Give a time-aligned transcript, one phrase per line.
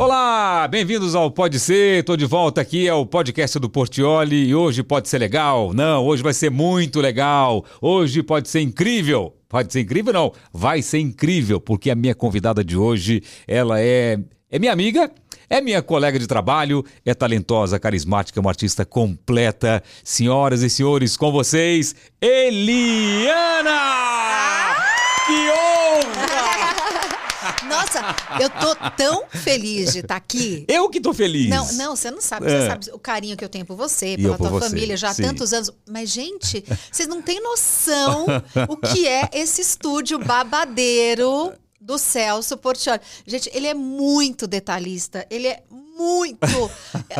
[0.00, 2.02] Olá, bem-vindos ao Pode Ser.
[2.04, 5.74] Tô de volta aqui ao podcast do Portioli e hoje pode ser legal.
[5.74, 7.62] Não, hoje vai ser muito legal.
[7.82, 9.36] Hoje pode ser incrível.
[9.46, 14.18] Pode ser incrível não, vai ser incrível, porque a minha convidada de hoje, ela é
[14.50, 15.12] é minha amiga,
[15.50, 19.82] é minha colega de trabalho, é talentosa, carismática, uma artista completa.
[20.02, 23.70] Senhoras e senhores, com vocês, Eliana!
[25.26, 26.69] Que honra!
[27.66, 28.00] Nossa,
[28.40, 30.64] eu tô tão feliz de estar aqui.
[30.68, 31.48] Eu que tô feliz.
[31.48, 32.46] Não, não, você não sabe.
[32.46, 32.60] É.
[32.60, 35.14] Você sabe o carinho que eu tenho por você, pela tua você, família, já há
[35.14, 35.22] sim.
[35.22, 35.70] tantos anos.
[35.88, 38.26] Mas, gente, vocês não têm noção
[38.68, 43.00] o que é esse estúdio babadeiro do Celso Portioli.
[43.26, 45.26] Gente, ele é muito detalhista.
[45.30, 45.89] Ele é muito.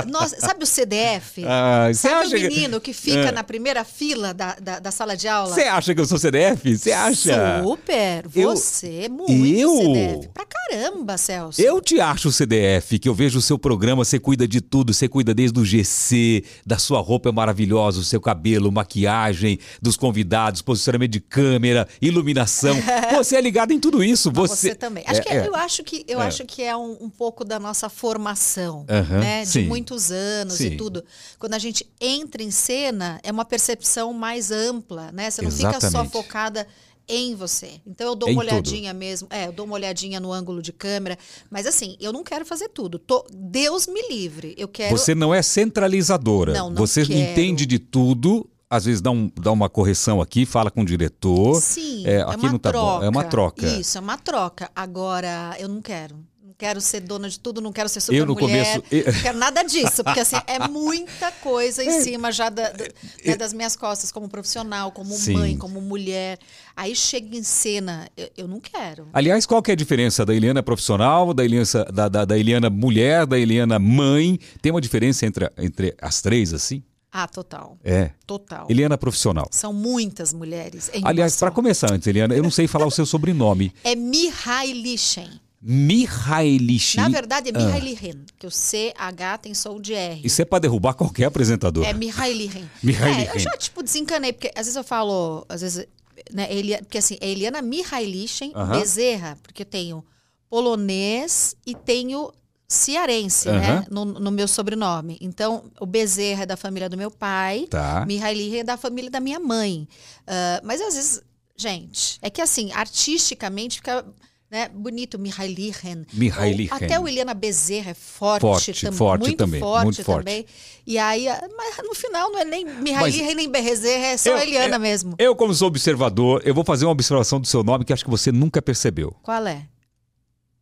[0.08, 1.44] Nossa, sabe o CDF?
[1.52, 3.32] Ah, sabe o que- menino que, fica É.
[3.32, 5.52] na primeira fila da, da, da sala de aula?
[5.54, 6.76] Você acha que eu sou CDF?
[6.78, 7.62] Você acha?
[7.62, 8.24] Super!
[8.34, 9.76] Eu- Você é muito Eu?
[9.76, 10.28] CDF.
[10.32, 11.60] Pra caramba, Celso.
[11.60, 15.08] Eu te acho CDF, que eu vejo o seu programa, você cuida de tudo, você
[15.08, 20.62] cuida desde o GC, da sua roupa é maravilhosa, o seu cabelo, maquiagem, dos convidados,
[20.62, 22.74] posicionamento de câmera, iluminação.
[23.16, 24.30] Você é ligado em tudo isso.
[24.34, 25.04] Mas Você, Você também.
[25.06, 25.46] Acho É, que é.
[25.48, 26.26] eu acho que eu É.
[26.26, 29.42] acho que é um, um pouco da nossa formação, Aham, né?
[29.42, 29.66] De sim.
[29.66, 30.68] muitos anos Sim.
[30.68, 31.04] e tudo.
[31.38, 35.30] Quando a gente entra em cena, é uma percepção mais ampla, né?
[35.30, 36.12] Você não fica só Exatamente.
[36.12, 36.66] focada
[37.12, 37.80] em você.
[37.84, 38.52] Então eu dou Em uma tudo.
[38.52, 41.18] olhadinha mesmo, é, eu dou uma olhadinha no ângulo de câmera,
[41.50, 43.00] mas assim, eu não quero fazer tudo.
[43.00, 44.54] Tô- Deus me livre.
[44.56, 46.52] Eu quero Você não é centralizadora.
[46.52, 47.18] Não, não você quero.
[47.18, 48.48] entende de tudo.
[48.72, 51.60] Às vezes dá, um- dá uma correção aqui, fala com o diretor.
[51.60, 52.98] Sim, É, é, aqui uma não tá troca.
[53.00, 53.04] bom.
[53.04, 53.66] É uma troca.
[53.66, 54.70] Isso, é uma troca.
[54.76, 56.14] Agora, eu não quero.
[56.60, 58.74] Quero ser dona de tudo, não quero ser super Eu, no mulher.
[58.76, 61.86] começo, eu- Não quero nada disso, porque assim, é muita coisa É.
[61.86, 62.84] em cima já da- da-
[63.24, 65.32] né, das minhas costas, como profissional, como Sim.
[65.32, 66.38] mãe, como mulher.
[66.76, 69.08] Aí chega em cena, eu, eu não quero.
[69.14, 72.68] Aliás, qual que é a diferença da Eliana profissional, da Eliana, da, da, da Eliana
[72.68, 74.38] mulher, da Eliana mãe?
[74.60, 76.82] Tem uma diferença entre, entre as três, assim?
[77.10, 77.76] Ah, total.
[77.82, 78.10] É.
[78.26, 78.66] Total.
[78.68, 79.48] Eliana profissional.
[79.50, 80.90] São muitas mulheres.
[81.02, 83.72] Aliás, para começar antes, Eliana, eu não sei falar o seu sobrenome.
[83.82, 85.40] É Mihailishen.
[85.62, 86.96] Mihailishi.
[86.96, 90.20] Na verdade, é Mihailichen, que o CH tem som de R.
[90.24, 91.84] Isso é para derrubar qualquer apresentador.
[91.84, 92.68] É Mihailichen.
[92.82, 93.28] Mihailichen.
[93.28, 95.86] É, eu já, tipo, desencanei, porque às vezes eu falo, às vezes,
[96.32, 98.78] né, Elia, porque assim, é Eliana Mihailichen Aham.
[98.78, 100.04] Bezerra, porque eu tenho
[100.48, 102.32] polonês e tenho
[102.66, 103.58] cearense, Aham.
[103.58, 105.18] né, no, no meu sobrenome.
[105.20, 108.04] Então, o Bezerra é da família do meu pai, Tá.
[108.06, 109.86] Mihailichen é da família da minha mãe.
[110.26, 111.20] Ah, mas às vezes,
[111.56, 114.06] gente, é que assim, artisticamente fica...
[114.50, 116.04] Né, bonito, Mihailichen.
[116.12, 116.74] Mihailichen.
[116.76, 120.18] Até o Eliana Bezerra é forte, Forte, tam- forte muito também, forte muito forte.
[120.24, 120.44] também.
[120.84, 124.38] E aí, ah, mas no final não é nem Mihaili nem Bezerra, é só Eu-
[124.38, 125.14] Eliana eu- mesmo.
[125.18, 128.10] Eu, como sou observador, eu vou fazer uma observação do seu nome que acho que
[128.10, 129.14] você nunca percebeu.
[129.22, 129.66] Qual é?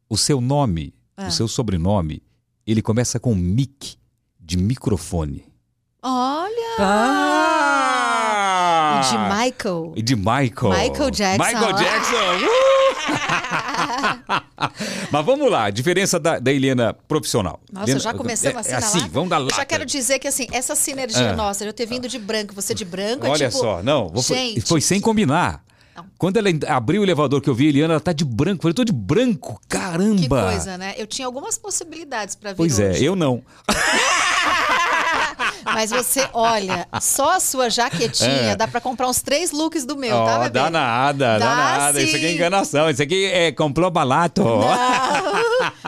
[0.07, 1.29] O seu nome, Ah.
[1.29, 2.23] o seu sobrenome,
[2.67, 3.97] ele começa com mic,
[4.39, 5.47] de microfone.
[6.03, 6.77] Olha!
[6.79, 7.48] Ah!
[9.01, 9.93] De Michael.
[9.97, 10.71] E de Michael.
[10.71, 11.45] Michael Jackson.
[11.45, 12.45] Michael Jackson.
[12.45, 13.09] Uh!
[15.11, 17.61] Mas vamos lá, diferença da, da Eliana profissional.
[17.73, 19.57] Nossa, Eliana- já começamos é, assim, é assim, vamos dar Eu lata.
[19.57, 21.37] já quero dizer que assim, essa sinergia Ah.
[21.37, 23.61] nossa, de eu ter vindo de branco, você de branco, é Olha tipo...
[23.61, 25.63] só, não, vou- Gente, foi sem combinar.
[26.17, 28.69] Quando ela abriu o elevador que eu vi a Eliana, ela tá de branco.
[28.69, 30.17] Eu tô de branco, caramba.
[30.21, 30.95] Que coisa, né?
[30.97, 33.05] Eu tinha algumas possibilidades pra vir Pois é, hoje.
[33.05, 33.43] eu não.
[35.75, 38.57] Mas você, olha, só a sua jaquetinha É.
[38.57, 40.51] dá pra comprar uns três looks do meu, Ó, tá, bebê?
[40.51, 42.03] dá nada, dá, Dá nada.
[42.03, 42.35] Isso aqui é sim.
[42.35, 42.91] enganação.
[42.91, 44.43] Isso aqui é comprou barato.
[44.43, 44.61] Não.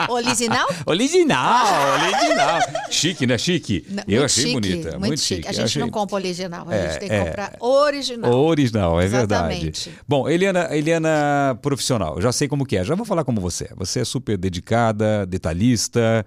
[0.09, 0.67] Original?
[0.85, 1.65] Original,
[2.03, 2.59] original.
[2.89, 3.37] Chique, né?
[3.37, 3.85] Chique.
[3.89, 4.99] Não, eu muito achei chique, bonita.
[4.99, 5.47] Muito, chique.
[5.47, 7.25] A gente achei- não compra original, a É, gente tem que é.
[7.25, 8.31] comprar original.
[8.33, 9.53] Original, é verdade.
[9.53, 9.91] Exatamente.
[10.07, 13.69] Bom, Eliana, Eliana profissional, já sei como que é, já vou falar como você é.
[13.75, 16.25] Você é super dedicada, detalhista,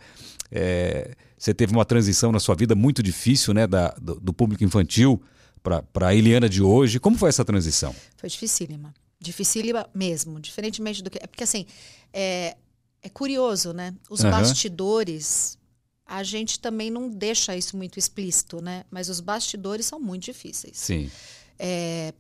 [0.51, 1.11] é,
[1.45, 5.23] você teve uma transição na sua vida muito difícil, né, da, do, do público infantil
[5.63, 6.99] para a Eliana de hoje.
[6.99, 7.95] Como foi essa transição?
[8.17, 8.95] Foi dificílima.
[9.21, 10.41] Dificílima mesmo.
[10.41, 11.19] Diferentemente do que.
[11.23, 11.67] É porque assim,
[12.15, 12.57] é,
[13.03, 13.95] é curioso, né?
[14.09, 14.31] Os Aham.
[14.31, 15.59] bastidores.
[16.07, 18.85] A gente também não deixa isso muito explícito, né?
[18.91, 20.79] Mas os bastidores são muito difíceis.
[20.79, 21.11] Sim.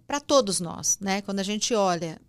[0.07, 1.23] para todos nós, né?
[1.23, 2.21] Quando a gente olha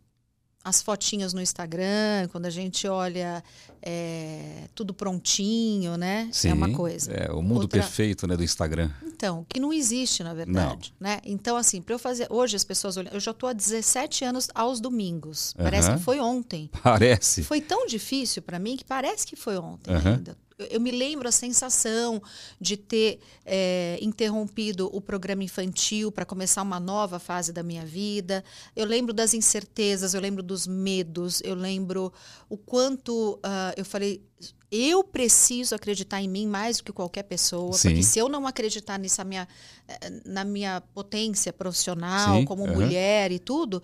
[0.65, 3.43] as fotinhas no Instagram, quando a gente olha
[3.85, 6.27] é, tudo prontinho, né?
[6.31, 6.49] Sim.
[6.49, 7.11] É uma coisa.
[7.13, 8.89] É, o mundo Outra- perfeito né, do Instagram.
[9.05, 11.19] Então, que não existe, na verdade, né?
[11.23, 14.47] Então, assim, para eu fazer hoje as pessoas olham, eu já estou há 17 anos
[14.53, 15.53] aos domingos.
[15.57, 15.97] Parece Aham.
[15.97, 16.69] que foi ontem.
[16.83, 17.43] Parece.
[17.43, 20.15] Foi tão difícil para mim que parece que foi ontem Aham.
[20.15, 20.37] ainda.
[20.57, 22.21] Eu, me lembro a sensação
[22.61, 28.43] de ter é, interrompido o programa infantil para começar uma nova fase da minha vida.
[28.73, 32.11] Eu lembro das incertezas, eu lembro dos medos, eu lembro
[32.47, 34.23] o quanto ah, eu falei.
[34.71, 37.89] eu preciso acreditar em mim mais do que qualquer pessoa, Sim.
[37.89, 39.45] porque se eu não acreditar nessa minha,
[39.87, 43.83] eh, na minha potência profissional, Sim, como mulher e tudo,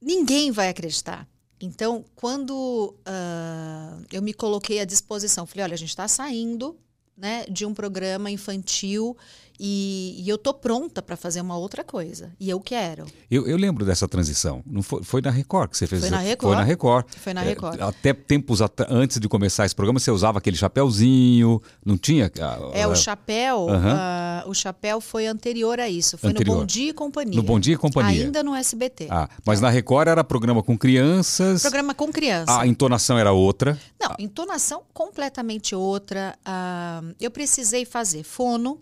[0.00, 1.28] ninguém vai acreditar.
[1.60, 6.76] Então, quando ah, eu me coloquei à disposição, falei, olha, a gente está saindo
[7.16, 9.16] né, de um programa infantil
[9.60, 12.30] e, e eu tô pronta para fazer uma outra coisa.
[12.38, 13.04] E eu quero.
[13.30, 14.62] Eu, eu lembro dessa transição.
[14.66, 16.52] Não foi, foi na Record que você fez Foi na Record.
[16.52, 17.06] Foi na Record.
[17.16, 17.80] Foi na É, Record.
[17.80, 22.30] até tempos at- antes de começar esse programa, você usava aquele chapéuzinho, não tinha?
[22.40, 23.96] ah, É, o ah, chapéu, Aham.
[23.98, 26.16] ah, o chapéu foi anterior a isso.
[26.18, 26.54] Foi Anterior.
[26.54, 27.36] no Bom Dia e Companhia.
[27.36, 28.24] No Bom Dia e Companhia.
[28.24, 29.08] Ainda no SBT.
[29.10, 32.60] Ah, mas na Record era programa com crianças, Programa com criança.
[32.60, 33.78] a entonação era outra.
[34.00, 36.36] Não, entonação completamente outra.
[36.44, 38.80] Ah, eu precisei fazer fono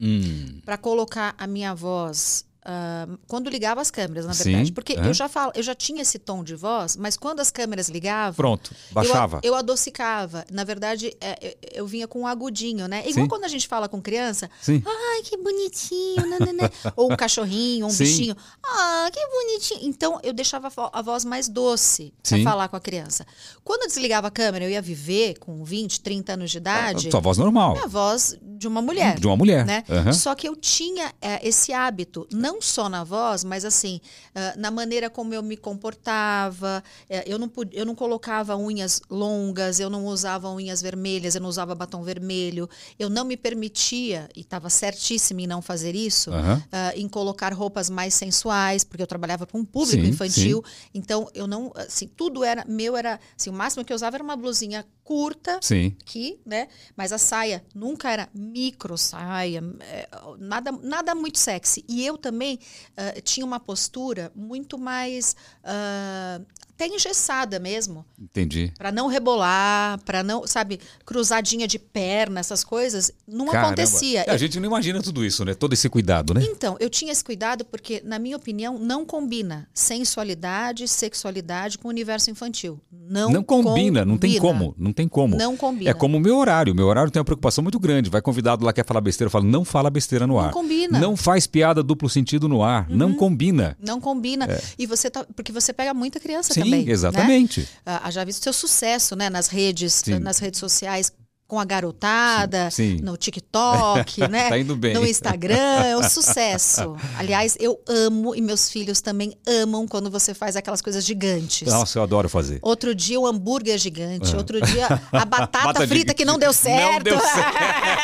[0.00, 4.72] Hum, para colocar a minha voz ah, quando ligava as câmeras, na Sim, verdade.
[4.72, 5.06] Porque aham.
[5.06, 8.34] eu já falo, eu já tinha esse tom de voz, mas quando as câmeras ligavam,
[8.34, 9.40] pronto, eu, baixava.
[9.44, 10.44] eu adocicava.
[10.50, 13.00] Na verdade, é, eu, eu vinha com um agudinho, né?
[13.08, 13.28] Igual Sim.
[13.28, 14.82] quando a gente fala com criança, Sim.
[14.84, 16.68] Ai, que bonitinho, nananã.
[16.96, 18.04] ou um cachorrinho, um Sim.
[18.04, 18.36] bichinho.
[18.64, 19.80] Ah, que bonitinho.
[19.88, 22.42] Então, eu deixava a vo- a voz mais doce para Sim.
[22.44, 23.24] falar com a criança.
[23.62, 27.20] Quando eu desligava a câmera, eu ia viver com 20, 30 anos de idade, Sua
[27.20, 27.76] voz normal.
[27.76, 29.18] é a voz de uma mulher.
[29.20, 29.64] De uma mulher.
[29.64, 29.84] Né?
[29.88, 30.12] Aham.
[30.12, 34.00] Só que eu tinha é, esse hábito, não só na voz, mas assim,
[34.34, 36.82] ah, na maneira como eu me comportava.
[37.08, 41.40] É, eu, não pude, eu não colocava unhas longas, eu não usava unhas vermelhas, eu
[41.40, 42.68] não usava batom vermelho.
[42.98, 46.30] Eu não me permitia, e estava certíssima em não fazer isso,
[46.72, 50.64] ah, em colocar roupas mais sensuais, porque eu trabalhava para um público Sim, infantil.
[50.94, 54.24] Então, eu não, assim, tudo era meu, era, assim, o máximo que eu usava era
[54.24, 55.96] uma blusinha curta, Sim.
[56.02, 56.66] aqui, né?
[56.96, 61.84] Mas a saia nunca era micro saia, é, nada, nada muito sexy.
[61.88, 62.58] E eu também
[62.96, 66.40] ah, tinha uma postura muito mais ah,
[66.76, 68.70] até engessada mesmo, Entendi.
[68.76, 73.68] Pra não rebolar, pra não, sabe, cruzadinha de perna, essas coisas, não Caramba.
[73.68, 74.24] acontecia.
[74.26, 75.54] É, a gente não imagina tudo isso, né?
[75.54, 76.42] Todo esse cuidado, né?
[76.44, 81.90] Então, eu tinha esse cuidado porque, na minha opinião, não combina sensualidade, sexualidade com o
[81.90, 82.80] universo infantil.
[82.90, 84.58] Não, Não combina, não tem combina.
[84.58, 85.36] como, não tem como.
[85.36, 85.90] Não combina.
[85.90, 86.72] É como o meu horário.
[86.72, 88.10] O meu horário tem uma preocupação muito grande.
[88.10, 90.50] Vai convidado lá, quer falar besteira, eu falo, não fala besteira no ar.
[90.50, 90.96] combina.
[90.98, 91.02] Uhum.
[91.02, 92.88] Não faz piada duplo sentido no ar.
[92.90, 93.76] Não combina.
[93.80, 94.46] Não combina.
[94.78, 95.24] E você tá.
[95.36, 96.54] Porque você pega muita criança É.
[96.54, 96.84] Sim, também.
[96.86, 96.92] né?
[96.92, 97.68] exatamente.
[97.84, 99.30] Ah, já visto seu sucesso, né?
[99.30, 100.18] Nas redes, Sim.
[100.18, 101.12] nas redes sociais.
[101.48, 103.04] Com a garotada, Sim, sim.
[103.04, 104.48] no TikTok, né?
[104.48, 104.94] Tá indo bem.
[104.94, 105.54] No Instagram,
[105.84, 106.96] é um sucesso.
[107.16, 111.68] Aliás, eu amo e meus filhos também amam quando você faz aquelas coisas gigantes.
[111.72, 112.58] Nossa, eu adoro fazer.
[112.62, 116.52] Outro dia o hambúrguer gigante, outro dia a batata Bata de- frita que não deu
[116.52, 116.94] certo.
[117.08, 117.56] Não deu certo.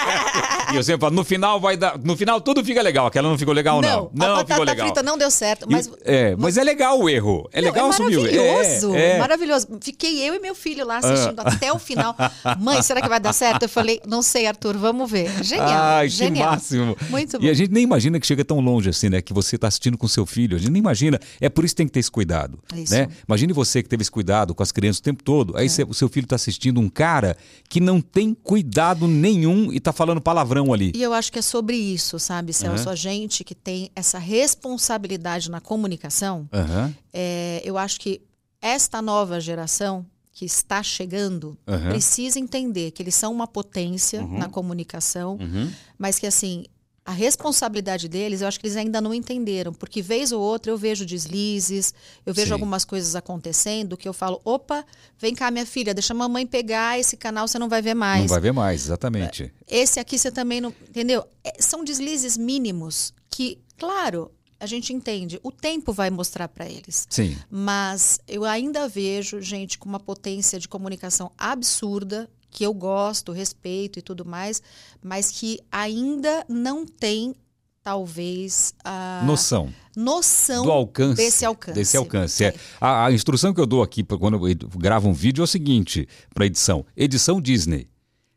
[0.73, 1.99] e eu sempre falo, no final vai dar.
[1.99, 3.07] No final tudo fica legal.
[3.07, 4.09] Aquela não ficou legal, não.
[4.15, 4.87] Não, a Não, batata ficou legal.
[4.87, 7.49] frita não deu certo, mas E- é, mas é legal o erro.
[7.53, 8.47] É Não, legal assumir o erro.
[8.55, 9.19] maravilhoso, É, é.
[9.19, 9.67] maravilhoso.
[9.81, 12.15] Fiquei eu e meu filho lá assistindo até o final.
[12.61, 13.63] Mãe, será que vai dar certo?
[13.65, 15.31] Eu falei, não sei, Arthur, vamos ver.
[15.45, 16.51] Genial, Ai, que genial.
[16.53, 16.97] máximo.
[17.11, 17.45] Muito bom.
[17.45, 19.21] E a gente nem imagina que chega tão longe assim, né?
[19.23, 20.57] Que você está assistindo com seu filho.
[20.57, 21.19] A gente nem imagina.
[21.41, 22.59] É por isso que tem que ter esse cuidado.
[22.75, 22.93] Isso.
[22.95, 23.09] Né?
[23.29, 25.57] Imagine você que teve esse cuidado com as crianças o tempo todo.
[25.57, 25.63] É.
[25.63, 27.37] Aí você- o seu filho está assistindo um cara
[27.69, 30.93] que não tem cuidado nenhum e tá falando palavrão ali.
[30.95, 32.89] E eu acho que é sobre isso, sabe, Celso?
[32.91, 36.95] A gente que tem essa responsabilidade na comunicação, Aham.
[37.13, 38.21] é, eu acho que
[38.61, 41.91] esta nova geração que está chegando Aham.
[41.91, 45.71] precisa entender que eles são uma potência na comunicação, Uhum.
[45.99, 46.65] mas que assim
[47.05, 50.79] a responsabilidade deles, eu acho que eles ainda não entenderam, porque vez ou outra eu
[50.79, 51.93] vejo deslizes,
[52.25, 52.53] eu vejo Sim.
[52.53, 54.85] algumas coisas acontecendo que eu falo, opa,
[55.19, 58.21] vem cá minha filha, deixa a mamãe pegar esse canal, você não vai ver mais.
[58.23, 59.53] Não vai ver mais, exatamente.
[59.67, 60.73] Esse aqui você também não.
[60.89, 61.25] Entendeu?
[61.43, 64.31] É, são deslizes mínimos que, claro,
[64.63, 65.41] a gente entende.
[65.43, 67.05] O tempo vai mostrar para eles.
[67.11, 67.37] Sim.
[67.51, 73.99] Mas eu ainda vejo gente com uma potência de comunicação absurda, que eu gosto, respeito
[73.99, 74.63] e tudo mais,
[75.03, 77.35] mas que ainda não tem,
[77.83, 79.73] talvez, a Noção.
[79.97, 81.17] noção do alcance.
[81.17, 81.75] desse alcance.
[81.75, 82.45] Desse alcance.
[82.45, 82.55] É.
[82.81, 86.07] A, a instrução que eu dou aqui quando eu gravo um vídeo é o seguinte
[86.33, 87.89] para edição: edição Disney.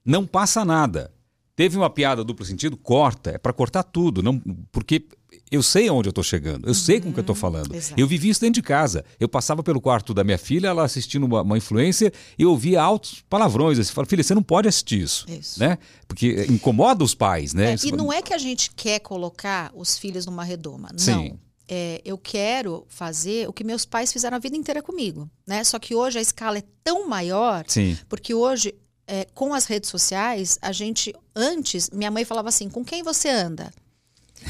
[0.04, 1.12] Não passa nada.
[1.56, 3.32] Teve uma piada duplo sentido, corta.
[3.32, 4.40] É para cortar tudo, não
[4.72, 5.06] porque
[5.52, 6.68] eu sei aonde eu tô chegando.
[6.68, 7.72] Eu sei com o que eu falando.
[7.72, 7.78] Uhum.
[7.78, 8.00] exato.
[8.00, 9.06] Eu vivi isso dentro de casa.
[9.20, 12.82] Eu passava pelo quarto da minha filha, ela assistindo uma, uma influência e eu ouvia
[12.82, 13.78] altos palavrões.
[13.78, 15.60] Eu falo, filha, você não pode assistir isso, Isso.
[15.60, 15.78] né?
[16.08, 17.74] Porque incomoda os pais, né?
[17.74, 20.90] É, e não é que a gente quer colocar os filhos numa redoma.
[20.98, 21.30] Sim.
[21.30, 21.40] Não.
[21.68, 25.30] É, eu quero fazer o que meus pais fizeram a vida inteira comigo.
[25.48, 25.64] Né?
[25.64, 27.98] Só que hoje a escala é tão maior, Sim.
[28.08, 28.76] porque hoje,
[29.08, 31.14] é, com as redes sociais, a gente.
[31.36, 33.72] Antes, minha mãe falava assim: com quem você anda?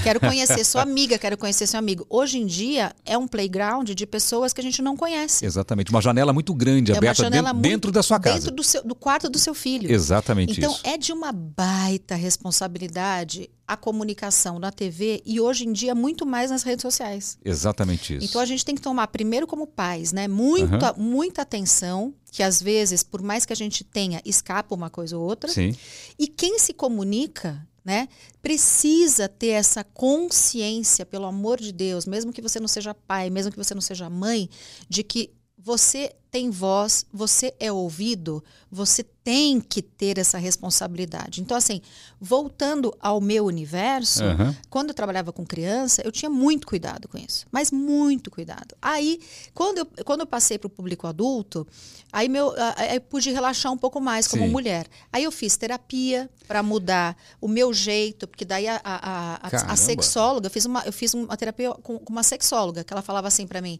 [0.03, 2.05] Quero conhecer sua amiga, quero conhecer seu amigo.
[2.09, 5.45] Hoje em dia é um playground de pessoas que a gente não conhece.
[5.45, 5.89] Exatamente.
[5.91, 8.35] Uma janela muito grande, É aberta dentro, muito- dentro da sua casa.
[8.39, 9.91] Dentro do, seu- do quarto do seu filho.
[9.91, 10.81] Exatamente Então, isso.
[10.83, 16.51] é de uma baita responsabilidade a comunicação na TV e hoje em dia muito mais
[16.51, 17.37] nas redes sociais.
[17.43, 18.25] Exatamente isso.
[18.27, 20.27] Então a gente tem que tomar primeiro como pais, né?
[20.27, 25.17] Muita, muita atenção, que às vezes, por mais que a gente tenha, escapa uma coisa
[25.17, 25.51] ou outra.
[25.51, 25.75] Sim.
[26.19, 28.09] E quem se comunica, né,
[28.41, 33.51] precisa ter essa consciência, pelo amor de Deus, mesmo que você não seja pai, mesmo
[33.51, 34.49] que você não seja mãe,
[34.89, 35.31] de que
[35.65, 41.41] você tem voz, você é ouvido, você tem que ter essa responsabilidade.
[41.41, 41.81] Então, assim,
[42.21, 44.55] voltando ao meu universo, Aham.
[44.69, 48.75] quando eu trabalhava com criança, eu tinha muito cuidado com isso, mas muito cuidado.
[48.81, 49.19] Aí,
[49.55, 51.65] quando eu, quando eu passei para o público adulto,
[52.11, 54.51] aí, meu, aí eu pude relaxar um pouco mais como Sim.
[54.51, 54.87] mulher.
[55.11, 59.75] Aí eu fiz terapia para mudar o meu jeito, porque daí a, a, a- a-
[59.75, 63.27] sexóloga, eu fiz, uma, eu fiz uma terapia com, com uma sexóloga, que ela falava
[63.29, 63.79] assim para mim.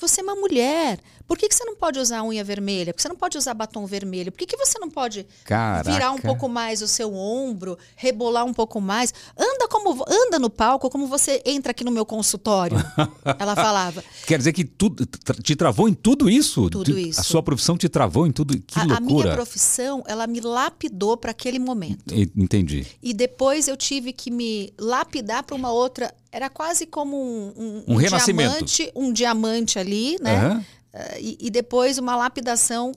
[0.00, 0.98] Você é uma mulher.
[1.26, 2.92] Por que, que você não pode usar unha vermelha?
[2.92, 4.32] Por que você não pode usar batom vermelho?
[4.32, 5.88] Por que, que você não pode Caraca.
[5.88, 9.14] virar um pouco mais o seu ombro, rebolar um pouco mais.
[9.38, 12.76] Anda como anda no palco como você entra aqui no meu consultório.
[13.38, 14.02] Ela falava.
[14.26, 15.06] Quer dizer que tudo,
[15.42, 16.68] te travou em tudo isso?
[16.68, 17.20] Tudo Tu- isso.
[17.20, 18.58] A sua profissão te travou em tudo?
[18.60, 19.34] Que A, a minha loucura.
[19.34, 22.12] profissão, ela me lapidou para aquele momento.
[22.36, 22.84] Entendi.
[23.00, 26.12] E depois eu tive que me lapidar para uma outra.
[26.32, 28.50] Era quase como um, um, Um renascimento.
[28.64, 30.36] diamante, um diamante ali, né?
[30.36, 30.66] Aham.
[30.92, 32.92] Ah, e, e depois uma lapidação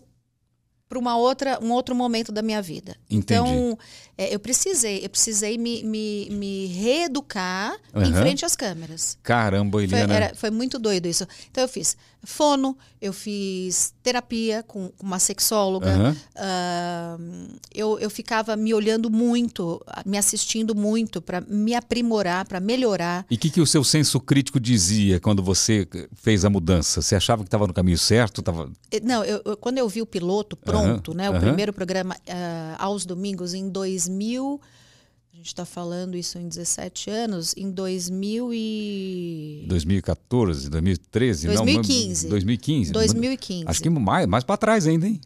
[0.89, 2.95] para uma outra, um outro momento da minha vida.
[3.09, 3.33] Entendi.
[3.33, 3.77] Então,
[4.15, 8.21] é, eu precisei, eu precisei me, me, me reeducar em Aham.
[8.21, 9.17] frente às câmeras.
[9.23, 10.13] Caramba, Foi, Eliana.
[10.13, 11.27] era- foi muito doido isso.
[11.49, 15.89] Então, eu fiz fono, eu fiz terapia com, uma sexóloga.
[15.91, 16.15] Aham.
[16.35, 17.17] ah,
[17.73, 23.25] eu, eu ficava me olhando muito, me assistindo muito para me aprimorar, para melhorar.
[23.29, 27.01] E o que, que o seu senso crítico dizia quando você fez a mudança?
[27.01, 28.41] Você achava que estava no caminho certo?
[28.41, 28.69] Tava...
[29.03, 31.29] Não, eu- eu- quando eu vi o piloto pronto, Aham, né?
[31.29, 31.41] O aham.
[31.41, 34.59] primeiro programa ah, aos domingos em 2000.
[35.43, 39.65] A gente está falando isso em 17 anos, em 2000 e...
[39.67, 41.47] 2014, 2013?
[41.47, 42.29] Não, 2015.
[42.29, 42.93] 2015.
[42.93, 43.65] 2015.
[43.67, 45.19] Acho que mais, mais para trás ainda, hein?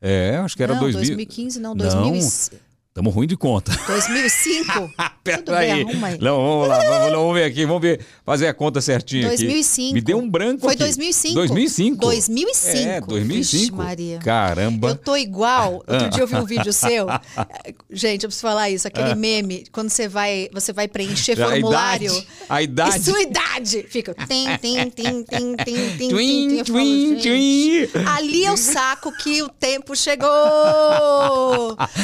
[0.00, 1.00] É, acho que era não, 2000.
[1.00, 1.76] 2015 não, Não.
[1.76, 2.69] 2000 e-
[3.00, 3.72] Estamos ruim de conta.
[3.86, 4.92] 2005.
[5.24, 6.18] Pera Tudo bem, arruma aí.
[6.20, 9.86] Não, vamos lá, vamos, vamos ver aqui, vamos ver, fazer a conta certinho 2005.
[9.86, 9.94] aqui.
[9.94, 10.82] Me deu um branco Foi aqui.
[10.82, 11.34] 2005.
[11.34, 11.96] 2005?
[11.96, 12.78] 2005.
[12.78, 13.58] É, 2005.
[13.58, 14.18] Vixe, Maria.
[14.18, 14.88] Caramba.
[14.90, 15.82] Eu tô igual.
[15.86, 15.94] Ah.
[15.94, 17.06] Outro dia eu vi um vídeo seu.
[17.90, 18.86] Gente, eu preciso falar isso.
[18.86, 22.12] Aquele meme, quando você vai, você vai preencher a formulário.
[22.12, 22.96] idade, a idade.
[22.98, 23.86] E sua idade.
[23.88, 24.14] Fica.
[24.14, 26.58] Tim, tim, tim, tim, tim, tim, Twin.
[26.58, 27.88] Eu twin, twin.
[28.06, 30.28] Ali é o saco que o tempo chegou.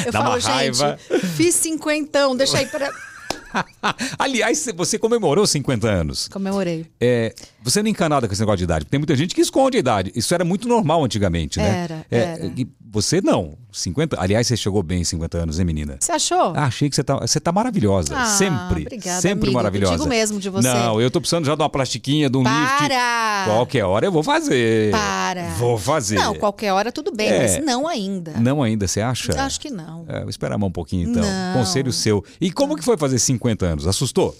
[0.05, 1.27] Eu Dá uma falo, gente, raiva.
[1.35, 2.89] fiz cinquentão, deixa aí para.
[4.19, 6.27] Aliás, você comemorou 50 anos.
[6.27, 6.85] Comemorei.
[6.99, 9.77] É, você não é encanada com esse negócio de idade, tem muita gente que esconde
[9.77, 10.11] a idade.
[10.15, 11.83] Isso era muito normal antigamente, né?
[11.83, 12.53] Era, É, era.
[12.91, 13.57] Você não.
[13.71, 15.97] 50, aliás, você chegou bem em 50 anos, hein, menina?
[15.99, 16.53] Você achou?
[16.55, 18.17] Ah, achei que você tá, você tá maravilhosa.
[18.17, 18.81] Ah, sempre.
[18.83, 19.53] obrigada, sempre amigo.
[19.53, 19.97] maravilhosa.
[19.97, 20.67] Digo mesmo de você.
[20.67, 22.77] Não, eu tô precisando já de uma plastiquinha, de um lift.
[22.87, 23.43] Para!
[23.45, 24.91] Qualquer hora eu vou fazer.
[24.91, 25.49] Para.
[25.59, 26.15] Vou fazer.
[26.15, 27.41] Não, qualquer hora tudo bem, É.
[27.41, 28.31] mas não ainda.
[28.39, 29.39] Não ainda, você acha?
[29.41, 30.05] Acho que não.
[30.07, 31.21] É, vou esperar mais um pouquinho então.
[31.23, 31.53] Não.
[31.59, 32.23] Conselho seu.
[32.41, 33.87] E como que foi fazer 50 anos?
[33.87, 34.35] Assustou?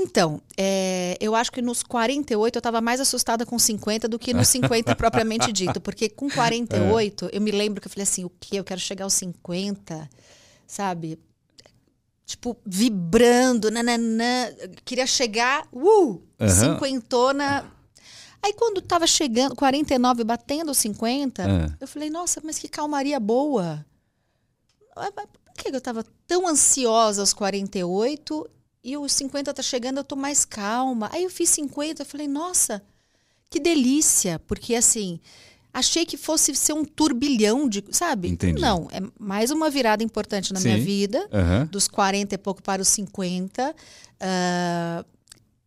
[0.00, 4.32] Então, é, eu acho que nos 48 eu estava mais assustada com 50 do que
[4.32, 5.80] nos 50 propriamente dito.
[5.80, 7.30] Porque com 48, É.
[7.36, 8.60] eu me lembro que eu falei assim: o quê?
[8.60, 10.08] Eu quero chegar aos 50,
[10.68, 11.18] sabe?
[12.24, 14.52] Tipo, vibrando, nananã.
[14.84, 16.48] Queria chegar, uh, Aham.
[16.48, 17.72] cinquentona.
[18.40, 21.76] Aí quando tava chegando, 49, batendo os 50, Ah.
[21.80, 23.84] eu falei, nossa, mas que calmaria boa.
[24.94, 28.48] Por que eu tava tão ansiosa aos 48
[28.88, 31.10] e os 50 tá chegando, eu tô mais calma.
[31.12, 32.82] Aí eu fiz 50, eu falei, nossa,
[33.50, 35.20] que delícia, porque assim,
[35.72, 38.28] achei que fosse ser um turbilhão de, sabe?
[38.28, 38.60] Entendi.
[38.60, 40.68] Não, é mais uma virada importante na Sim.
[40.68, 41.68] minha vida, Aham.
[41.70, 43.74] dos 40 e pouco para os 50.
[44.20, 45.04] ah,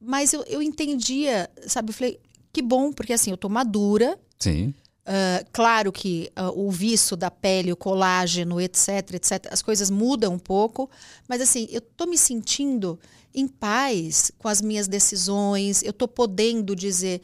[0.03, 1.91] mas eu, eu entendia, sabe?
[1.91, 2.19] Eu falei,
[2.51, 4.73] que bom, porque assim, eu tô madura, Sim.
[5.01, 10.36] Uh, claro que uh, o viço da pele, o colágeno, etc, etc, as coisas mudam
[10.36, 10.89] um pouco,
[11.27, 13.00] mas assim, eu tô me sentindo
[13.34, 17.22] em paz com as minhas decisões, eu tô podendo dizer,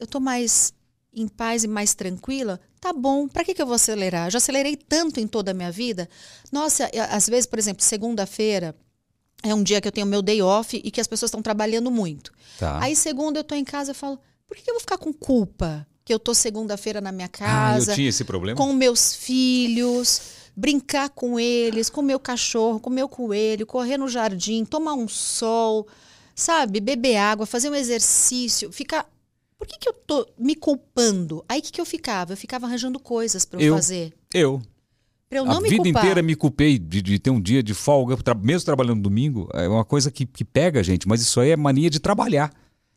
[0.00, 0.72] eu tô mais
[1.12, 4.26] em paz e mais tranquila, tá bom, para que, que eu vou acelerar?
[4.26, 6.08] Eu já acelerei tanto em toda a minha vida.
[6.50, 8.74] Nossa, às vezes, por exemplo, segunda-feira
[9.44, 11.90] é um dia que eu tenho meu day off e que as pessoas estão trabalhando
[11.90, 12.32] muito.
[12.58, 12.82] Tá.
[12.82, 14.18] Aí, segunda, eu tô em casa e falo,
[14.48, 15.86] por que eu vou ficar com culpa?
[16.04, 18.58] Que eu tô segunda-feira na minha ah, eu casa, tinha esse problema?
[18.58, 20.20] com meus filhos,
[20.54, 24.92] brincar com eles, com o meu cachorro, com o meu coelho, correr no jardim, tomar
[24.92, 25.86] um sol,
[26.34, 26.78] sabe?
[26.78, 29.08] Beber água, fazer um exercício, ficar.
[29.56, 31.42] Por que, que eu tô me culpando?
[31.48, 32.34] Aí que, que eu ficava?
[32.34, 33.74] Eu ficava arranjando coisas para eu, Eu.
[33.74, 34.12] fazer.
[34.34, 34.60] Eu.
[35.26, 36.02] Pra eu não a me vida culpar.
[36.04, 39.48] inteira me culpei de, de ter um dia de folga, mesmo trabalhando domingo.
[39.54, 42.52] É uma coisa que, que pega a gente, mas isso aí é mania de trabalhar.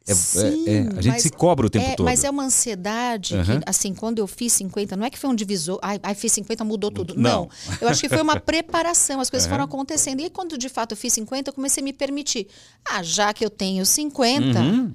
[0.07, 2.05] É- é- Sim, é, a gente se cobra o tempo é, todo.
[2.05, 3.59] Mas é uma ansiedade Aham.
[3.59, 6.31] que, assim, quando eu fiz 50, não é que foi um divisor, ai, ai fiz
[6.31, 7.13] 50, mudou tudo.
[7.15, 7.41] Não.
[7.41, 7.49] Não.
[7.81, 9.55] Eu acho que foi uma preparação, as coisas Aham.
[9.55, 10.21] foram acontecendo.
[10.21, 12.47] E aí, quando de fato eu fiz 50, eu comecei a me permitir.
[12.89, 14.93] Ah, já que eu tenho 50, Uhum.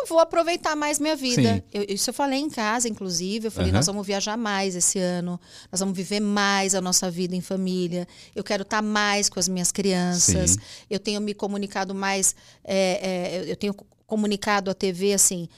[0.00, 1.64] Eu vou aproveitar mais minha vida.
[1.72, 3.48] Eu- isso eu falei em casa, inclusive.
[3.48, 3.76] Eu falei, Aham.
[3.78, 5.38] nós vamos viajar mais esse ano.
[5.70, 8.06] Nós vamos viver mais a nossa vida em família.
[8.34, 10.52] Eu quero estar mais com as minhas crianças.
[10.52, 10.58] Sim.
[10.88, 12.34] Eu tenho me comunicado mais.
[12.64, 13.74] é, é, eu- tenho
[14.06, 15.48] comunicado à TV assim.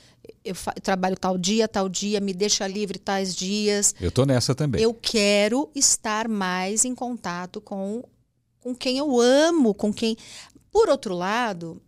[0.45, 3.95] Eu eu trabalho tal dia, tal dia, me deixa livre tais dias.
[4.01, 4.81] Eu tô nessa também.
[4.83, 8.03] Eu quero estar mais em contato com,
[8.61, 10.17] com quem eu amo, com quem.
[10.71, 11.81] Por outro lado,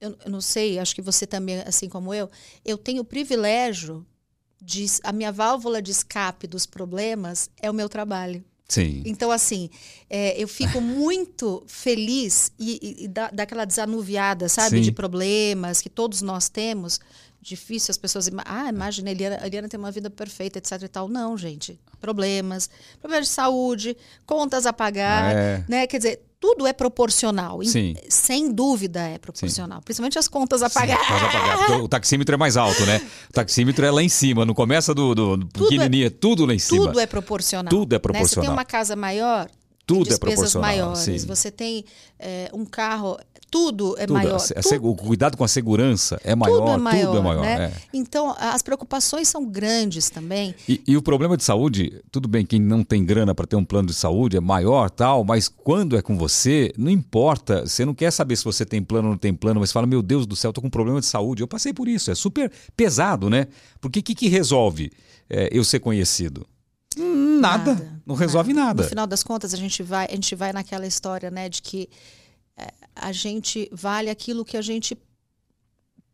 [0.00, 2.30] eu, eu não sei, acho que você também, assim como eu,
[2.64, 4.06] eu tenho o privilégio
[4.60, 4.86] de.
[5.02, 8.44] A minha válvula de escape dos problemas é o meu trabalho.
[8.68, 9.02] Sim.
[9.06, 9.70] Então, assim,
[10.10, 14.82] é, eu fico muito feliz e, e, e dá, dá aquela desanuviada, sabe, Sim.
[14.82, 17.00] de problemas que todos nós temos.
[17.46, 18.28] Difícil as pessoas.
[18.44, 21.06] Ah, imagina, a Eliana, a Eliana tem uma vida perfeita, etc e tal.
[21.08, 21.78] Não, gente.
[22.00, 22.68] Problemas,
[23.00, 25.64] problemas de saúde, contas a pagar, É.
[25.68, 25.86] né?
[25.86, 27.62] Quer dizer, tudo é proporcional.
[27.62, 27.94] Sim.
[28.08, 29.80] Sem dúvida é proporcional.
[29.80, 30.98] Principalmente as contas a pagar.
[30.98, 33.00] Sim, apagar, porque o taxímetro é mais alto, né?
[33.30, 36.10] O taxímetro é lá em cima, não começa do, do, do Tudo é- pequenininho, é
[36.10, 36.86] tudo lá em cima.
[36.86, 37.70] Tudo é proporcional.
[37.70, 38.00] Tudo é Né?
[38.00, 38.52] Você tem proporcional.
[38.52, 39.48] uma casa maior,
[39.86, 40.98] Tudo é despesas proporcional, maiores.
[40.98, 41.16] sim.
[41.26, 41.84] Você tem
[42.18, 43.16] é, um carro,
[43.50, 44.36] tudo é Tudo, maior.
[44.36, 47.42] a Tudo- o cuidado com a segurança é maior, tudo é maior, tudo é maior.
[47.42, 47.64] né?
[47.64, 47.72] é.
[47.94, 50.54] Então, as preocupações são grandes também.
[50.68, 53.64] E, e o problema de saúde, tudo bem, quem não tem grana para ter um
[53.64, 57.66] plano de saúde é maior, tal, mas quando é com você, não importa.
[57.66, 60.02] Você não quer saber se você tem plano ou não tem plano, mas fala, meu
[60.02, 61.42] Deus do céu, tô com um problema de saúde.
[61.42, 63.46] Eu passei por isso, é super pesado, né?
[63.80, 64.90] Porque o que, que resolve
[65.30, 66.46] é, eu ser conhecido?
[66.98, 68.00] Hum, Nada.
[68.06, 68.82] Não resolve nada.
[68.82, 71.88] No final das contas, a gente vai, a gente vai naquela história, né, de que
[72.94, 74.96] a gente vale aquilo que a gente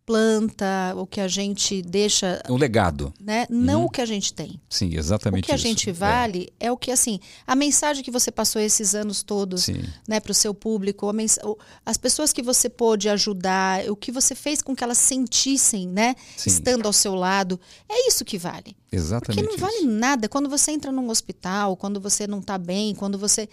[0.04, 3.14] planta, o que a gente deixa, Um legado.
[3.20, 3.46] né?
[3.48, 4.60] Não o que a gente tem.
[4.68, 5.62] Sim, O exatamente que a isso.
[5.64, 6.72] gente É, vale é.
[6.72, 9.84] o que assim, a mensagem que você passou esses anos todos, Sim.
[10.08, 13.94] né, para o seu público, a mens- o- as pessoas que você pôde ajudar, o
[13.94, 16.50] que você fez com que elas sentissem, né, Sim.
[16.50, 18.74] estando ao seu lado, é isso que vale.
[18.82, 19.86] Porque Exatamente não vale isso.
[19.88, 23.48] nada quando você entra num hospital, quando você não tá bem, quando você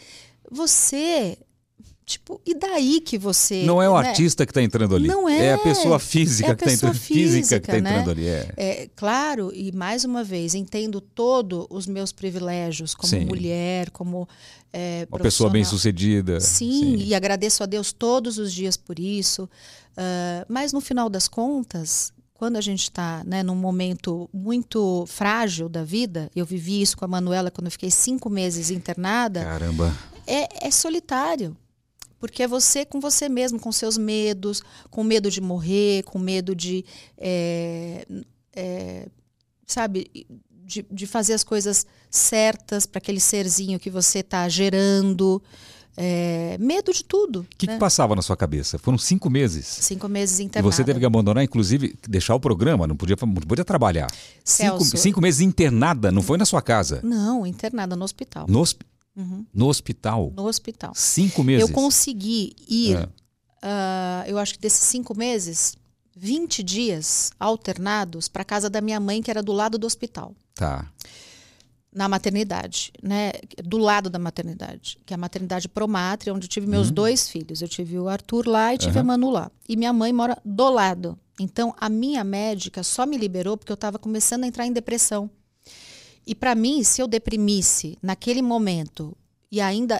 [0.52, 1.38] você
[2.10, 4.10] tipo, e daí que você Não é o né?
[4.10, 5.08] artista que está entrando ali.
[5.08, 5.54] Não é.
[5.54, 6.92] a pessoa física É a que está entrando.
[6.94, 7.90] pessoa Física que está né?
[7.92, 8.28] entrando ali.
[8.28, 8.54] É.
[8.58, 13.26] É, claro, e mais uma vez, entendo todos os meus privilégios como Sim.
[13.26, 14.28] mulher, como
[14.74, 16.40] é, Uma pessoa bem sucedida.
[16.40, 19.50] Sim, e agradeço a Deus todos os dias por isso.
[19.96, 25.68] Ah, mas no final das contas, quando a gente está né, num momento muito frágil
[25.68, 29.94] da vida, eu vivi isso com a Manuela quando eu fiquei cinco meses internada, Caramba.
[30.26, 31.56] é, é solitário.
[32.20, 36.54] Porque é você com você mesmo, com seus medos, com medo de morrer, com medo
[36.56, 36.84] de.
[37.18, 38.06] é,
[38.56, 39.08] é,
[39.66, 40.28] sabe?
[40.66, 45.42] De, de fazer as coisas certas para aquele serzinho que você está gerando.
[45.98, 47.40] é, medo de tudo.
[47.42, 47.74] O que, né?
[47.74, 48.78] que passava na sua cabeça?
[48.78, 49.66] Foram cinco meses.
[49.66, 50.72] Cinco meses E internada.
[50.72, 54.08] você teve que abandonar, inclusive, deixar o programa, não podia, não podia trabalhar.
[54.44, 54.98] Cinco, Celso.
[54.98, 57.00] cinco meses internada, não foi na sua casa.
[57.04, 58.46] Não, internada no hospital.
[58.48, 58.82] No, hosp-
[59.16, 60.32] Uhum, no hospital.
[60.36, 60.94] no hospital.
[60.96, 61.68] Cinco meses.
[61.68, 63.10] Eu consegui ir, É.
[63.62, 65.76] ah, eu acho que desses cinco meses,
[66.16, 70.90] 20 dias alternados para casa da minha mãe, que era do lado do hospital, Tá.
[71.94, 73.32] na maternidade, né?
[73.64, 77.62] Do lado da maternidade, que é a maternidade Promatre, onde eu tive meus dois filhos.
[77.62, 79.52] Eu tive o Arthur lá e tive a Manu lá.
[79.68, 81.18] E minha mãe mora do lado.
[81.40, 85.30] Então, a minha médica só me liberou porque eu estava começando a entrar em depressão.
[86.26, 89.16] E para mim, se eu deprimisse naquele momento
[89.52, 90.00] e ainda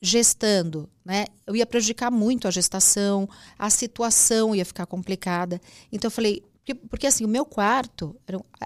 [0.00, 3.28] gestando, né, eu ia prejudicar muito a gestação,
[3.58, 5.60] a situação ia ficar complicada.
[5.90, 8.14] Então eu falei, porque, porque assim, o meu quarto,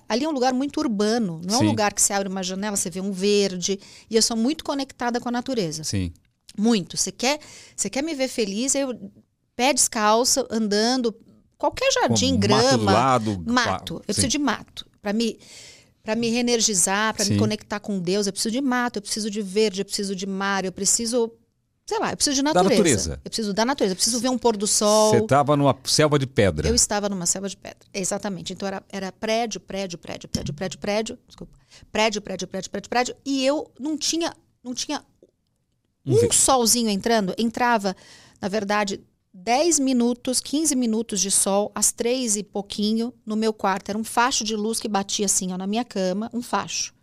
[0.09, 1.65] ali é um lugar muito urbano, não é Sim.
[1.65, 3.79] um lugar que você abre uma janela, você vê um verde,
[4.11, 5.85] e eu sou muito conectada com a natureza.
[5.85, 6.13] Sim.
[6.59, 6.97] Muito.
[6.99, 7.41] Você quer,
[7.75, 9.11] você quer me ver feliz, eu
[9.57, 11.15] pé descalça, andando,
[11.57, 13.45] qualquer jardim, Com grama, Mato do lado.
[13.47, 13.95] mato.
[13.95, 14.05] Eu Sim.
[14.07, 14.87] preciso de mato.
[15.01, 15.39] Para me
[16.03, 19.41] para me reenergizar, para me conectar com Deus, eu preciso de mato, eu preciso de
[19.41, 21.33] verde, eu preciso de mar, eu preciso
[21.87, 22.79] sei lá, eu preciso de Da natureza.
[22.79, 23.21] natureza.
[23.25, 25.11] Eu preciso da natureza, eu preciso ver um pôr do sol.
[25.11, 26.69] Você estava numa selva de pedra.
[26.69, 27.87] Eu estava numa selva de pedra.
[27.93, 28.53] Exatamente.
[28.53, 31.19] Então era, era prédio, prédio, prédio, prédio, prédio, prédio.
[31.27, 31.53] Desculpa.
[31.91, 33.17] Prédio, prédio, prédio, prédio, prédio.
[33.25, 35.05] E eu não tinha, não tinha
[36.07, 37.35] Um solzinho entrando.
[37.37, 37.95] Entrava,
[38.41, 39.01] na verdade,
[39.35, 43.89] 10 minutos, 15 minutos de sol, às três e pouquinho, no meu quarto.
[43.89, 46.95] Era um facho de luz que batia assim, ó, na minha cama, um facho.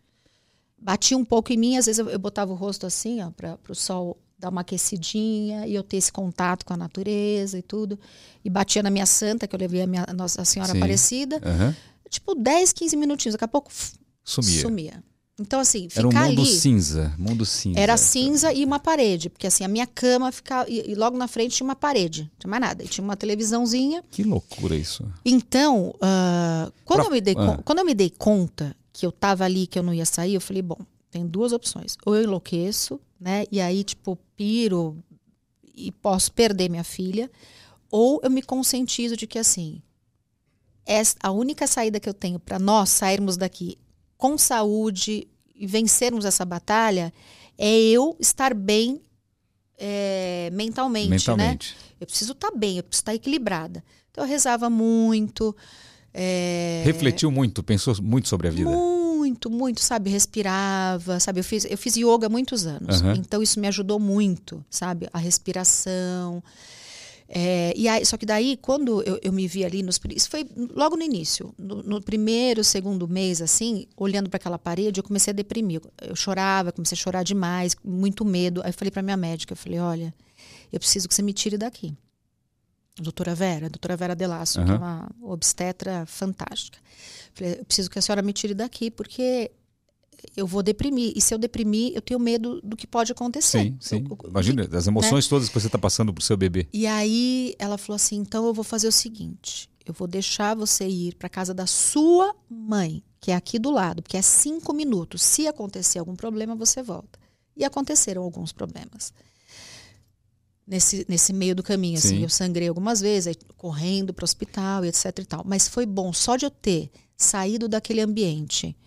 [0.78, 3.58] Batia um pouco em mim, às vezes eu, eu botava o rosto assim, ó, para
[3.68, 8.00] o sol dar uma aquecidinha e eu ter esse contato com a natureza e tudo.
[8.44, 10.78] E batia na minha santa, que eu levei a minha a Nossa Senhora Sim.
[10.78, 11.42] Aparecida.
[11.44, 11.76] Aham.
[12.10, 13.34] Tipo, 10, 15 minutinhos.
[13.34, 13.72] Daqui a pouco
[14.24, 14.62] Sumia.
[14.62, 15.04] sumia.
[15.40, 16.50] Então, assim, Era um ficar mundo ali.
[16.52, 17.14] cinza.
[17.18, 17.80] Mundo cinza.
[17.80, 20.70] Era cinza e uma parede, porque assim, a minha cama ficava.
[20.70, 22.84] E, e logo na frente tinha uma parede, não tinha mais nada.
[22.84, 24.04] E tinha uma televisãozinha.
[24.12, 25.06] Que loucura isso.
[25.24, 27.60] Então, ah, quando, Pra- eu me dei, ah.
[27.64, 30.42] quando eu me dei conta que eu tava ali, que eu não ia sair, eu
[30.42, 30.78] falei, bom,
[31.10, 31.96] tem duas opções.
[32.06, 33.46] Ou eu enlouqueço, né?
[33.52, 34.98] E aí, tipo, piro
[35.76, 37.32] e posso perder minha filha.
[37.90, 39.82] Ou eu me conscientizo de que, assim,
[41.22, 43.78] a única saída que eu tenho para nós sairmos daqui
[44.20, 47.12] com saúde e vencermos essa batalha
[47.58, 49.02] é eu estar bem
[49.78, 51.16] é, mentalmente, né?
[51.16, 51.78] Mentalmente.
[52.00, 53.82] Eu preciso estar bem, eu preciso estar equilibrada.
[54.12, 55.56] Então eu rezava muito.
[56.14, 58.70] é, Refletiu muito, pensou muito sobre a vida.
[58.70, 60.10] Muito, muito, sabe?
[60.10, 61.40] Respirava, sabe?
[61.40, 63.02] Eu fiz, eu fiz yoga há muitos anos.
[63.02, 63.16] Aham.
[63.18, 65.08] Então isso me ajudou muito, sabe?
[65.14, 66.44] A respiração.
[67.32, 70.00] É, e aí, só que daí, quando eu, eu me vi ali nos.
[70.16, 71.54] Isso foi logo no início.
[71.60, 75.80] No, no primeiro, segundo mês, assim, olhando para aquela parede, eu comecei a deprimir.
[76.02, 78.62] Eu chorava, comecei a chorar demais, muito medo.
[78.64, 80.14] Aí eu falei para minha médica, eu falei, olha,
[80.74, 81.96] eu preciso que você me tire daqui.
[83.00, 86.80] Doutora Vera, doutora Vera Delasso, que é uma obstetra fantástica.
[87.34, 89.52] Falei, eu preciso que a senhora me tire daqui, porque
[90.36, 91.14] eu vou deprimir.
[91.16, 93.64] E se eu deprimir, eu tenho medo do que pode acontecer.
[93.64, 94.06] Sim, sim.
[94.10, 96.68] Eu- eu- Imagina, das emoções todas que você está passando pro seu bebê.
[96.74, 100.88] e aí ela falou assim: então eu vou fazer o seguinte: eu vou deixar você
[100.88, 105.22] ir para casa da sua mãe, que é aqui do lado, porque é cinco minutos.
[105.24, 107.20] Se acontecer algum problema, você volta.
[107.58, 109.12] E aconteceram alguns problemas.
[110.68, 112.24] Nesse, nesse meio do caminho, assim, Sim.
[112.24, 115.44] eu sangrei algumas vezes, aí correndo para o hospital e etc e tal.
[115.44, 118.78] Mas foi bom só de eu ter saído daquele ambiente,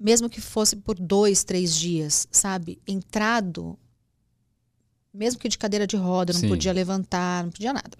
[0.00, 2.80] mesmo que fosse por dois, três dias, sabe?
[2.86, 3.78] Entrado,
[5.12, 6.48] mesmo que de cadeira de roda, não Sim.
[6.48, 7.96] podia levantar, não podia nada.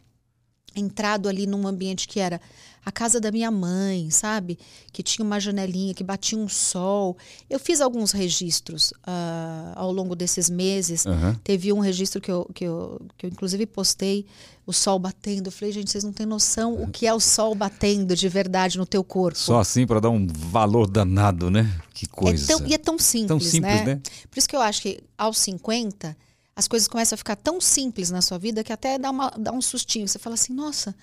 [0.74, 2.40] Entrado ali num ambiente que era
[2.84, 4.58] a casa da minha mãe, sabe?
[4.92, 7.16] Que tinha uma janelinha, que batia um sol.
[7.48, 11.06] Eu fiz alguns registros ah, ao longo desses meses.
[11.06, 11.38] Aham.
[11.42, 14.26] Teve um registro que eu, que, eu, que eu, inclusive, postei,
[14.66, 15.48] o sol batendo.
[15.48, 18.76] Eu falei, gente, vocês não têm noção o que é o sol batendo de verdade
[18.76, 19.38] no teu corpo.
[19.38, 21.70] Só assim para dar um valor danado, né?
[21.94, 22.46] Que é coisa.
[22.46, 24.00] tão, e é tão simples, Tão simples, né?
[24.30, 26.16] Por isso que eu acho que aos 50,
[26.56, 29.52] as coisas começam a ficar tão simples na sua vida que até dá, uma, dá
[29.52, 30.06] um sustinho.
[30.06, 30.94] Você fala assim, nossa,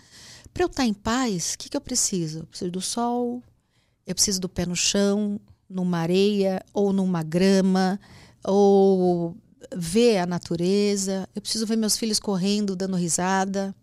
[0.53, 2.39] para eu estar em paz, o que, que eu preciso?
[2.39, 3.41] Eu preciso do sol,
[4.05, 7.99] eu preciso do pé no chão, numa areia ou numa grama,
[8.43, 9.35] ou
[9.75, 11.27] ver a natureza.
[11.35, 13.75] Eu preciso ver meus filhos correndo, dando risada.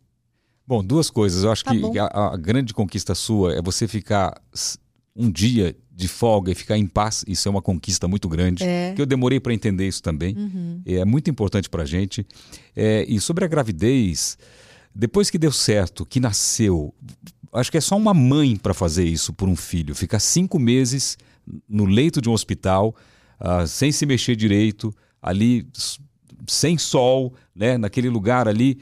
[0.67, 1.45] Bom, duas coisas.
[1.45, 4.41] Eu acho Tá que a, a grande conquista sua é você ficar
[5.17, 7.25] um dia de folga e ficar em paz.
[7.27, 8.63] Isso é uma conquista muito grande.
[8.63, 8.93] É.
[8.95, 10.37] Que eu demorei para entender isso também.
[10.37, 10.83] Uhum.
[10.87, 12.27] É muito importante para a gente.
[12.77, 14.39] É, e sobre a gravidez,
[14.95, 16.95] depois que deu certo, que nasceu,
[17.53, 19.95] acho que é só uma mãe para fazer isso por um filho.
[19.95, 21.17] Ficar cinco meses
[21.69, 22.95] no leito de um hospital,
[23.41, 25.67] ah, sem se mexer direito, ali
[26.47, 28.79] sem sol, né, naquele lugar ali.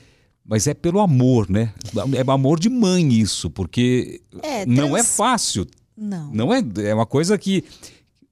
[0.49, 1.73] Mas é pelo amor, né?
[2.15, 5.67] É amor de mãe isso, porque É, não é trans- fácil.
[5.97, 6.31] Não.
[6.33, 7.65] Não é, é uma coisa que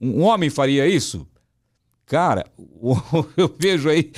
[0.01, 1.27] um homem faria isso?
[2.07, 2.45] Cara,
[3.37, 4.13] eu vejo aí,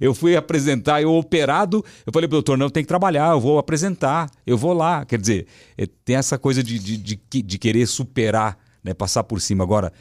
[0.00, 3.58] eu fui apresentar, eu operado, eu falei pro doutor, não, tem que trabalhar, eu vou
[3.58, 5.04] apresentar, eu vou lá.
[5.04, 5.46] Quer dizer,
[5.76, 9.62] é, tem essa coisa de, de, de, de querer superar, né, passar por cima.
[9.62, 9.92] Agora,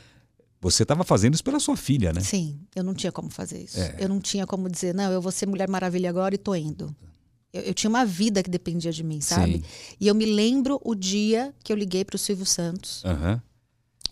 [0.62, 2.21] você estava fazendo isso pela sua filha, né?
[2.21, 3.80] Sim, eu não tinha como fazer isso.
[3.80, 3.98] É.
[4.00, 6.95] Eu não tinha como dizer, não, eu vou ser Mulher Maravilha agora e tô indo.
[7.54, 9.58] Eu, eu tinha uma vida que dependia de mim, sabe?
[9.58, 9.63] Sim.
[10.00, 13.04] E eu me lembro o dia que eu liguei pro Silvio Santos.
[13.06, 13.41] Aham.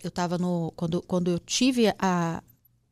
[0.02, 0.72] Eu tava no.
[0.76, 2.42] Quando, quando eu tive a.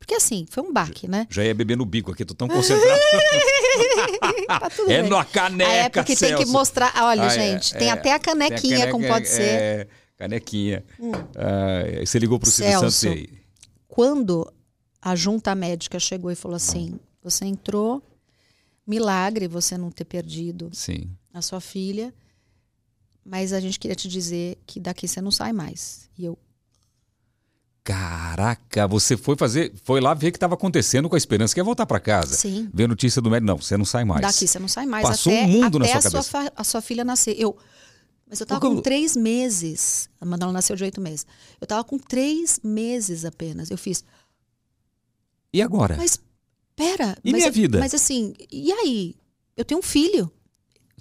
[0.03, 1.29] Porque assim, foi um baque, né?
[1.31, 3.01] Já ia beber no bico aqui, tô tão concentrado.
[4.49, 5.09] Tá é bem.
[5.11, 6.53] na caneca, A época que tem que Celso.
[6.53, 6.93] mostrar.
[7.05, 7.93] Olha, Ah, é, gente, tem é.
[7.93, 9.43] até a canequinha, a como caneca, pode ser.
[9.43, 10.85] É, canequinha.
[11.37, 12.91] Ah, você ligou pro Silvio Celso.
[12.99, 13.39] Santos e aí?
[13.87, 14.53] Quando
[15.01, 18.03] a junta médica chegou e falou assim: você entrou,
[18.87, 21.09] milagre você não ter perdido Sim.
[21.33, 22.13] a sua filha,
[23.25, 26.11] mas a gente queria te dizer que daqui você não sai mais.
[26.19, 26.37] E eu,
[27.85, 31.59] Caraca, você foi fazer, foi lá ver o que estava acontecendo com a esperança que
[31.59, 32.37] ia voltar para casa.
[32.37, 32.71] Sim.
[32.73, 34.21] Ver notícia do médico, não, você não sai mais.
[34.23, 35.07] Daqui você não sai mais.
[35.07, 36.51] Passou até, um mundo na até sua a, sua cabeça.
[36.53, 37.35] fa- a sua filha nascer.
[37.37, 37.57] Eu,
[38.29, 40.09] mas eu tava Porque com eu- três meses.
[40.21, 41.27] A Manuela nasceu de oito meses.
[41.61, 43.69] Eu tava com três meses apenas.
[43.69, 44.05] Eu fiz,
[45.53, 45.97] E agora?
[45.97, 46.21] mas
[46.77, 47.17] pera.
[47.25, 47.81] E mas, minha vida?
[47.81, 49.17] Mas assim, e aí?
[49.57, 50.31] Eu tenho um filho.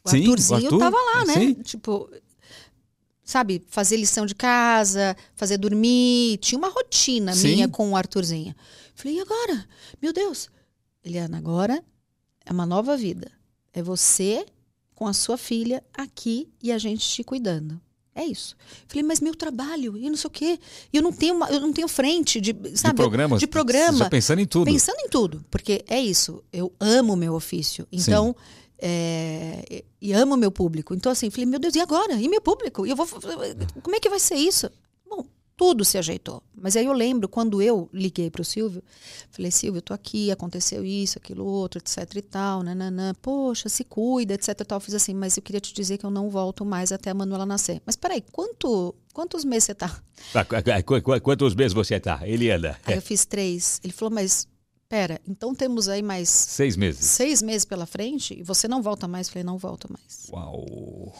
[0.03, 1.33] O Sim, o Arthurzinho Arthur, tava lá, né?
[1.35, 1.53] sim.
[1.53, 2.09] Tipo,
[3.31, 6.37] sabe, fazer lição de casa, fazer dormir.
[6.37, 7.53] Tinha uma rotina Sim.
[7.55, 8.53] minha com o Arthurzinho.
[8.93, 9.65] Falei, e agora?
[10.01, 10.49] Meu Deus.
[11.03, 11.83] Eliana, agora
[12.45, 13.31] é uma nova vida.
[13.73, 14.45] É você
[14.93, 17.79] com a sua filha aqui e a gente te cuidando.
[18.13, 18.57] É isso.
[18.87, 20.59] Falei, mas meu trabalho e não sei o quê.
[20.91, 22.89] E eu não tenho, uma- eu não tenho frente de, sabe?
[22.93, 23.37] de programa?
[23.37, 23.97] De programa.
[23.99, 24.65] Já pensando em tudo.
[24.65, 26.43] Pensando em tudo, porque é isso.
[26.51, 27.87] Eu amo o meu ofício.
[27.89, 28.35] Então,
[28.81, 30.93] é, e amo meu público.
[30.95, 32.13] Então, assim, falei, meu Deus, e agora?
[32.13, 32.85] E meu público?
[32.85, 33.07] E eu vou.
[33.81, 34.69] Como é que vai ser isso?
[35.07, 35.23] Bom,
[35.55, 36.41] tudo se ajeitou.
[36.59, 38.83] Mas aí eu lembro quando eu liguei para o Silvio,
[39.29, 43.13] falei, Silvio, eu tô aqui, aconteceu isso, aquilo outro, etc e tal, nananã.
[43.21, 44.77] Poxa, se cuida, etc e tal.
[44.77, 47.13] Eu fiz assim, mas eu queria te dizer que eu não volto mais até a
[47.13, 47.81] Manuela nascer.
[47.85, 50.01] Mas peraí, quanto, quantos meses você tá?
[50.33, 52.79] Ah, qu- Quantos meses você tá, Eliana?
[52.85, 53.79] Aí eu fiz três.
[53.83, 54.47] Ele falou, mas
[54.91, 57.05] pera, então temos aí mais Seis meses.
[57.05, 59.27] seis meses pela frente e você não volta mais?
[59.27, 60.27] Eu falei, não volto mais.
[60.29, 61.15] Uau.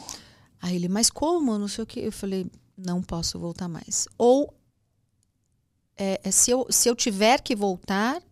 [0.60, 1.58] Aí ele, mas como?
[1.58, 2.00] Não sei o que.
[2.00, 4.06] Eu falei, não posso voltar mais.
[4.18, 4.52] Ou
[5.96, 8.22] é, é, se, eu, se eu tiver que voltar,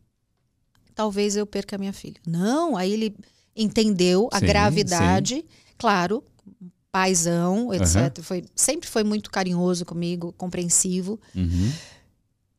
[0.95, 2.21] talvez eu perca a minha filha.
[2.27, 3.17] Não, aí ele
[3.57, 5.45] entendeu a Sim, gravidade,
[5.79, 6.23] claro,
[6.93, 8.21] paizão, etc.
[8.23, 11.19] Foi, sempre foi muito carinhoso comigo, compreensivo.
[11.35, 11.73] Uhum.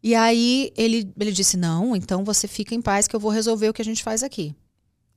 [0.04, 3.70] E aí ele, ele disse: Não, então você fica em paz que eu vou resolver
[3.70, 4.56] o que a gente faz aqui.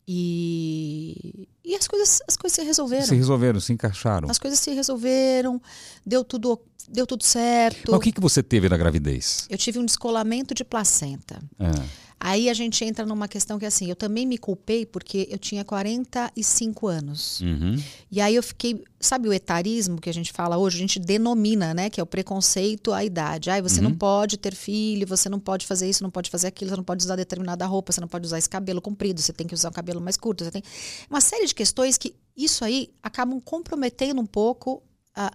[0.07, 3.07] E, e as, coisas, as coisas se resolveram.
[3.07, 4.31] Se resolveram, se encaixaram.
[4.31, 5.61] As coisas se resolveram,
[6.05, 7.91] deu tudo, deu tudo certo.
[7.91, 9.47] Mas o que, que você teve na gravidez?
[9.49, 11.43] Eu tive um descolamento de placenta.
[11.59, 11.73] Ah,
[12.19, 15.65] Aí a gente entra numa questão que assim, eu também me culpei porque eu tinha
[15.65, 17.41] 45 anos.
[17.41, 17.77] uhum.
[18.11, 21.75] E aí eu fiquei, sabe o etarismo que a gente fala hoje, a gente denomina,
[21.75, 23.51] né, que é o preconceito à idade.
[23.51, 26.71] Ai, você não pode ter filho, você não pode fazer isso, não pode fazer aquilo,
[26.71, 29.47] você não pode usar determinada roupa, você não pode usar esse cabelo comprido, você tem
[29.47, 30.63] que usar o cabelo mais curto, você tem
[31.11, 34.83] uma série de questões que isso aí acabam comprometendo um pouco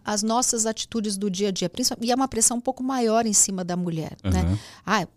[0.04, 3.34] as nossas atitudes do dia a dia, e é uma pressão um pouco maior em
[3.34, 4.42] cima da mulher, né?
[4.42, 4.60] Aham.
[4.86, 5.08] Ah,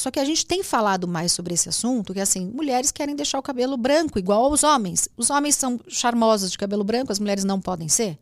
[0.00, 3.38] só que a gente tem falado mais sobre esse assunto, que assim, mulheres querem deixar
[3.38, 5.08] o cabelo branco, igual aos homens.
[5.16, 8.18] Os homens são charmosos de cabelo branco, as mulheres não podem ser.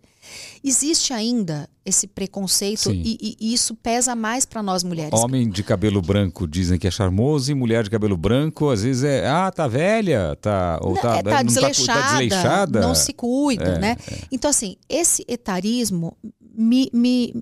[0.63, 5.19] Existe ainda esse preconceito e, e isso pesa mais para nós mulheres.
[5.19, 9.05] Homem de cabelo branco dizem que é charmoso e mulher de cabelo branco às vezes
[9.05, 12.81] é, ah, tá velha, tá ou Não, tá, é, tá não desleixada, tá desleixada.
[12.81, 13.97] não se cuida, É, né?
[14.31, 16.15] Então, assim, esse etarismo
[16.55, 17.33] me, me-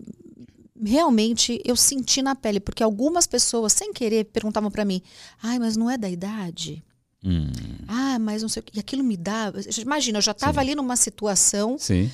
[0.85, 5.03] realmente eu senti na pele, porque algumas pessoas, sem querer, perguntavam para mim:
[5.43, 6.83] ai, mas não é da idade?
[7.25, 7.51] Hum,
[7.89, 8.77] Ah, mas não sei o que.
[8.77, 9.53] E aquilo me dá.
[9.81, 12.11] Imagina, eu já estava ali numa situação, sim.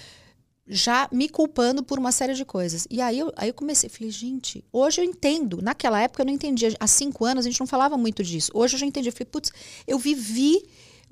[0.66, 2.86] já me culpando por uma série de coisas.
[2.90, 5.60] E aí eu, aí eu comecei, falei, gente, hoje eu entendo.
[5.60, 6.74] Naquela época eu não entendia.
[6.80, 8.50] Há cinco anos a gente não falava muito disso.
[8.54, 9.08] Hoje eu já entendi.
[9.08, 9.52] Eu falei, putz,
[9.86, 10.62] eu vivi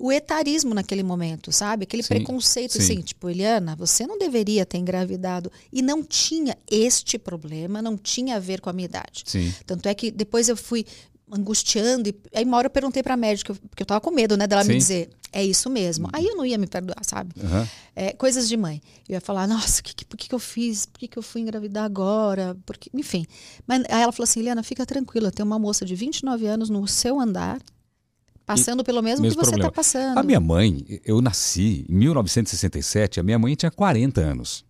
[0.01, 1.83] o etarismo naquele momento, sabe?
[1.83, 2.79] Aquele Sim, preconceito, sim.
[2.79, 5.51] assim, tipo, Eliana, você não deveria ter engravidado.
[5.71, 9.23] E não tinha este problema, não tinha a ver com a minha idade.
[9.25, 9.53] Sim.
[9.65, 10.85] Tanto é que depois eu fui
[11.31, 14.45] angustiando e aí uma hora eu perguntei pra médica, porque eu tava com medo, né,
[14.47, 14.71] dela Sim.
[14.73, 16.09] me dizer, é isso mesmo.
[16.11, 17.33] Aí eu não ia me perdoar, sabe?
[17.41, 17.67] Aham.
[17.95, 18.81] É, coisas de mãe.
[19.07, 20.85] Eu ia falar, nossa, que, que, por que, que eu fiz?
[20.87, 22.57] Por que, que eu fui engravidar agora?
[22.65, 23.25] Porque, enfim.
[23.65, 26.85] Mas aí ela falou assim, Eliana, fica tranquila, tem uma moça de 29 anos no
[26.87, 27.61] seu andar,
[28.55, 30.17] passando pelo mesmo, mesmo que você está passando.
[30.17, 34.63] A minha mãe, eu nasci em 1967, a minha mãe tinha 40 anos.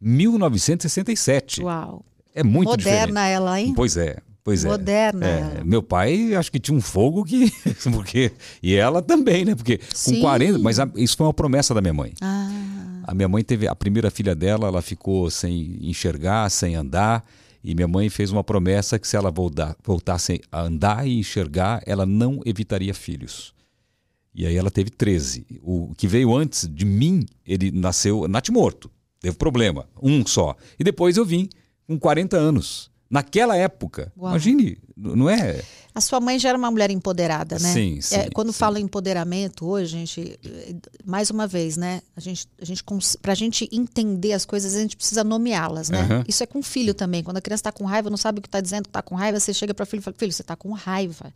[0.00, 1.62] 1967.
[1.62, 2.04] Uau.
[2.34, 3.68] É muito Moderna ela, diferente.
[3.68, 3.74] hein?
[3.76, 4.16] Pois é.
[4.42, 4.68] Pois é.
[4.68, 5.64] Moderna É, ela.
[5.64, 7.50] meu pai acho que tinha um fogo que
[7.94, 8.32] porque
[8.62, 9.54] e ela também, né?
[9.54, 10.20] Porque com Sim.
[10.20, 12.12] 40, mas a- isso foi uma promessa da minha mãe.
[12.20, 12.50] Ah,
[13.06, 17.24] A minha mãe teve a primeira filha dela, ela ficou sem enxergar, sem andar,
[17.64, 19.32] e minha mãe fez uma promessa que se ela
[19.82, 23.54] voltasse a andar e enxergar, ela não evitaria filhos.
[24.34, 25.46] E aí ela teve 13.
[25.62, 30.54] O que veio antes de mim, ele nasceu natimorto, teve problema, um só.
[30.78, 31.48] E depois eu vim
[31.86, 32.90] com 40 anos.
[33.08, 34.32] Naquela época, Uau.
[34.32, 35.62] imagine, não é?
[35.94, 37.72] A sua mãe já era uma mulher empoderada, né?
[37.72, 38.58] Sim, sim, É, quando sim.
[38.58, 42.02] fala em empoderamento hoje, gente, eh, mais uma vez, né?
[42.16, 42.82] A gente, a gente,
[43.22, 46.00] pra gente entender as coisas, a gente precisa nomeá-las, né?
[46.00, 46.24] Aham.
[46.26, 47.22] Isso é com filho também.
[47.22, 49.14] Quando a criança está com raiva, não sabe o que está dizendo que está com
[49.14, 51.32] raiva, você chega para o filho e fala: Filho, você está com raiva.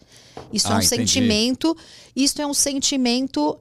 [0.52, 0.88] Isso é Ah, um entendi.
[1.08, 1.76] sentimento.
[2.16, 3.56] Isso é um sentimento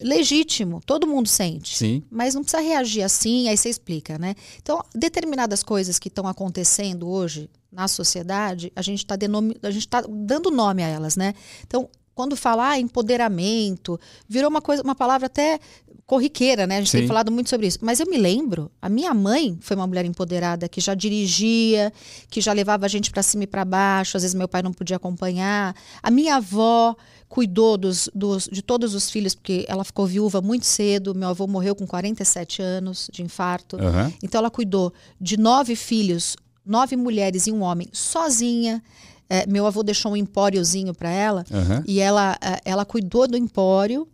[0.00, 1.76] legítimo, todo mundo sente.
[1.76, 2.02] Sim.
[2.10, 4.34] Mas não precisa reagir assim, aí você explica, né?
[4.60, 9.16] Então, determinadas coisas que estão acontecendo hoje na sociedade, a gente está
[9.62, 11.34] a gente tá dando nome a elas, né?
[11.66, 15.60] Então, quando falar ah, empoderamento, virou uma coisa, uma palavra até
[16.06, 16.76] corriqueira, né?
[16.76, 16.98] A gente Sim.
[17.00, 17.80] tem falado muito sobre isso.
[17.82, 21.92] Mas eu me lembro, a minha mãe foi uma mulher empoderada que já dirigia,
[22.30, 24.72] que já levava a gente para cima e para baixo, às vezes meu pai não
[24.72, 25.76] podia acompanhar.
[26.02, 26.96] A minha avó
[27.28, 31.14] cuidou dos, dos, de todos os filhos, porque ela ficou viúva muito cedo.
[31.14, 33.76] Meu avô morreu com 47 anos de infarto.
[33.76, 34.12] Aham.
[34.22, 38.82] Então ela cuidou de nove filhos, nove mulheres e um homem, sozinha.
[39.28, 41.82] É, meu avô deixou um empóriozinho para ela Aham.
[41.86, 44.06] e ela, é, ela cuidou do empório.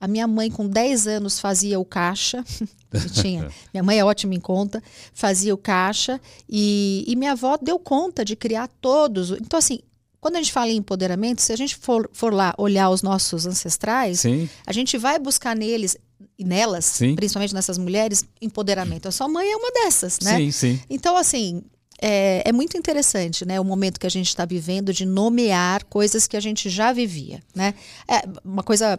[0.00, 2.44] A minha mãe, com 10 anos, fazia o caixa.
[3.14, 3.48] Tinha.
[3.72, 4.82] Minha mãe é ótima em conta.
[5.12, 6.20] Fazia o caixa.
[6.48, 9.30] E, e minha avó deu conta de criar todos.
[9.30, 9.80] Então, assim,
[10.24, 13.44] quando a gente fala em empoderamento, se a gente for, for lá olhar os nossos
[13.44, 14.48] ancestrais, Sim.
[14.66, 15.98] a gente vai buscar neles
[16.38, 17.14] e nelas, Sim.
[17.14, 19.06] principalmente nessas mulheres, empoderamento.
[19.06, 20.38] A sua mãe é uma dessas, né?
[20.38, 20.80] Sim, sim.
[20.88, 21.62] Então, assim,
[22.00, 23.60] é, é muito interessante, né?
[23.60, 27.42] O momento que a gente está vivendo de nomear coisas que a gente já vivia,
[27.54, 27.74] né?
[28.08, 28.98] É uma coisa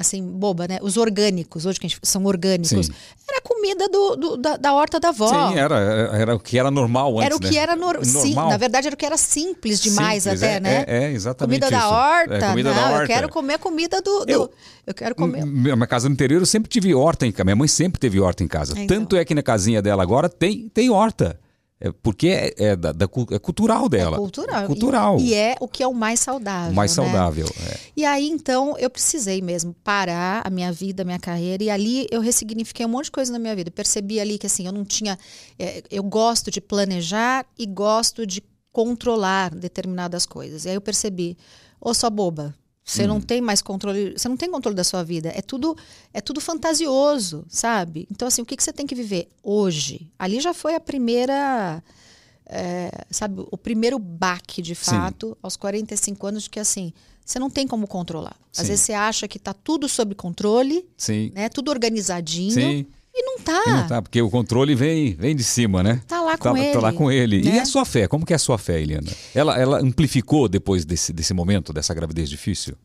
[0.00, 0.78] assim boba, né?
[0.80, 2.92] Os orgânicos, hoje que a gente, são orgânicos, Sim.
[3.28, 5.28] era comida do, do- da, da horta da avó.
[5.50, 5.76] Sim, era,
[6.12, 7.56] era o que era normal antes, Era o que né?
[7.56, 8.48] era nor sim, normal.
[8.48, 10.84] na verdade era o que era simples demais Simples, até, é, né?
[10.88, 11.94] É, é, exatamente comida da isso.
[11.94, 13.02] horta, É, comida não, da horta.
[13.02, 14.50] eu quero comer comida do, do- Eu-
[14.86, 15.44] eu, quero comer.
[15.44, 17.44] Na minha casa no interior eu sempre tive horta em casa.
[17.44, 18.72] Minha mãe sempre teve horta em casa.
[18.76, 18.96] É, então.
[18.98, 21.38] Tanto é que na casinha dela agora tem, tem horta.
[21.82, 24.16] É porque é, é da, da é cultural dela.
[24.16, 24.66] É cultural.
[24.66, 25.18] Cultural.
[25.18, 26.72] E, e é o que é o mais saudável.
[26.72, 27.02] O mais né?
[27.02, 27.46] saudável.
[27.46, 27.78] é.
[27.96, 32.06] E aí, então, eu precisei mesmo parar a minha vida, a minha carreira, e ali
[32.10, 33.70] eu ressignifiquei um monte de coisa na minha vida.
[33.70, 35.18] Eu percebi ali que, assim, eu não tinha.
[35.58, 40.66] é, eu gosto de planejar e gosto de controlar determinadas coisas.
[40.66, 41.36] E aí eu percebi,
[41.80, 42.54] ô sua boba,
[42.90, 43.08] você Hum.
[43.08, 45.32] não tem mais controle, você não tem controle da sua vida.
[45.34, 45.76] É tudo,
[46.12, 48.06] é tudo fantasioso, sabe?
[48.10, 50.10] Então, assim, o que, que você tem que viver hoje?
[50.18, 51.82] Ali já foi a primeira.
[52.52, 54.84] é, sabe, o primeiro baque de Sim.
[54.90, 56.92] fato, aos 45 anos, de que assim,
[57.24, 58.34] você não tem como controlar.
[58.52, 58.66] Às Sim.
[58.72, 61.30] vezes você acha que tá tudo sob controle, Sim.
[61.32, 61.48] né?
[61.48, 62.50] Tudo organizadinho.
[62.52, 62.86] Sim.
[63.14, 63.62] E não tá.
[63.66, 66.00] E não tá, porque o controle vem, vem de cima, né?
[66.06, 66.72] Tá lá Tá, com ele.
[66.72, 67.40] tá lá com ele.
[67.40, 67.58] E né?
[67.60, 68.06] a sua fé?
[68.06, 69.10] Como que é a sua fé, Eliana?
[69.34, 72.76] Ela, ela amplificou depois desse, desse momento, dessa gravidez difícil?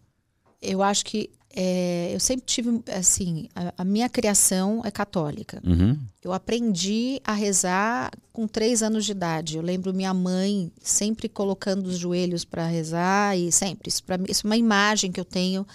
[0.61, 5.61] Eu acho que é, eu sempre tive, assim, a, a minha criação é católica.
[5.65, 5.97] Uhum.
[6.23, 9.55] Eu aprendi a rezar com três anos de idade.
[9.57, 13.87] Eu lembro minha mãe sempre colocando os joelhos para rezar e sempre.
[13.89, 15.65] Isso, pra mim, isso é uma imagem que eu tenho.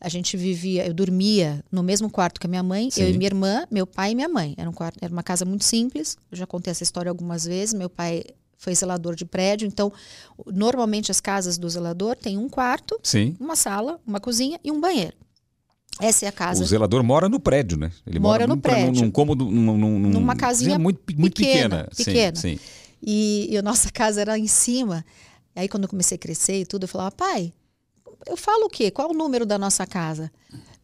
[0.00, 3.02] A gente vivia, eu dormia no mesmo quarto que a minha mãe, Sim.
[3.02, 4.54] eu e minha irmã, meu pai e minha mãe.
[4.56, 6.16] Era, um quarto, era uma casa muito simples.
[6.30, 7.74] Eu já contei essa história algumas vezes.
[7.74, 8.22] Meu pai
[8.56, 9.92] foi zelador de prédio, então
[10.46, 13.36] normalmente as casas do zelador têm um quarto, Sim.
[13.40, 15.16] uma sala, uma cozinha e um banheiro.
[16.00, 16.62] Essa é a casa.
[16.62, 17.90] O zelador mora no prédio, né?
[18.06, 19.02] Ele Mora no num, pra- prédio.
[19.04, 21.88] Num, cômodo, num, num, num- Numa casinha muito, muito pequena, pequena.
[21.92, 22.36] Sim, pequena.
[22.36, 22.58] Sim,
[23.02, 25.04] E, e a nossa casa era em cima.
[25.56, 27.52] Aí, quando eu comecei a crescer e tudo, eu falava, pai,
[28.26, 28.90] eu falo o quê?
[28.90, 30.30] Qual é o número da nossa casa?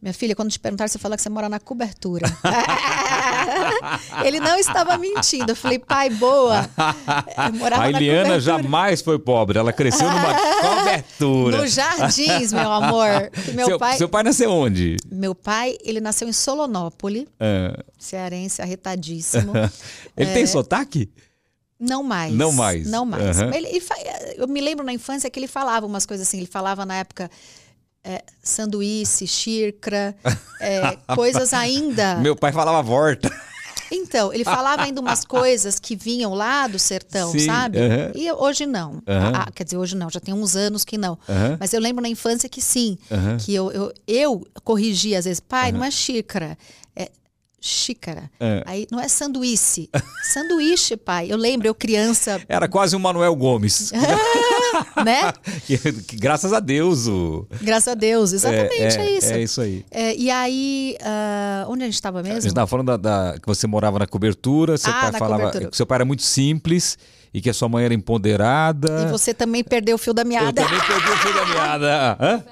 [0.01, 2.27] Minha filha, quando te perguntaram, você fala que você mora na cobertura.
[4.23, 5.51] Ele não estava mentindo.
[5.51, 6.69] Eu falei, pai, boa.
[6.77, 11.57] A na Eliana jamais foi pobre, ela cresceu numa cobertura.
[11.57, 13.31] No Jardins, meu amor.
[13.55, 14.97] Meu seu, pai, seu pai nasceu onde?
[15.11, 19.53] meu pai, ele nasceu em Solonópole, Ah, cearense, arretadíssimo.
[20.15, 20.33] ele É.
[20.33, 21.09] tem sotaque?
[21.79, 22.33] Não mais.
[22.33, 22.87] Não mais.
[22.87, 23.39] Não mais.
[23.41, 23.53] Aham.
[23.53, 23.85] Ele- ele
[24.37, 26.37] eu me lembro na infância que ele falava umas coisas assim.
[26.37, 27.29] Ele falava na época
[28.03, 30.15] é, sanduíche, xícara,
[30.59, 32.15] é, coisas ainda.
[32.15, 33.31] Meu pai falava vorta.
[33.91, 37.77] Então, ele falava ainda umas coisas que vinham lá do sertão, Sim, sabe?
[38.15, 39.01] E hoje não.
[39.05, 41.17] Ah, quer dizer, hoje não, já tem uns anos que não.
[41.59, 42.97] Mas eu lembro na infância que sim.
[43.43, 46.57] Que eu, eu, eu corrigia às vezes, pai, não é xícara,
[47.67, 48.29] xícara.
[48.39, 48.63] É.
[48.65, 49.89] Aí não é sanduíche.
[50.33, 51.27] sanduíche, pai.
[51.31, 53.91] Eu lembro, eu criança, Era quase um Manuel Gomes.
[55.03, 55.33] né?
[55.65, 57.47] que, que graças a Deus o.
[57.61, 59.33] Graças a Deus, exatamente, é, isso.
[59.33, 59.85] É isso aí.
[59.91, 62.41] É, e aí, ah, onde a gente estava A mesmo?
[62.41, 65.69] gente estava falando da, da- que você morava na cobertura, seu Ah, pai falava cobertura.
[65.71, 66.97] que seu pai era muito simples
[67.33, 69.05] e que a sua mãe era empoderada.
[69.07, 70.63] E você também perdeu o fio da Eu meada.
[70.63, 72.17] também perdi o fio da meada.
[72.19, 72.43] Hã?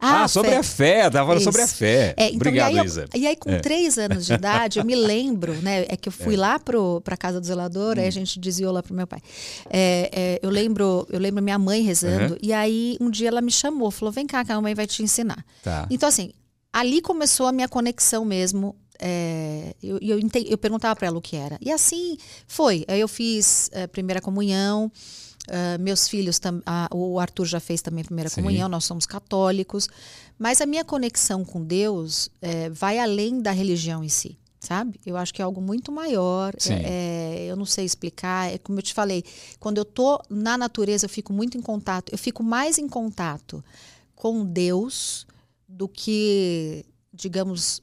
[0.00, 0.56] Ah, sobre fé.
[0.56, 2.14] a fé, tava falando sobre a fé.
[2.16, 3.04] É, então, Obrigado, e aí, eu- Isa.
[3.14, 3.58] E aí, com É.
[3.58, 5.84] três anos de idade, eu me lembro, né?
[5.88, 8.00] É que eu fui lá pro, pra casa do zelador, Hum.
[8.00, 9.20] aí a gente desviou lá pro meu pai.
[9.68, 12.38] É, é, eu lembro, eu lembro minha mãe rezando, Uhum.
[12.42, 15.02] e aí um dia ela me chamou, falou: vem cá, que a mãe vai te
[15.02, 15.44] ensinar.
[15.62, 15.86] Tá.
[15.90, 16.32] Então, assim,
[16.72, 18.74] ali começou a minha conexão mesmo.
[19.02, 21.56] é, eu, eu, eu perguntava para ela o que era.
[21.60, 22.84] E assim foi.
[22.86, 24.92] Aí eu fiz eh, primeira comunhão.
[25.50, 28.36] Ah, meus filhos, tam- ah, o Arthur já fez também primeira Sim.
[28.36, 29.88] comunhão, nós somos católicos.
[30.38, 34.98] Mas a minha conexão com Deus eh, vai além da religião em si, sabe?
[35.04, 36.54] Eu acho que é algo muito maior.
[36.58, 36.74] Sim.
[36.82, 38.50] É, eu não sei explicar.
[38.52, 39.22] É como eu te falei,
[39.58, 42.10] quando eu tô na natureza, eu fico muito em contato.
[42.10, 43.62] Eu fico mais em contato
[44.14, 45.26] com Deus
[45.68, 47.80] do que, digamos,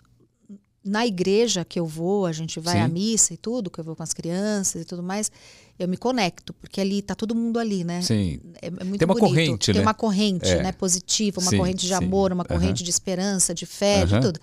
[0.83, 2.81] na igreja que eu vou, a gente vai Sim.
[2.83, 5.31] à missa e tudo, que eu vou com as crianças e tudo mais,
[5.79, 8.01] eu me conecto, porque ali tá todo mundo ali, né?
[8.01, 8.39] Sim.
[8.61, 9.19] É, é muito Tem uma bonito.
[9.29, 9.81] corrente, Tem né?
[9.81, 10.63] uma corrente, É.
[10.63, 11.93] né, positiva, uma Sim, corrente de sim.
[11.93, 14.05] amor, uma corrente de esperança, de fé, Aham.
[14.19, 14.39] de tudo.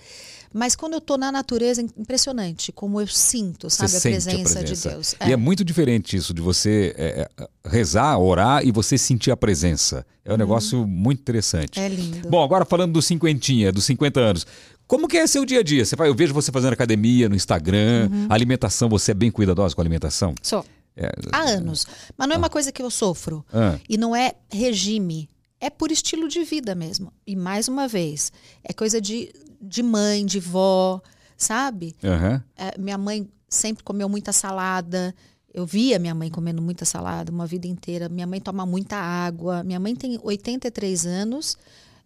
[0.57, 4.35] Mas quando eu tô na natureza, é impressionante como eu sinto, sabe, a presença, a
[4.63, 4.89] presença.
[4.89, 5.15] de Deus.
[5.27, 9.37] E é muito diferente isso de você é, é, rezar, orar e você sentir a
[9.37, 10.07] presença.
[10.25, 11.81] É um negócio muito interessante.
[11.81, 11.85] Uhum.
[11.85, 12.29] É lindo.
[12.29, 14.47] Bom, agora falando do cinquentinha, dos 50 anos.
[14.87, 15.85] Como que é seu dia a dia?
[15.85, 18.27] Você vai, eu vejo você fazendo academia no Instagram, Uhum.
[18.29, 20.35] alimentação, você é bem cuidadosa com a alimentação?
[20.41, 20.65] Sou.
[20.97, 21.87] É, Há anos.
[22.17, 23.45] Mas não é uma coisa que eu sofro.
[23.53, 23.79] Ah.
[23.89, 25.29] E não é regime.
[25.61, 27.13] É por estilo de vida mesmo.
[27.27, 28.33] E mais uma vez,
[28.63, 31.01] é coisa de, de mãe, de vó,
[31.37, 31.97] sabe?
[32.05, 32.43] aham.
[32.57, 35.15] É, minha mãe sempre comeu muita salada.
[35.53, 38.09] Eu via minha mãe comendo muita salada uma vida inteira.
[38.09, 39.63] Minha mãe toma muita água.
[39.63, 41.57] Minha mãe tem 83 anos.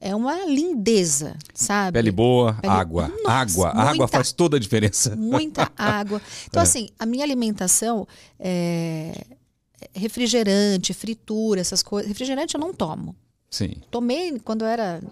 [0.01, 1.95] É uma lindeza, sabe?
[1.95, 3.09] Pele boa, Pele- água.
[3.09, 3.69] Nossa, água.
[3.71, 5.17] A água muita- faz toda a diferença.
[5.17, 6.23] muita água.
[6.47, 8.07] Então, assim, a minha alimentação
[8.39, 9.13] é
[9.93, 12.09] refrigerante, fritura, essas coisas.
[12.09, 13.15] Refrigerante eu não tomo.
[13.51, 13.77] Sim.
[13.91, 15.03] Tomei quando eu era,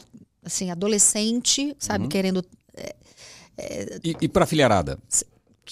[0.45, 2.09] assim, adolescente, sabe, Uhum.
[2.11, 2.45] querendo
[4.05, 4.99] E, e para filharada?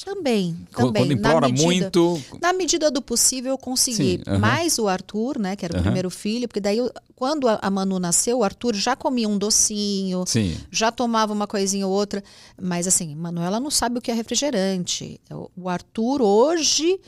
[0.02, 1.02] Também, Quando, também.
[1.02, 2.20] quando implora na medida, muito.
[2.40, 4.16] Na medida do possível, eu consegui.
[4.16, 4.38] Sim, aham.
[4.38, 5.84] Mais o Arthur, né, que era o Aham.
[5.84, 6.78] primeiro filho, porque daí,
[7.14, 10.56] quando a Manu nasceu, o Arthur já comia um docinho, Sim.
[10.70, 12.22] já tomava uma coisinha ou outra.
[12.60, 15.20] Mas assim, Manuela não sabe o que é refrigerante.
[15.30, 16.98] O- Arthur hoje,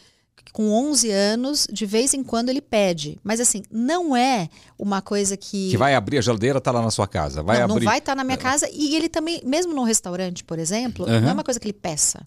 [0.53, 3.18] com 11 anos, de vez em quando ele pede.
[3.22, 5.70] Mas assim, não é uma coisa que.
[5.70, 7.43] Que vai abrir a geladeira, tá lá na sua casa.
[7.43, 7.84] Vai não, não abrir.
[7.84, 8.68] vai estar na minha casa.
[8.72, 11.20] E ele também, mesmo num restaurante, por exemplo, Aham.
[11.20, 12.26] não é uma coisa que ele peça.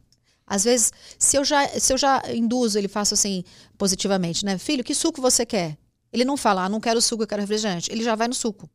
[0.50, 3.44] Às vezes, se eu já, se eu já induzo, ele faço assim,
[3.78, 4.58] positivamente, né?
[4.58, 5.78] Filho, que suco você quer?
[6.12, 7.92] Ele não fala, ah, não quero suco, eu quero refrigerante.
[7.92, 8.68] Ele já vai no suco.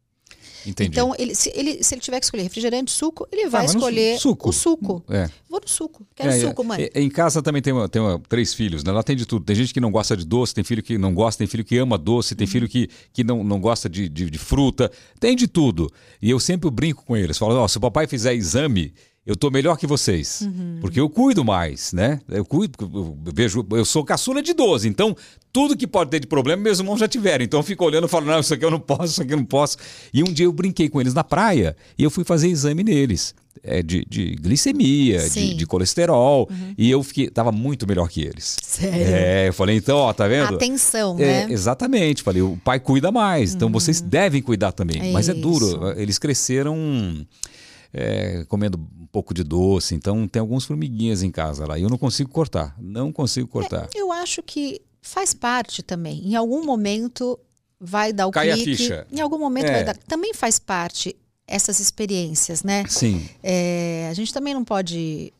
[0.66, 0.89] Entendi.
[0.93, 3.75] Então, ele, se, ele, se ele tiver que escolher refrigerante, suco, ele vai Ah, vai
[3.75, 4.49] no escolher suco.
[4.49, 5.05] o suco.
[5.11, 5.29] É.
[5.51, 6.07] Vou no suco.
[6.14, 6.64] Quero É, suco, é.
[6.64, 6.91] mãe.
[6.95, 8.91] Em casa também tem, uma- tem uma- três filhos, né?
[8.91, 9.45] Ela tem de tudo.
[9.45, 11.77] Tem gente que não gosta de doce, tem filho que não gosta, tem filho que
[11.77, 12.39] ama doce, Uhum.
[12.39, 14.91] tem filho que, que não, não gosta de, de, de fruta.
[15.20, 15.93] Tem de tudo.
[16.22, 17.37] E eu sempre brinco com eles.
[17.37, 18.95] Falo, ó, se o papai fizer exame,
[19.27, 20.43] eu tô melhor que vocês.
[20.43, 20.79] Uhum.
[20.81, 22.20] Porque eu cuido mais, né?
[22.29, 25.16] Eu cuido, eu vejo, eu sou caçula de 12, então
[25.53, 27.45] tudo que pode ter de problema, meus irmãos já tiveram.
[27.45, 29.37] Então eu fico olhando e falo, não, isso aqui eu não posso, isso aqui eu
[29.39, 29.79] não posso.
[30.12, 33.35] E um dia eu brinquei com eles na praia e eu fui fazer exame neles.
[33.62, 36.51] É, de, de glicemia, de, de colesterol.
[36.77, 38.57] E eu fiquei, tava muito melhor que eles.
[38.61, 39.07] Sério?
[39.07, 40.57] É, eu falei, então, ó, tá vendo?
[40.57, 41.53] Atenção, É, né?
[41.53, 45.11] exatamente, falei, o pai cuida mais, então vocês devem cuidar também.
[45.11, 45.41] É Mas é isso.
[45.41, 47.25] duro, eles cresceram
[47.93, 48.79] é, comendo
[49.14, 51.78] pouco de doce, então tem alguns formiguinhas em casa lá.
[51.78, 53.88] E eu não consigo cortar, não consigo cortar.
[53.94, 56.20] Eu acho que faz parte também.
[56.26, 57.38] Em algum momento
[57.78, 58.76] vai dar o Cai a clique.
[58.76, 59.06] ficha.
[59.12, 59.72] Em algum momento É.
[59.72, 59.96] vai dar.
[59.96, 61.14] Também faz parte
[61.46, 62.84] essas experiências, né?
[62.88, 65.32] Sim, É, a gente também não pode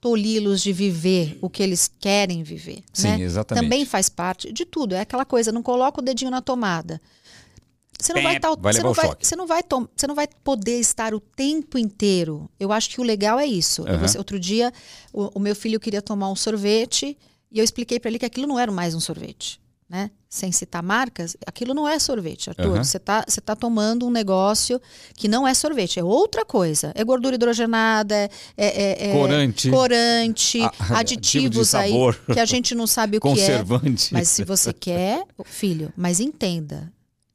[0.00, 2.82] tolhi-los de viver o que eles querem viver.
[2.92, 3.20] sim, né?
[3.20, 3.64] exatamente.
[3.64, 4.94] Também faz parte de tudo.
[4.94, 7.00] É aquela coisa, não coloca o dedinho na tomada.
[8.00, 9.62] Você não vai, tal- vai você não vai, você não vai
[9.96, 12.50] você não vai poder estar o tempo inteiro.
[12.58, 13.84] Eu acho que o legal é isso.
[14.00, 14.72] Você- outro dia,
[15.12, 17.16] o, o meu filho queria tomar um sorvete
[17.50, 20.10] e eu expliquei para ele que aquilo não era mais um sorvete, né?
[20.28, 22.64] Sem citar marcas, aquilo não é sorvete, Arthur.
[22.74, 22.82] Aham.
[22.84, 24.80] Você tá, você tá tomando um negócio
[25.14, 26.90] que não é sorvete, é outra coisa.
[26.96, 29.70] É gordura hidrogenada, é, é- é- Corante.
[29.70, 30.66] corante, A-
[30.98, 31.92] aditivo aditivos de aí
[32.32, 33.30] que a gente não sabe o que é.
[33.30, 34.12] Conservante.
[34.12, 36.92] Mas se você quer, filho, mas entenda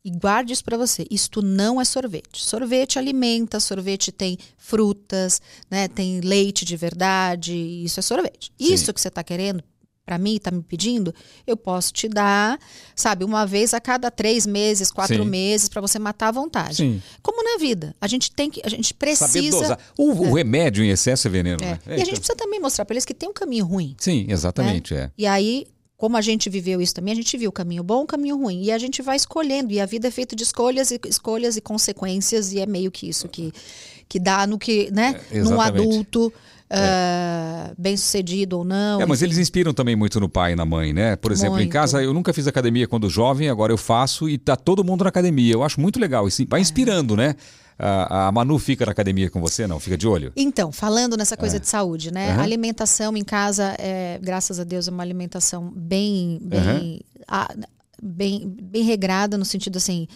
[0.09, 1.05] e guarde isso para você.
[1.09, 2.43] Isto não é sorvete.
[2.43, 5.87] Sorvete alimenta, sorvete tem frutas, né?
[5.87, 8.51] Tem leite de verdade, isso é sorvete.
[8.59, 8.73] Sim.
[8.73, 9.63] Isso que você está querendo
[10.09, 11.13] para mim, está me pedindo,
[11.45, 12.57] eu posso te dar,
[12.95, 15.29] sabe, uma vez a cada três meses, quatro Sim.
[15.29, 16.77] meses para você matar à vontade.
[16.77, 16.99] Sim.
[17.21, 19.79] Como na vida, a gente tem que, a gente Saber precisa dosar.
[19.95, 21.73] O, o remédio em excesso é veneno, é.
[21.73, 21.79] né?
[21.89, 23.95] E a gente precisa também mostrar para eles que tem um caminho ruim.
[23.99, 25.11] Sim, exatamente, é.
[25.15, 25.67] E aí,
[25.99, 28.63] como a gente viveu isso também, a gente viu o caminho bom, o caminho ruim.
[28.63, 29.73] E a gente vai escolhendo.
[29.73, 32.53] E a vida é feita de escolhas e escolhas e consequências.
[32.53, 33.51] E é meio que isso que,
[34.07, 35.19] que dá no que, né?
[35.29, 35.81] É, Num exatamente.
[35.81, 36.27] adulto.
[36.27, 39.01] uh, bem sucedido ou não.
[39.01, 41.15] É, mas eles inspiram também muito no pai e na mãe, né?
[41.15, 41.67] Por exemplo, Muito.
[41.67, 45.03] em casa eu nunca fiz academia quando jovem, agora eu faço e tá todo mundo
[45.03, 45.53] na academia.
[45.53, 46.27] Eu acho muito legal.
[46.27, 46.45] Isso É.
[46.45, 47.35] vai inspirando, né?
[47.81, 49.79] A, a Manu fica na academia com você, não?
[49.79, 50.33] Fica de olho?
[50.35, 52.31] Então, falando nessa coisa de saúde, né?
[52.31, 52.41] Aham.
[52.41, 57.55] A alimentação em casa, é, graças a Deus, é uma alimentação bem, bem, a-
[58.03, 60.07] bem, bem regrada, no sentido assim,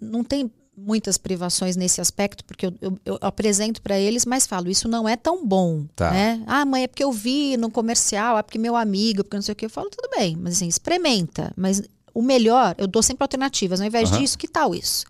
[0.00, 4.68] não tem muitas privações nesse aspecto, porque eu, eu- eu apresento para eles, mas falo,
[4.70, 6.10] isso não é tão bom, Tá.
[6.10, 6.42] né?
[6.46, 9.52] Ah, mãe, é porque eu vi no comercial, é porque meu amigo, porque não sei
[9.52, 9.64] o que.
[9.66, 11.52] Eu falo, tudo bem, mas assim, experimenta.
[11.56, 13.80] Mas o melhor, eu dou sempre alternativas.
[13.80, 14.18] Ao invés Aham.
[14.20, 15.06] disso, que tal isso?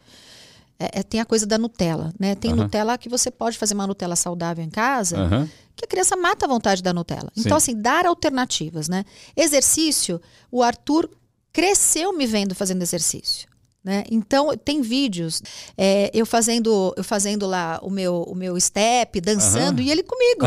[0.78, 2.34] É, é, tem a coisa da Nutella, né?
[2.34, 2.64] Tem Aham.
[2.64, 5.48] Nutella que você pode fazer uma Nutella saudável em casa, Aham.
[5.74, 7.30] que a criança mata a vontade da Nutella.
[7.34, 7.40] Sim.
[7.44, 9.04] Então, assim, dar alternativas, né?
[9.34, 11.08] Exercício, o Arthur
[11.52, 13.48] cresceu me vendo fazendo exercício.
[13.86, 14.02] Né?
[14.10, 15.40] Então, tem vídeos,
[15.78, 20.44] é, eu fazendo eu fazendo lá o meu, o meu step, dançando, e ele comigo.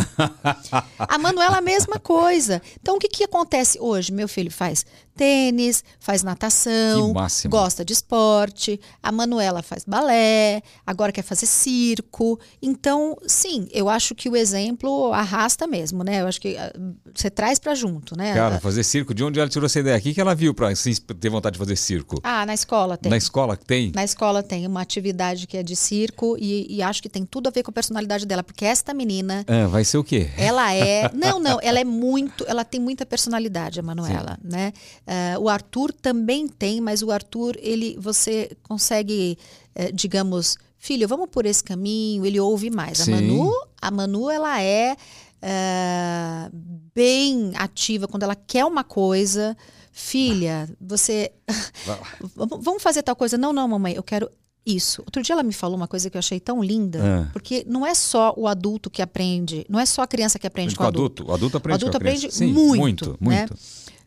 [1.00, 2.62] a Manuela, a mesma coisa.
[2.82, 4.12] Então, o que, que acontece hoje?
[4.12, 4.86] Meu filho faz
[5.20, 7.14] tênis, faz natação,
[7.50, 8.80] gosta de esporte.
[9.04, 12.40] A Manuela faz balé, agora quer fazer circo.
[12.62, 16.22] Então, sim, eu acho que o exemplo arrasta mesmo, né?
[16.22, 16.72] Eu acho que ah,
[17.14, 18.34] você traz pra junto, né?
[18.34, 19.98] Cara, fazer circo, de onde ela tirou essa ideia?
[19.98, 22.22] O que que ela viu pra assim, ter vontade de fazer circo?
[22.24, 23.10] Ah, na escola tem.
[23.10, 23.92] Na escola tem?
[23.94, 27.48] Na escola tem uma atividade que é de circo e, e acho que tem tudo
[27.48, 30.30] a ver com a personalidade dela, porque esta menina, Ah, vai ser o quê?
[30.38, 31.10] ela é.
[31.20, 32.46] Não, não, ela é muito.
[32.48, 34.72] Ela tem muita personalidade, a Manuela, né?
[35.12, 39.40] Ah, o Arthur também tem, mas o Arthur, ele, você consegue,
[39.74, 43.02] eh, digamos, filho, vamos por esse caminho, ele ouve mais.
[43.02, 43.12] A Sim.
[43.14, 43.52] Manu,
[43.82, 44.96] a Manu, ela é
[45.42, 46.50] ah,
[46.94, 49.58] bem ativa quando ela quer uma coisa.
[49.92, 51.32] Filha, você.
[52.36, 53.36] Vamos fazer tal coisa.
[53.38, 54.30] Não, não, mamãe, eu quero
[54.66, 55.02] isso.
[55.02, 57.30] Outro dia ela me falou uma coisa que eu achei tão linda, Ah.
[57.34, 60.76] porque não é só o adulto que aprende, não é só a criança que aprende
[60.76, 61.26] com o adulto.
[61.28, 62.28] O adulto aprende O adulto com a criança.
[62.28, 63.40] aprende muito, muito, né?
[63.40, 63.58] muito.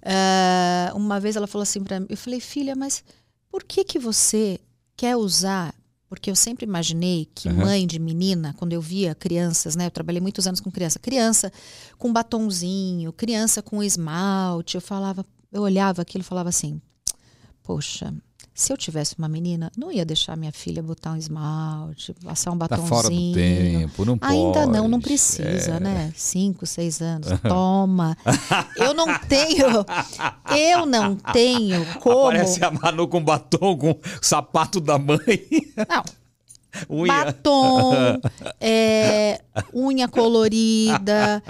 [0.04, 3.04] Ah, uma vez ela falou assim pra mim, eu falei, filha, mas
[3.48, 4.58] por que que você
[4.96, 5.74] quer usar?
[6.08, 7.58] Porque eu sempre imaginei que Aham.
[7.58, 9.86] mãe de menina, quando eu via crianças, né?
[9.86, 11.52] Eu trabalhei muitos anos com criança, criança
[11.96, 16.80] com batonzinho, criança com esmalte, eu falava, eu olhava aquilo e falava assim,
[17.62, 18.12] poxa,
[18.54, 22.58] se eu tivesse uma menina, não ia deixar minha filha botar um esmalte, passar um
[22.58, 22.88] Tá batonzinho.
[22.88, 24.32] fora do tempo, não pode.
[24.32, 25.80] Ainda não, não precisa, É.
[25.80, 26.12] né?
[26.14, 27.28] Cinco, seis anos.
[27.42, 28.16] Toma.
[28.76, 29.66] Eu não tenho.
[30.56, 32.26] Eu não tenho como.
[32.26, 35.18] Parece a Manu com batom, com sapato da mãe.
[35.88, 36.04] Não,
[36.88, 37.12] Unha.
[37.24, 37.92] batom,
[38.60, 39.40] é,
[39.74, 41.42] unha colorida,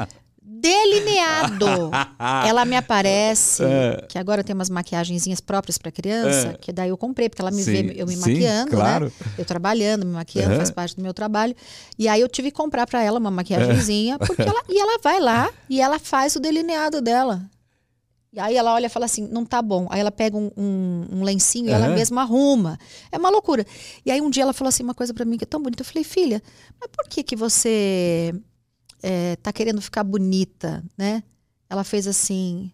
[0.62, 1.90] delineado.
[2.46, 4.06] Ela me aparece, É.
[4.08, 6.52] que agora tem umas maquiagenzinhas próprias para criança, É.
[6.54, 9.06] que daí eu comprei, porque ela me Sim, vê eu me sim, maquiando, claro.
[9.06, 9.12] né?
[9.38, 11.54] Eu trabalhando, me maquiando, faz parte do meu trabalho.
[11.98, 15.20] E aí eu tive que comprar para ela uma maquiagenzinha, porque ela, e ela vai
[15.20, 17.42] lá e ela faz o delineado dela.
[18.34, 19.86] E aí ela olha e fala assim, não tá bom.
[19.90, 22.78] Aí ela pega um, um- um lencinho e ela mesma arruma.
[23.10, 23.66] É uma loucura.
[24.06, 25.82] E aí um dia ela falou assim uma coisa pra mim que é tão bonita.
[25.82, 26.42] Eu falei, filha,
[26.80, 28.32] mas por que que você
[29.02, 31.22] é, tá querendo ficar bonita, né?
[31.68, 32.70] Ela fez assim,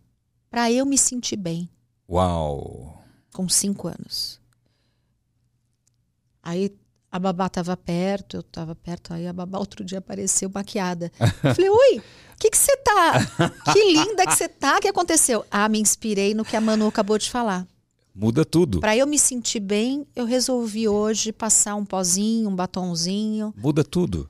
[0.50, 1.68] pra eu me sentir bem,
[2.08, 3.02] Uau.
[3.32, 4.40] com cinco anos.
[6.42, 6.72] Aí
[7.10, 11.10] a babá tava perto, eu tava perto, aí a babá outro dia apareceu maquiada.
[11.20, 13.12] Eu falei, ui, o que que você tá?
[13.72, 15.44] Que linda que você tá, o que aconteceu?
[15.50, 17.66] Ah, me inspirei no que a Manu acabou de falar.
[18.14, 18.80] Muda tudo.
[18.80, 23.54] Pra eu me sentir bem, eu resolvi hoje passar um pozinho, um batonzinho.
[23.56, 24.28] Muda tudo.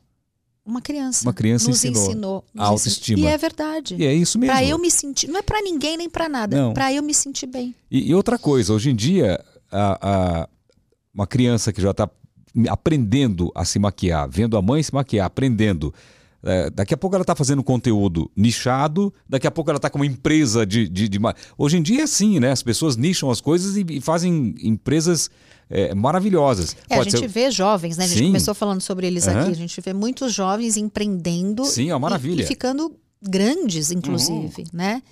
[0.68, 1.24] Uma criança.
[1.26, 2.06] Uma criança nos ensinou.
[2.06, 2.44] ensinou.
[2.54, 3.16] nos A autoestima.
[3.18, 3.30] ensinou.
[3.30, 3.96] E é verdade.
[3.98, 4.54] E é isso mesmo.
[4.54, 5.26] Pra eu me sentir.
[5.28, 6.72] Não é pra ninguém nem pra nada.
[6.74, 7.74] Pra eu me sentir bem.
[7.90, 9.42] E, e outra coisa, hoje em dia,
[9.72, 9.98] a-
[10.42, 10.48] a-
[11.14, 12.08] uma criança que já está
[12.68, 15.92] aprendendo a se maquiar, vendo a mãe se maquiar, aprendendo.
[16.42, 19.98] é, daqui a pouco ela está fazendo conteúdo nichado, daqui a pouco ela está com
[19.98, 21.18] uma empresa de, de, de
[21.58, 22.52] Hoje em dia é assim, né?
[22.52, 25.28] As pessoas nicham as coisas e, e fazem empresas
[25.70, 26.76] é, maravilhosas.
[26.88, 28.04] É, Pode a gente ser- vê jovens, né?
[28.04, 28.26] A gente Sim.
[28.26, 29.40] começou falando sobre eles Aham.
[29.42, 29.50] aqui.
[29.50, 31.64] A gente vê muitos jovens empreendendo.
[31.64, 32.42] Sim, é uma e- maravilha.
[32.42, 32.92] E, ficando
[33.22, 35.02] grandes, inclusive, né?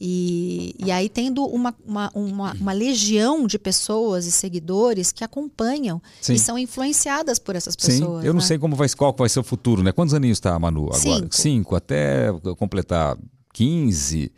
[0.00, 6.00] E, e aí tendo uma, uma, uma, uma legião de pessoas e seguidores que acompanham
[6.20, 6.34] Sim.
[6.34, 8.24] e são influenciadas por essas Sim, pessoas.
[8.24, 8.46] eu não né?
[8.46, 9.90] sei como vai, qual vai ser o futuro, né?
[9.90, 11.00] Quantos aninhos está Manu agora?
[11.00, 11.34] Cinco.
[11.34, 13.18] Cinco, até completar
[13.52, 14.30] 15.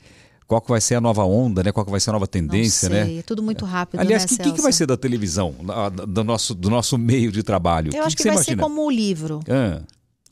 [0.50, 1.70] Qual que vai ser a nova onda, né?
[1.70, 3.18] Qual que vai ser a nova tendência, não sei, né?
[3.20, 5.54] É tudo muito rápido, Aliás, o né, que, que, que vai ser da televisão,
[6.08, 7.86] do nosso, do nosso meio de trabalho?
[7.86, 8.56] Eu que acho que, você vai imagina?
[8.56, 9.38] ser como o livro.
[9.48, 9.80] Ah,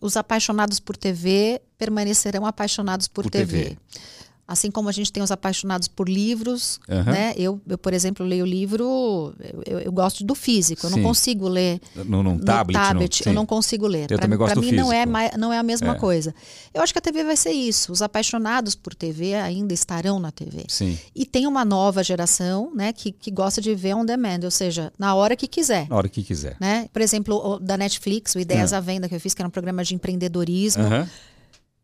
[0.03, 3.63] Os apaixonados por TV permanecerão apaixonados por, Por TV.
[3.63, 3.79] TV.
[4.51, 7.13] Assim como a gente tem os apaixonados por livros, Aham.
[7.13, 7.35] né?
[7.37, 9.35] Eu, eu, por exemplo, leio livro,
[9.67, 10.97] eu, eu- gosto do físico, eu Sim.
[10.97, 14.05] não consigo ler No, num no tablet, tablet, eu não consigo ler.
[14.11, 15.05] Eu Pra- também gosto pra do mim não é,
[15.37, 15.99] não é a mesma É.
[15.99, 16.35] coisa.
[16.73, 17.93] Eu acho que a TV vai ser isso.
[17.93, 20.65] Os apaixonados por TV ainda estarão na TV.
[20.69, 20.99] Sim.
[21.15, 24.91] E tem uma nova geração, né, que, que gosta de ver on demand, ou seja,
[24.99, 25.87] na hora que quiser.
[25.91, 26.57] Na hora que quiser.
[26.59, 26.89] Né?
[26.91, 28.79] Por exemplo, o da Netflix, o Ideias Ah.
[28.79, 30.85] à Venda, que eu fiz, que era um programa de empreendedorismo.
[30.85, 31.07] Aham.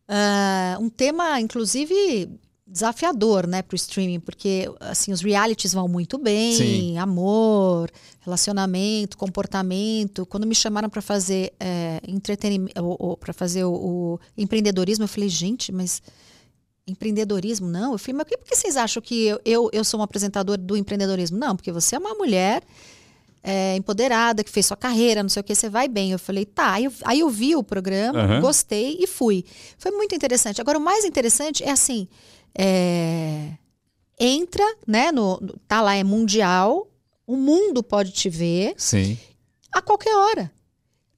[0.07, 2.29] Ah, um tema, inclusive,
[2.67, 6.97] desafiador, né, para o streaming, porque assim os realities vão muito bem, Sim.
[6.97, 7.91] amor,
[8.21, 10.25] relacionamento, comportamento.
[10.25, 12.73] Quando me chamaram para fazer é, entretenimento,
[13.19, 16.01] para fazer o, o empreendedorismo, eu falei, gente, mas
[16.87, 17.93] empreendedorismo não?
[17.93, 20.75] Eu falei, mas por que vocês acham que eu, eu, eu sou um apresentador do
[20.75, 21.37] empreendedorismo?
[21.37, 22.63] Não, porque você é uma mulher
[23.43, 26.11] é, empoderada, que fez sua carreira, não sei o que, você vai bem.
[26.11, 26.73] Eu falei, tá.
[26.73, 28.41] Aí eu, aí eu vi o programa, Aham.
[28.41, 29.45] gostei e fui.
[29.77, 30.59] Foi muito interessante.
[30.59, 32.07] Agora, o mais interessante é assim:
[32.57, 33.51] é,
[34.19, 35.11] entra, né?
[35.11, 36.87] No, tá lá, é mundial,
[37.27, 39.17] o mundo pode te ver Sim.
[39.71, 40.51] a qualquer hora.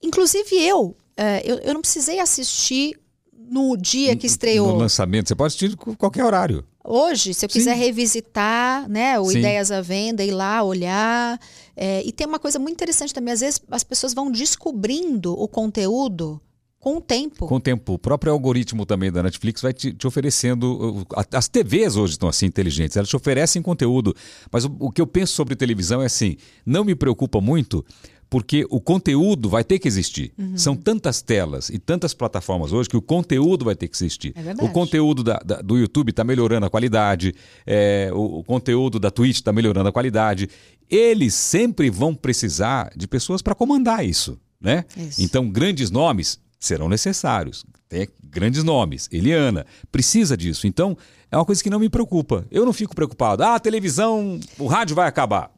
[0.02, 2.98] Inclusive eu, é, eu, eu não precisei assistir
[3.32, 4.68] no dia que estreou.
[4.68, 5.28] No lançamento.
[5.28, 6.64] Você pode assistir com qualquer horário.
[6.84, 7.80] Hoje, se eu quiser Sim.
[7.80, 9.38] revisitar, né, o Sim.
[9.38, 11.38] Ideias à Venda, ir lá, olhar.
[11.76, 15.46] é, e tem uma coisa muito interessante também, às vezes as pessoas vão descobrindo o
[15.46, 16.40] conteúdo
[16.80, 17.46] com o tempo.
[17.46, 21.04] Com o tempo, o próprio algoritmo também da Netflix vai te, te oferecendo.
[21.32, 24.14] As TVs hoje estão assim inteligentes, elas te oferecem conteúdo.
[24.50, 27.84] Mas o, o que eu penso sobre televisão é assim: não me preocupa muito,
[28.30, 30.32] porque o conteúdo vai ter que existir.
[30.38, 30.56] Uhum.
[30.56, 34.32] São tantas telas e tantas plataformas hoje que o conteúdo vai ter que existir.
[34.36, 37.34] É o conteúdo da- da- do YouTube está melhorando a qualidade,
[37.66, 40.48] é, o, o conteúdo da Twitch está melhorando a qualidade.
[40.88, 44.38] Eles sempre vão precisar de pessoas para comandar isso.
[44.60, 44.84] Né?
[44.96, 45.22] Isso.
[45.22, 47.64] Então, grandes nomes serão necessários.
[47.88, 49.08] Tem grandes nomes.
[49.10, 50.66] Eliana precisa disso.
[50.66, 50.96] Então,
[51.30, 52.46] é uma coisa que não me preocupa.
[52.50, 53.42] Eu não fico preocupado.
[53.42, 55.50] Ah, a televisão, o rádio vai acabar.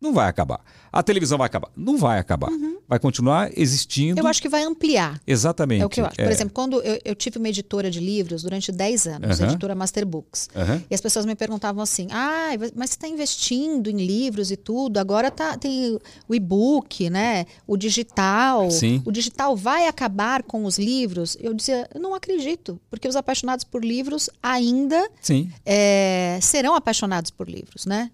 [0.00, 0.60] Não vai acabar.
[0.92, 1.70] A televisão vai acabar.
[1.76, 2.50] Não vai acabar.
[2.88, 4.20] Vai continuar existindo.
[4.20, 5.20] Eu acho que vai ampliar.
[5.26, 5.82] Exatamente.
[5.82, 6.16] É o que eu acho.
[6.16, 9.52] Por exemplo, quando eu, eu tive uma editora de livros durante 10 anos, a Aham.
[9.52, 10.48] editora Master Books.
[10.54, 10.82] Aham.
[10.90, 14.98] E as pessoas me perguntavam assim: ah, mas você está investindo em livros e tudo,
[14.98, 17.46] agora tá, tem o e-book, né?
[17.66, 18.70] O digital.
[18.70, 19.02] Sim.
[19.04, 21.36] O digital vai acabar com os livros?
[21.40, 25.50] Eu dizia, eu não acredito, porque os apaixonados por livros ainda Sim.
[25.64, 28.10] é, serão apaixonados por livros, né?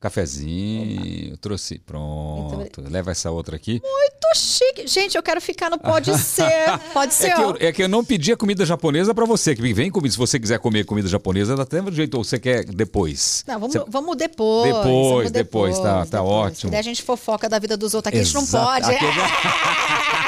[0.00, 1.78] Cafezinho, trouxe.
[1.78, 2.82] Pronto.
[2.88, 3.80] Leva essa outra aqui.
[3.82, 4.86] Muito chique.
[4.86, 6.78] Gente, eu quero ficar no Pode Ser.
[6.92, 7.28] Pode ser.
[7.28, 9.54] É que, eu, é que eu não pedi a comida japonesa pra você.
[9.56, 10.12] Que vem comida.
[10.12, 12.16] Se você quiser comer comida japonesa, dá até um jeito.
[12.18, 13.42] Ou você quer depois?
[13.46, 14.72] Não, vamos, Você- vamos depois.
[14.74, 14.84] Depois,
[15.16, 16.70] vamos depois, tá- tá ótimo.
[16.70, 18.08] Que daí a gente fofoca da vida dos outros.
[18.08, 18.66] Aqui a gente não Exato.
[18.66, 18.94] pode.
[18.94, 19.04] Aqui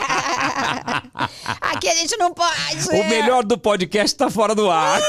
[1.61, 2.89] Aqui a gente não pode.
[2.93, 5.01] O melhor do podcast tá fora do ar.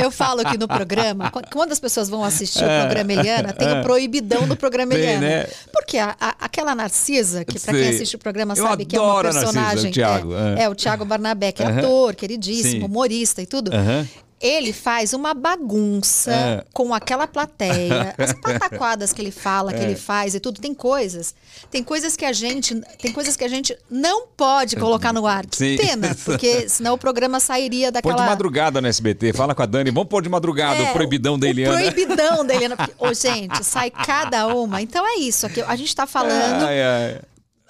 [0.00, 3.80] Eu falo que no programa, qu- quando as pessoas vão assistir o programa Eliana, tem
[3.80, 4.92] o proibidão do programa.
[4.92, 5.20] Tem, Eliana.
[5.20, 5.46] né?
[5.72, 9.00] Porque a- a- aquela Narcisa, que pra quem assiste o programa Eu sabe que é
[9.00, 9.90] uma a Narcisa, personagem.
[9.90, 10.62] o Thiago, é, é.
[10.64, 11.78] é, o Thiago Barnabé, que é Aham.
[11.78, 12.82] ator, queridíssimo, Sim.
[12.86, 13.72] humorista e tudo.
[13.74, 14.06] Aham.
[14.46, 16.64] Ele faz uma bagunça É.
[16.74, 19.74] com aquela plateia, as pataquadas que ele fala, É.
[19.78, 20.60] que ele faz e tudo.
[20.60, 21.34] Tem coisas,
[21.70, 25.46] tem coisas que a gente, tem coisas que a gente não pode colocar no ar.
[25.46, 25.76] Que Sim.
[25.78, 29.32] pena, porque senão o programa sairia Põe daquela de madrugada no SBT.
[29.32, 29.90] Fala com a Dani.
[29.90, 31.76] Vamos pôr de madrugada É, o proibidão da o Eliana.
[31.78, 32.76] proibidão da Eliana.
[32.98, 34.82] Ô, gente, sai cada uma.
[34.82, 35.46] Então é isso.
[35.46, 37.20] Aqui, a gente está falando Ai, ai.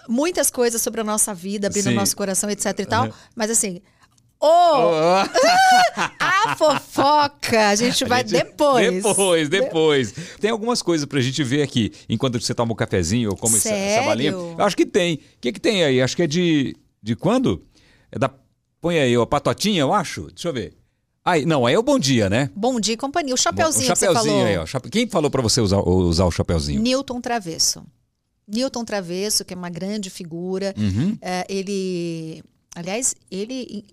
[0.08, 1.94] muitas coisas sobre a nossa vida, abrindo o Sim.
[1.94, 3.08] nosso coração, etc e tal.
[3.36, 3.80] Mas assim,
[4.46, 5.24] Oh,
[6.20, 9.02] a fofoca, a gente vai gente- depois.
[9.02, 10.14] Depois, depois.
[10.40, 13.70] Tem algumas coisas pra gente ver aqui, enquanto você toma um cafezinho ou come essa,
[13.70, 14.04] essa Sério?
[14.08, 14.30] balinha.
[14.30, 15.14] Eu acho que tem.
[15.14, 16.02] O que, que tem aí?
[16.02, 16.76] Acho que é de.
[17.02, 17.62] De quando?
[18.12, 18.30] É da.
[18.80, 20.26] Põe aí, ó, patotinha, eu acho.
[20.28, 20.74] Deixa eu ver.
[21.24, 22.50] Aí, não, aí é o bom dia, né?
[22.54, 23.32] Bom dia, companhia.
[23.32, 24.46] O o chapeuzinho, que você chapeuzinho falou.
[24.46, 24.66] aí, ó.
[24.66, 26.82] Chape- Quem falou pra você usar, usar o chapeuzinho?
[26.82, 27.82] Newton Travesso.
[28.46, 30.74] Newton Travesso, que é uma grande figura.
[30.76, 31.16] Uhum.
[31.22, 32.42] É, ele,
[32.76, 33.86] aliás, ele,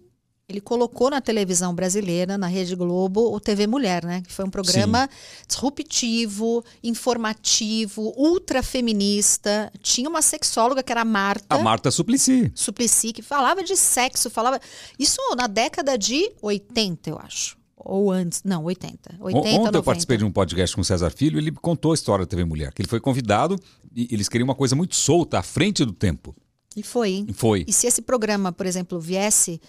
[0.52, 4.22] ele colocou na televisão brasileira, na Rede Globo, o TV Mulher, né?
[4.22, 5.10] Que foi um programa
[5.48, 9.72] disruptivo, informativo, ultra feminista.
[9.82, 11.56] Tinha uma sexóloga que era a Marta.
[11.56, 12.52] A Marta Suplicy.
[12.54, 14.60] Suplicy, que falava de sexo, falava.
[15.00, 17.58] Isso na década de 80, eu acho.
[17.84, 18.44] Ou antes.
[18.44, 19.18] Não, 80.
[19.20, 19.78] 80, Ontem 90.
[19.78, 22.46] eu participei de um podcast com o César Filho ele contou a história da TV
[22.46, 22.74] Mulher.
[22.74, 23.58] Que ele foi convidado
[23.96, 26.36] e eles queriam uma coisa muito solta, à frente do tempo.
[26.76, 27.26] E foi, hein?
[27.28, 27.66] E foi.
[27.68, 29.60] E se esse programa, por exemplo, viesse,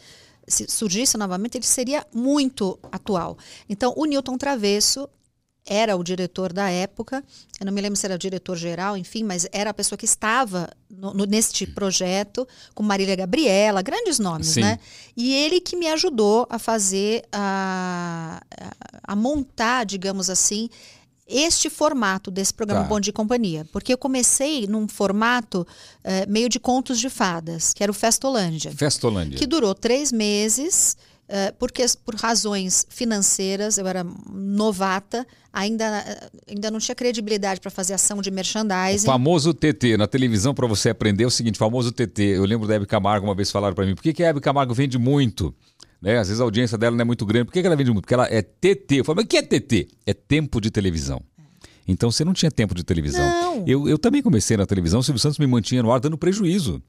[0.48, 3.36] se surgisse novamente, ele seria muito atual.
[3.68, 5.08] Então, o Newton Travesso
[5.64, 7.22] era o diretor da época,
[7.60, 10.68] eu não me lembro se era diretor geral, enfim, mas era a pessoa que estava
[10.90, 14.62] no, no- neste projeto, com Marília Gabriela, grandes nomes, Sim.
[14.62, 14.80] né?
[15.16, 18.40] E ele que me ajudou a fazer a
[19.06, 20.68] a montar, digamos assim,
[21.32, 22.88] este formato desse programa Tá.
[22.88, 23.66] Bom Dia e Companhia.
[23.72, 25.66] Porque eu comecei num formato
[26.04, 29.38] eh, meio de contos de fadas, que era o Festolândia Festolândia.
[29.38, 30.96] que durou três meses,
[31.28, 37.94] eh, porque por razões financeiras, eu era novata, ainda, ainda não tinha credibilidade para fazer
[37.94, 39.06] ação de O merchandising.
[39.06, 42.22] famoso TT, na televisão, para você aprender, é o seguinte: famoso TT.
[42.36, 44.40] Eu lembro da Hebe Camargo uma vez falaram para mim: por que, que a Hebe
[44.40, 45.54] Camargo vende muito?
[46.02, 46.18] Né?
[46.18, 47.44] Às vezes a audiência dela não é muito grande.
[47.46, 48.02] Por que, que ela vende muito?
[48.02, 48.96] Porque ela é TT.
[48.96, 49.88] Eu falei, mas o que é TT?
[50.04, 51.22] É tempo de televisão.
[51.86, 53.24] Então você não tinha tempo de televisão.
[53.24, 53.64] Não.
[53.66, 56.82] Eu, eu também comecei na televisão, o Silvio Santos me mantinha no ar dando prejuízo.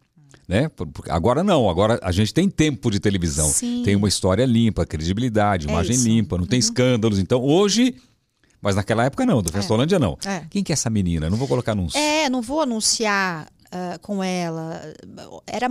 [0.48, 0.70] Né?
[1.10, 3.48] Agora não, agora a gente tem tempo de televisão.
[3.48, 3.82] Sim.
[3.86, 6.08] Tem uma história limpa, credibilidade, É imagem isso.
[6.08, 7.20] limpa, não tem escândalos.
[7.20, 7.96] Então hoje.
[8.62, 10.18] Mas naquela época não, do Festolândia não.
[10.26, 10.46] É.
[10.50, 11.30] Quem que é essa menina?
[11.30, 12.00] Não vou colocar anúncio.
[12.00, 14.94] É, não vou anunciar ah, com ela.
[15.48, 15.68] Era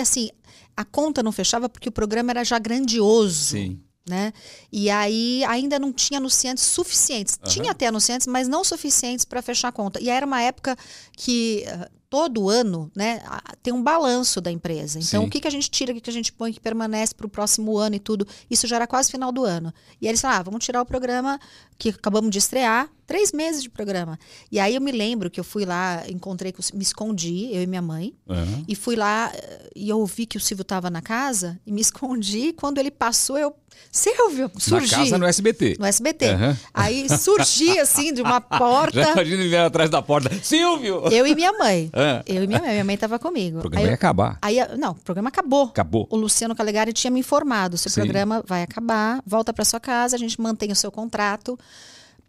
[0.00, 0.30] assim,
[0.74, 3.50] a conta não fechava porque o programa era já grandioso.
[3.50, 3.78] Sim.
[4.08, 4.32] Né?
[4.72, 7.38] E aí ainda não tinha anunciantes suficientes.
[7.44, 10.00] Tinha até anunciantes, mas não suficientes para fechar a conta.
[10.00, 10.76] E era uma época
[11.16, 13.22] que ah, todo ano né,
[13.62, 14.98] tem um balanço da empresa.
[14.98, 15.26] Então, Sim.
[15.26, 17.26] o que, que a gente tira, o que, que a gente põe que permanece para
[17.26, 18.26] o próximo ano e tudo.
[18.50, 19.72] Isso já era quase final do ano.
[20.00, 21.38] E eles falaram: ah, vamos tirar o programa
[21.82, 24.16] que acabamos de estrear, três meses de programa.
[24.52, 27.82] E aí eu me lembro que eu fui lá, encontrei, me escondi, eu e minha
[27.82, 28.14] mãe.
[28.30, 28.64] Aham.
[28.68, 31.80] E fui lá eh, e eu ouvi que o Silvio estava na casa e me
[31.82, 32.52] escondi.
[32.52, 33.52] Quando ele passou, eu.
[33.90, 34.92] Silvio, surgi.
[34.92, 35.76] Na casa no SBT.
[35.80, 36.26] No SBT.
[36.26, 36.56] Aham.
[36.72, 39.00] Aí surgi assim de uma porta.
[39.02, 40.30] Já imagina ele atrás da porta.
[40.42, 41.08] Silvio!
[41.10, 41.90] Eu e minha mãe.
[42.02, 42.22] Ah.
[42.26, 42.70] Eu e minha mãe.
[42.72, 43.58] Minha mãe estava comigo.
[43.58, 44.38] O programa aí, ia acabar.
[44.42, 45.64] aí, não, o programa acabou.
[45.64, 46.06] Acabou.
[46.10, 47.76] O Luciano Calegari tinha me informado.
[47.78, 48.02] Seu Sim.
[48.02, 51.58] programa vai acabar, volta para sua casa, a gente mantém o seu contrato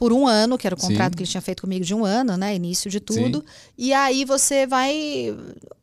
[0.04, 1.16] por um ano, que era o contrato Sim.
[1.16, 2.54] que ele tinha feito comigo de um ano, né?
[2.54, 3.42] Início de tudo.
[3.78, 5.34] E aí você vai.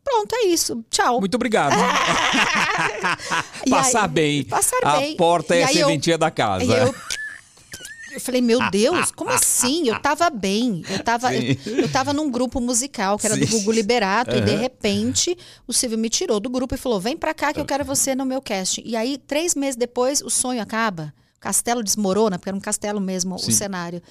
[0.03, 0.85] Pronto, é isso.
[0.91, 1.19] Tchau.
[1.19, 1.73] Muito obrigado.
[3.67, 4.43] Passar aí- bem.
[4.43, 5.15] Passar a bem.
[5.15, 6.63] porta é E a aí eu- serventia da casa.
[6.65, 6.93] Eu,
[8.13, 9.87] eu falei, meu Deus, como assim?
[9.87, 10.83] Eu tava bem.
[10.87, 11.57] Eu tava, eu, Sim.
[11.81, 13.57] eu tava num grupo musical que era do Sim.
[13.57, 15.35] Gugu Liberato, e de repente
[15.67, 18.13] o Silvio me tirou do grupo e falou: vem pra cá que eu quero você
[18.13, 18.83] no meu casting.
[18.85, 21.11] E aí, três meses depois, o sonho acaba.
[21.41, 23.49] Castelo desmorona, porque era um castelo mesmo Sim.
[23.49, 24.01] o cenário.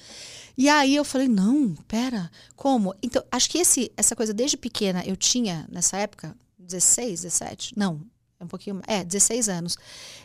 [0.57, 2.93] E aí eu falei, não, pera, como?
[3.01, 8.01] Então, acho que esse, essa coisa desde pequena eu tinha, nessa época, 16, 17, não,
[8.43, 9.77] um pouquinho, é, 16 anos.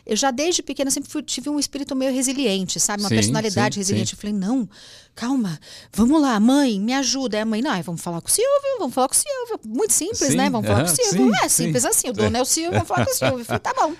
[0.05, 3.01] Eu já desde pequena sempre fui- tive um espírito meio resiliente, sabe?
[3.03, 4.09] Uma Sim, personalidade sim, resiliente.
[4.11, 4.15] sim.
[4.15, 4.67] Eu falei, não,
[5.13, 5.59] calma,
[5.93, 7.37] vamos lá, mãe, me ajuda.
[7.37, 9.59] Aí a mãe, não, aí vamos falar com o Silvio, vamos falar com o Silvio.
[9.65, 10.49] Muito simples, Sim, né?
[10.49, 11.31] Vamos falar com o Silvio.
[11.43, 11.65] é sim.
[11.65, 13.39] simples assim, o dono é o Silvio, vamos falar com o Silvio.
[13.39, 13.93] Eu falei, tá bom.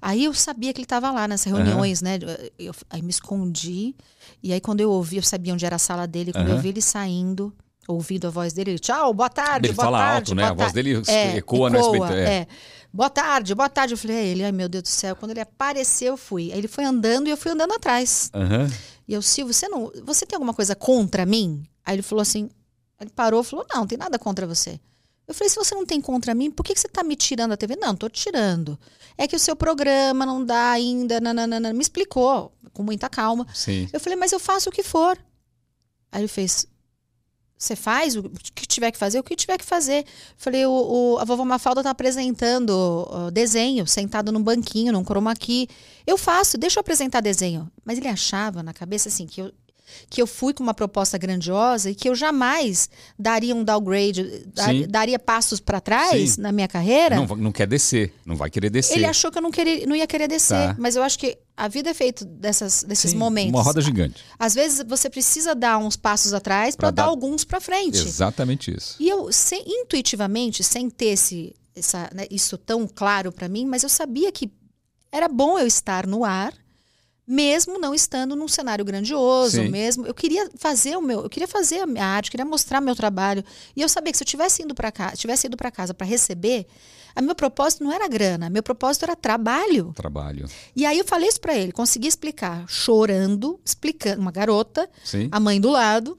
[0.00, 2.18] Aí eu sabia que ele estava lá nessas reuniões, né?
[2.58, 3.94] Eu, aí me escondi.
[4.42, 6.32] E aí, quando eu ouvi, eu sabia onde era a sala dele.
[6.32, 6.62] Quando eu Aham.
[6.62, 7.52] vi ele saindo,
[7.88, 10.30] ouvindo a voz dele, ele, tchau, boa tarde, Ele boa fala tarde.
[10.30, 10.44] alto, né?
[10.44, 11.02] A voz tarde." dele
[11.38, 12.28] ecoa no SBT, é.
[12.28, 12.46] É.
[12.92, 13.94] Boa tarde, boa tarde.
[13.94, 15.14] Eu falei, é ele, ai meu Deus do céu.
[15.14, 16.52] Quando ele apareceu, eu fui.
[16.52, 18.30] Aí ele foi andando e eu fui andando atrás.
[18.34, 18.70] Aham.
[19.06, 19.90] E eu, Silvio, você não.
[20.04, 21.64] Você tem alguma coisa contra mim?
[21.84, 22.50] Aí ele falou assim.
[23.00, 24.80] Ele parou e falou: Não, não tem nada contra você.
[25.28, 27.50] Eu falei, se você não tem contra mim, por que, que você tá me tirando
[27.50, 27.76] da TV?
[27.76, 28.78] Não, tô tirando.
[29.16, 31.20] É que o seu programa não dá ainda.
[31.20, 31.70] Nananana.
[31.74, 33.46] Me explicou com muita calma.
[33.52, 33.86] Sim.
[33.92, 35.18] Eu falei, mas eu faço o que for.
[36.10, 36.66] Aí ele fez.
[37.58, 38.22] Você faz o
[38.54, 40.04] que tiver que fazer, o que tiver que fazer.
[40.36, 40.70] Falei, o,
[41.14, 45.68] o- a vovó Mafalda tá apresentando ó, desenho, sentado num banquinho, num chroma key.
[46.06, 47.68] Eu faço, deixa eu apresentar desenho.
[47.84, 49.52] Mas ele achava na cabeça assim que eu,
[50.10, 54.86] que eu fui com uma proposta grandiosa e que eu jamais daria um downgrade, dar-
[54.88, 56.40] daria passos para trás Sim.
[56.40, 57.16] na minha carreira.
[57.16, 58.12] Não, não quer descer.
[58.24, 58.96] Não vai querer descer.
[58.96, 60.68] Ele achou que eu não, queria, não ia querer descer.
[60.68, 60.76] Tá.
[60.78, 63.50] Mas eu acho que a vida é feita dessas, desses Sim, momentos.
[63.52, 64.22] Uma roda gigante.
[64.38, 67.98] Às vezes você precisa dar uns passos atrás para dar dar- alguns para frente.
[67.98, 68.96] Exatamente isso.
[69.00, 73.82] E eu, sem, intuitivamente, sem ter esse, essa, né, isso tão claro para mim, mas
[73.82, 74.50] eu sabia que
[75.10, 76.52] era bom eu estar no ar,
[77.28, 79.68] mesmo não estando num cenário grandioso, Sim.
[79.68, 80.06] mesmo.
[80.06, 83.44] Eu queria fazer o meu, eu queria fazer a minha arte, queria mostrar meu trabalho.
[83.76, 86.06] E eu sabia que se eu tivesse indo para casa, tivesse ido para casa para
[86.06, 86.66] receber,
[87.14, 89.92] a meu propósito não era grana, meu propósito era trabalho.
[89.94, 90.46] Trabalho.
[90.74, 95.28] E aí eu falei isso para ele, consegui explicar, chorando, explicando, uma garota, Sim.
[95.30, 96.18] a mãe do lado.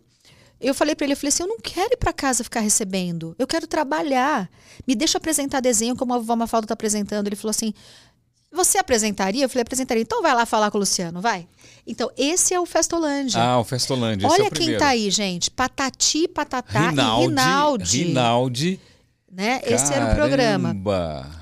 [0.61, 3.33] Eu falei para ele, eu falei assim, eu não quero ir para casa ficar recebendo,
[3.39, 4.49] eu quero trabalhar.
[4.85, 7.27] Me deixa apresentar desenho como a vovó Mafalda está apresentando.
[7.27, 7.73] Ele falou assim,
[8.51, 9.45] você apresentaria?
[9.45, 10.01] Eu falei, apresentaria.
[10.01, 11.47] Então vai lá falar com o Luciano, vai.
[11.85, 13.41] Então esse é o Festolândia.
[13.41, 14.25] Ah, o Festolândia.
[14.27, 15.49] esse é Olha o quem tá aí, gente.
[15.51, 17.23] Patati, Patatá Rinaldi.
[17.23, 18.03] e Rinaldi.
[18.03, 18.79] Rinaldi.
[19.31, 19.61] Né?
[19.63, 20.75] Esse era o programa.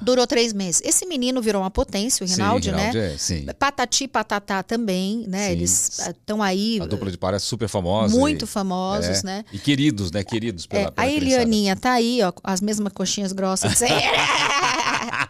[0.02, 0.82] Durou três meses.
[0.84, 2.92] Esse menino virou uma potência, o Rinaldi, sim, né?
[2.92, 3.46] Rinaldi é, sim.
[3.58, 5.48] Patati Patatá também, né?
[5.48, 5.52] Sim.
[5.54, 8.14] Eles estão aí A dupla de par é super famosa.
[8.14, 9.26] muito e- famosos, é.
[9.26, 9.46] né?
[9.54, 10.22] E queridos, né?
[10.22, 11.26] Queridos pela, É, pela a criançada.
[11.44, 13.80] Elianinha tá aí, ó, as mesmas coxinhas grossas.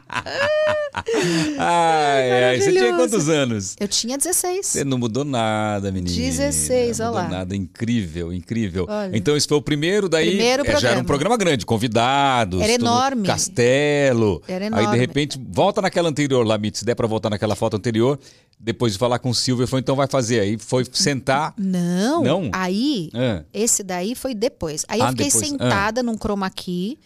[1.59, 3.75] ai, ai, você tinha quantos anos?
[3.79, 4.65] Eu tinha 16.
[4.65, 6.15] Você não mudou nada, menina.
[6.15, 7.37] 16, não olha mudou lá.
[7.39, 8.85] nada, incrível, incrível.
[8.89, 9.15] Olha.
[9.15, 11.37] Então esse foi o primeiro, daí Primeiro é, já era um programa.
[11.37, 12.61] grande, convidados.
[12.61, 13.27] Era enorme.
[13.27, 14.41] Castelo.
[14.47, 14.97] Era Aí de enorme.
[14.99, 18.19] repente, volta naquela anterior lá, se der pra voltar naquela foto anterior,
[18.59, 20.39] depois de falar com o Silvio, foi então vai fazer.
[20.39, 21.53] Aí foi sentar.
[21.57, 22.23] Não.
[22.23, 22.49] Não?
[22.53, 23.43] Aí, Ah.
[23.53, 24.83] esse daí foi depois.
[24.87, 25.43] Aí Ah, eu fiquei depois.
[25.43, 25.47] Ah.
[25.47, 26.97] sentada num chroma key,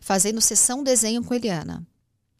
[0.00, 1.82] fazendo sessão desenho com Eliana.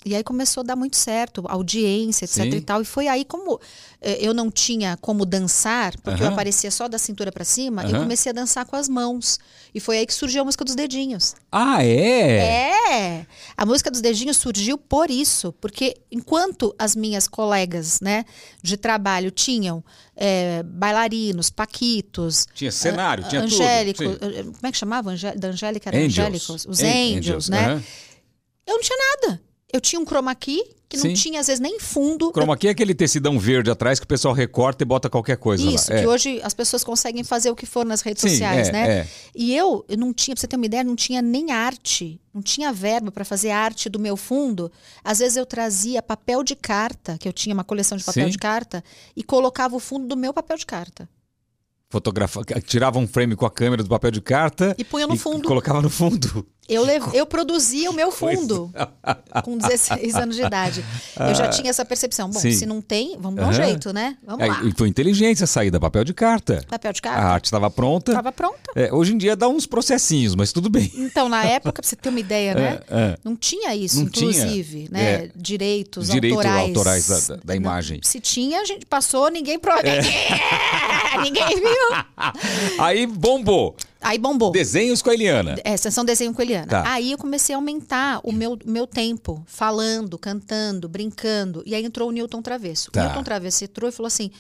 [0.07, 2.48] E aí começou a dar muito certo, audiência, etc Sim.
[2.50, 2.80] e tal.
[2.80, 3.61] E foi aí como
[4.00, 7.88] eh, eu não tinha como dançar, porque eu aparecia só da cintura pra cima, eu
[7.88, 8.02] Aham.
[8.02, 9.36] comecei a dançar com as mãos.
[9.74, 11.34] E foi aí que surgiu a música dos dedinhos.
[11.50, 12.38] Ah, é?
[12.38, 13.26] É!
[13.57, 18.24] A música dos dedinhos surgiu por isso, porque enquanto as minhas colegas, né,
[18.62, 19.82] de trabalho tinham
[20.16, 24.24] eh, bailarinos, paquitos, Tinha cenário, tinha angélico, tudo.
[24.24, 25.11] eh, como é que chamava?
[25.11, 26.18] Angé- Da Angélica era Angels.
[26.18, 26.86] angélicos, os An-
[27.16, 27.64] angels, né?
[27.66, 27.82] aham.
[28.68, 29.42] Eu não tinha nada.
[29.77, 31.09] Eu tinha um chroma key que Sim.
[31.09, 32.31] não tinha às vezes nem fundo.
[32.33, 35.62] Chroma key é aquele tecidão verde atrás que o pessoal recorta e bota qualquer coisa
[35.68, 35.99] Isso, lá.
[35.99, 36.09] que É.
[36.09, 38.89] hoje as pessoas conseguem fazer o que for nas redes Sim, sociais, é, né?
[39.01, 39.09] é.
[39.35, 42.41] E eu, eu não tinha, pra você ter uma ideia, não tinha nem arte, não
[42.41, 44.72] tinha verba para fazer arte do meu fundo.
[45.05, 48.31] Às vezes eu trazia papel de carta, que eu tinha uma coleção de papel Sim.
[48.31, 48.83] de carta,
[49.14, 51.07] e colocava o fundo do meu papel de carta.
[51.89, 52.41] Fotografa...
[52.64, 55.47] Tirava um frame com a câmera do papel de carta E punha no fundo.
[55.47, 56.47] colocava no fundo.
[56.68, 58.72] Eu, lev- eu produzia o meu fundo
[59.44, 60.84] com 16 anos de idade.
[61.18, 62.28] Eu já tinha essa percepção.
[62.28, 62.42] Bom, Ah.
[62.42, 62.52] Sim.
[62.52, 64.16] se não tem, vamos dar um jeito, né?
[64.26, 64.60] Vamos É, lá.
[64.64, 66.64] e foi inteligência a saída, papel de carta.
[66.68, 67.20] Papel de A carta.
[67.22, 68.10] arte estava pronta.
[68.12, 68.58] Estava pronta.
[68.74, 70.90] É, hoje em dia dá uns processinhos, mas tudo bem.
[70.96, 72.80] Então, na época, pra você ter uma ideia, né?
[72.90, 73.18] É, é.
[73.22, 74.30] Não tinha isso, Não tinha.
[74.30, 75.04] inclusive, né?
[75.26, 75.30] É.
[75.36, 76.68] Direitos Direito autorais.
[76.68, 78.00] autorais da- da- imagem.
[78.02, 79.72] Se tinha, a gente passou, ninguém pro...
[79.72, 80.00] É.
[81.22, 82.04] ninguém viu.
[82.78, 83.76] Aí bombou.
[84.07, 84.52] Aí bombou.
[84.52, 85.57] Desenhos com a Eliana.
[85.64, 86.68] É, sessão desenho com a Eliana.
[86.68, 86.92] Tá.
[86.92, 91.61] Aí eu comecei a aumentar o meu, meu tempo, falando, cantando, brincando.
[91.66, 92.92] E aí entrou o Newton Travesso.
[92.92, 93.00] Tá.
[93.00, 94.30] O Newton Travesso entrou e falou assim: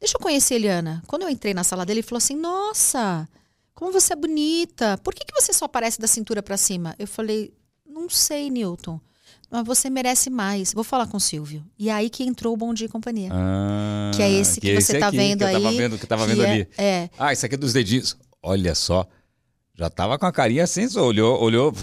[0.00, 1.02] Deixa eu conhecer a Eliana.
[1.06, 3.28] Quando eu entrei na sala dele, ele falou assim: Nossa,
[3.72, 4.98] como você é bonita.
[4.98, 6.96] Por que, que você só aparece da cintura pra cima?
[6.98, 7.52] Eu falei:
[7.88, 9.00] Não sei, Newton.
[9.48, 10.74] Mas você merece mais.
[10.74, 11.64] Vou falar com o Silvio.
[11.78, 13.30] E aí que entrou o Bom Dia e Companhia.
[13.32, 15.54] Ah, que é esse que, você tá vendo que aí.
[15.54, 16.68] Eu tava vendo, que eu tava que vendo é- ali.
[16.76, 17.10] É.
[17.16, 18.16] Ah, isso aqui é dos dedinhos.
[18.42, 19.06] Olha só.
[19.74, 21.06] Já tava com a carinha sensual.
[21.06, 21.74] Olhou, olhou.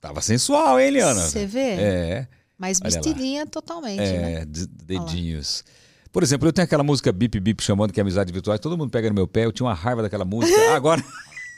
[0.00, 1.22] Tava sensual, hein, Eliana?
[1.22, 1.60] Você vê?
[1.60, 2.28] É.
[2.58, 4.42] Mas vestidinha totalmente, né?
[4.42, 5.64] É, de- dedinhos.
[6.12, 8.90] Por exemplo, eu tenho aquela música Bip Bip chamando que é amizade virtual, todo mundo
[8.90, 10.54] pega no meu pé, eu tinha uma raiva daquela música.
[10.76, 11.02] Agora,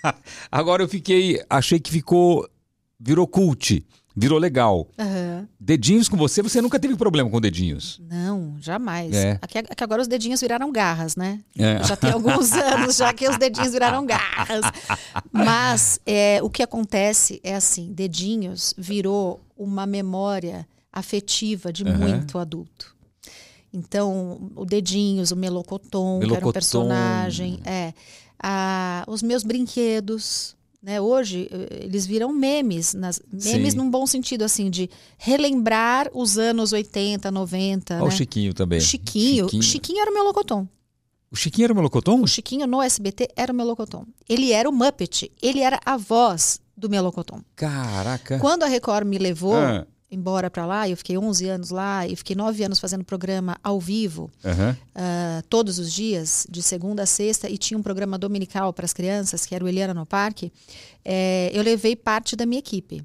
[0.50, 2.48] agora eu fiquei, achei que ficou,
[2.98, 3.84] virou cult,
[4.14, 4.86] virou legal.
[4.98, 5.48] Aham.
[5.58, 8.00] Dedinhos com você, você nunca teve problema com dedinhos.
[8.08, 9.14] Não, jamais.
[9.14, 9.38] É.
[9.42, 11.40] Aqui, aqui agora os dedinhos viraram garras, né?
[11.58, 11.82] É.
[11.82, 14.64] Já tem alguns anos já que os dedinhos viraram garras.
[15.32, 21.98] Mas é, o que acontece é assim, dedinhos virou uma memória afetiva de Aham.
[21.98, 22.94] muito adulto.
[23.72, 26.52] Então, o Dedinhos, o Melocoton, que era um Melocoton.
[26.52, 27.92] personagem, é,
[28.40, 30.54] a- os meus brinquedos,
[30.84, 31.00] né?
[31.00, 33.78] Hoje eh, eles viram memes, nas, memes Sim.
[33.78, 38.10] num bom sentido assim de relembrar os anos 80, 90, Olha o né?
[38.10, 38.78] Chiquinho também.
[38.78, 39.60] O Chiquinho, Chiquinho.
[39.60, 40.68] o Chiquinho era o Melocoton.
[41.30, 42.20] O Chiquinho era o Melocoton?
[42.20, 44.04] O Chiquinho no SBT era o Melocoton.
[44.28, 47.40] Ele era o Muppet, ele era a voz do Melocoton.
[47.56, 48.38] Caraca.
[48.38, 49.86] Quando a Record me levou Ah.
[50.14, 53.78] Embora para lá, eu fiquei 11 anos lá e fiquei 9 anos fazendo programa ao
[53.80, 54.76] vivo, Aham.
[54.94, 58.92] ah, todos os dias, de segunda a sexta, e tinha um programa dominical para as
[58.92, 60.52] crianças, que era o Eliana no Parque.
[61.04, 63.04] eh, eu levei parte da minha equipe.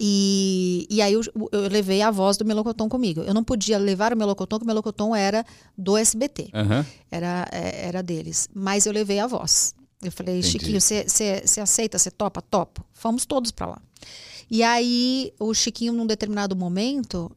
[0.00, 1.20] E, e aí eu,
[1.52, 3.20] eu levei a voz do Melocoton comigo.
[3.22, 5.44] Eu não podia levar o Melocoton, porque o Melocoton era
[5.76, 6.86] do SBT Aham.
[7.10, 8.48] era, é, era deles.
[8.54, 9.74] Mas eu levei a voz.
[10.02, 10.50] Eu falei, Entendi.
[10.50, 12.42] Chiquinho, você aceita, você topa?
[12.42, 12.84] Topo.
[12.92, 13.82] Fomos todos para lá.
[14.50, 17.30] E aí, o Chiquinho, num determinado momento,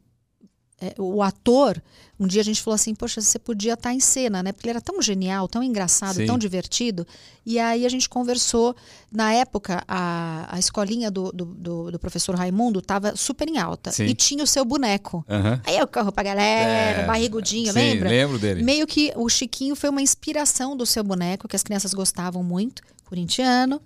[0.80, 1.82] é, o ator,
[2.20, 4.52] um dia a gente falou assim, poxa, você podia estar em cena, né?
[4.52, 6.26] Porque ele era tão genial, tão engraçado, Sim.
[6.26, 7.06] tão divertido.
[7.46, 8.74] E aí a gente conversou.
[9.10, 13.90] Na época, a, a escolinha do, do, do- do professor Raimundo estava super em alta.
[13.92, 14.04] Sim.
[14.04, 15.24] E tinha o seu boneco.
[15.28, 15.60] Aham.
[15.64, 18.08] Aí eu corro pra galera, É, barrigudinho, Sim, lembra?
[18.10, 18.62] lembro dele.
[18.62, 22.82] Meio que o Chiquinho foi uma inspiração do seu boneco, que as crianças gostavam muito,
[23.06, 23.80] corintiano,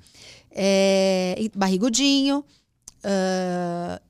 [0.51, 2.45] é, barrigudinho,
[3.05, 4.01] ah,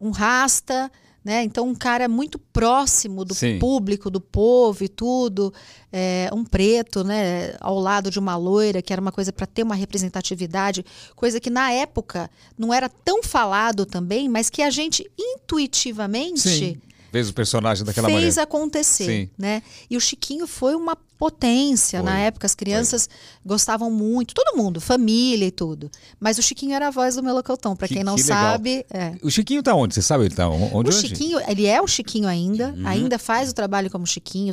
[0.00, 0.90] um rasta,
[1.24, 1.42] né?
[1.42, 3.58] Então um cara muito próximo do Sim.
[3.58, 5.52] público, do povo e tudo,
[5.90, 7.54] é, um preto, né?
[7.60, 10.84] Ao lado de uma loira, que era uma coisa para ter uma representatividade,
[11.16, 16.76] coisa que na época não era tão falado também, mas que a gente intuitivamente Sim.
[17.14, 18.42] Fez o personagem daquela fez maneira.
[18.42, 19.30] acontecer, Sim.
[19.38, 19.62] né?
[19.88, 23.08] E o Chiquinho foi uma potência Foi, na época, as crianças
[23.46, 25.88] gostavam muito, todo mundo, família e tudo.
[26.18, 29.14] Mas o Chiquinho era a voz do Melocotão, para Que- quem não que sabe, é.
[29.22, 29.94] O Chiquinho tá onde?
[29.94, 31.06] Você sabe ele tá onde O hoje?
[31.06, 32.84] Chiquinho, ele é o Chiquinho ainda, Uhum.
[32.86, 34.52] ainda faz o trabalho como Chiquinho,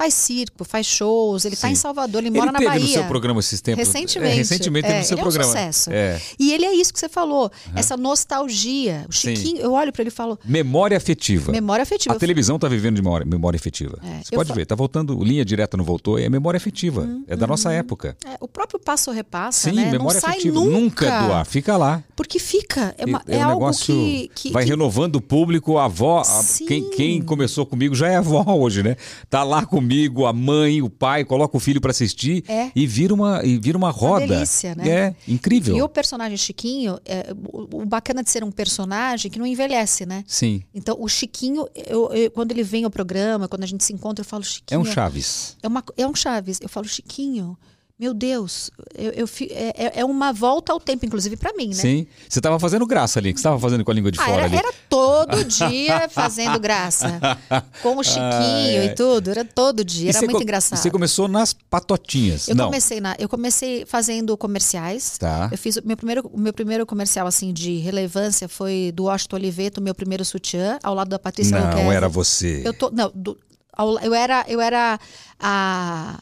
[0.00, 1.74] faz circo, faz shows, ele tá Sim.
[1.74, 2.86] em Salvador, ele, Ele mora na teve Bahia.
[2.86, 3.86] no seu programa esses tempos.
[3.86, 4.32] Recentemente.
[4.32, 5.52] É, recentemente teve É, no seu ele é um programa.
[5.52, 5.90] sucesso.
[5.92, 6.18] É.
[6.38, 9.04] E ele é isso que você falou, essa nostalgia.
[9.08, 9.36] O Sim.
[9.36, 11.52] Chiquinho, eu olho para ele e falo, Memória afetiva.
[11.52, 12.14] memória afetiva.
[12.14, 13.98] A televisão tá vivendo de memória, memória afetiva.
[14.02, 17.06] É, Você eu pode ver, tá voltando, linha direta não voltou, é memória afetiva.
[17.28, 18.16] é da nossa época.
[18.24, 19.90] É, o próprio passo repassa, Sim, né?
[19.90, 20.60] memória não sai afetiva.
[20.60, 21.10] nunca.
[21.26, 22.02] do ar, fica lá.
[22.16, 22.94] Porque fica.
[22.96, 26.20] É, uma- é um algo negócio que, que, vai que- renovando o público, a avó,
[26.20, 26.64] a- Sim.
[26.66, 28.96] quem, quem começou comigo já é avó hoje, né?
[29.28, 29.89] Tá lá comigo,
[30.26, 32.70] a mãe, o pai, coloca o filho para assistir É.
[32.74, 34.26] e vira uma e vira uma roda.
[34.26, 34.88] delícia, né?
[34.88, 35.76] É incrível.
[35.76, 40.04] E o personagem Chiquinho, é, o, o bacana de ser um personagem que não envelhece,
[40.06, 40.24] né?
[40.26, 43.92] Sim, Então, o Chiquinho, eu- eu- quando ele vem ao programa, quando a gente se
[43.92, 44.80] encontra, eu falo, é Chiquinho.
[44.80, 45.56] um Chaves.
[45.62, 46.58] É, uma- é um Chaves.
[46.60, 47.56] Eu falo, Chiquinho,
[48.00, 51.68] meu Deus, eu, eu fi- é, é- é uma volta ao tempo, inclusive pra mim,
[51.68, 51.74] né?
[51.74, 52.06] Sim.
[52.26, 54.36] Você tava fazendo graça ali, que você tava fazendo com a língua de Ah, fora
[54.38, 54.56] era, ali.
[54.56, 57.20] era todo dia fazendo graça.
[57.82, 60.78] Com o Chiquinho e tudo, era todo dia, E era muito engraçado.
[60.78, 62.48] Você começou nas patotinhas.
[62.48, 62.64] Eu não.
[62.66, 65.18] comecei na, eu comecei fazendo comerciais.
[65.18, 65.48] Tá.
[65.52, 69.80] Eu fiz o meu primeiro, meu primeiro comercial assim de relevância foi do Washington Oliveto,
[69.82, 71.94] meu primeiro sutiã, ao lado da Patrícia Não, Luquezzi.
[71.94, 72.62] era você.
[72.64, 73.36] Eu tô, não, do-
[73.72, 74.98] ao- eu era, eu era
[75.38, 76.18] a,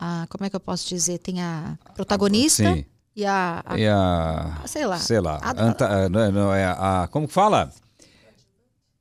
[0.00, 1.18] a, como é que eu posso dizer?
[1.18, 2.84] Tem a protagonista Sim.
[3.14, 4.56] e a, a- E a.
[4.66, 4.98] sei lá.
[4.98, 5.38] Sei lá.
[5.42, 7.08] A- anta- não, não, é a.
[7.12, 7.70] Como que fala?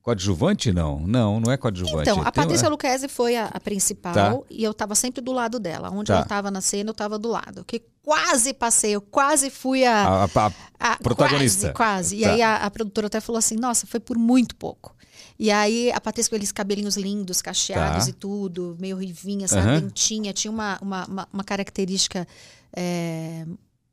[0.01, 0.71] Coadjuvante?
[0.71, 0.99] Não.
[1.01, 2.09] Não, não é coadjuvante.
[2.09, 4.33] Então, a Tem- Patrícia Luquezzi foi a, a principal Tá.
[4.49, 5.89] e eu tava sempre do lado dela.
[5.91, 6.15] Onde Tá.
[6.15, 7.63] ela tava na cena, eu tava do lado.
[7.65, 11.73] Que quase passei, eu quase fui a, a- a- protagonista.
[11.73, 12.15] Quase, quase.
[12.17, 12.31] E Tá.
[12.31, 14.95] aí a, a produtora até falou assim: nossa, foi por muito pouco.
[15.39, 18.09] E aí a Patrícia com aqueles cabelinhos lindos, cacheados Tá.
[18.09, 19.67] e tudo, meio rivinha, sabe?
[19.69, 19.79] Aham.
[19.81, 22.27] Dentinha, tinha uma, uma, uma, uma característica
[22.75, 23.45] é,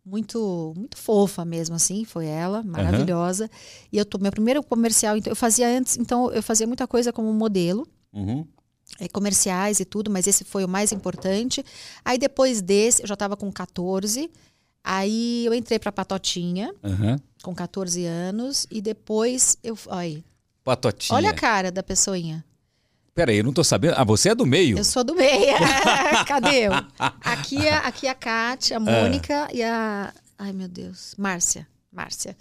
[0.05, 3.49] muito muito fofa mesmo, assim, foi ela, maravilhosa.
[3.93, 7.13] E eu tô, meu primeiro comercial, então, eu fazia antes, então eu fazia muita coisa
[7.13, 8.45] como modelo Uhum.
[8.99, 11.65] é, comerciais e tudo, mas esse foi o mais importante.
[12.05, 14.29] Aí depois desse, eu já estava com 14.
[14.83, 17.19] Aí eu entrei para Patotinha, Aham.
[17.43, 19.77] com 14 anos, e depois eu.
[19.89, 20.25] Olha,
[20.67, 21.17] Patotinha.
[21.17, 22.45] olha a cara da pessoinha.
[23.15, 23.95] Peraí, eu não tô sabendo.
[23.97, 24.77] Ah, você é do meio?
[24.77, 25.55] Eu sou do meio.
[26.27, 26.73] Cadê eu?
[26.99, 30.13] Aqui é, aqui é a Kátia, a Mônica e a.
[30.37, 31.15] Ai, meu Deus.
[31.17, 31.69] Márcia.
[31.93, 32.37] Márcia.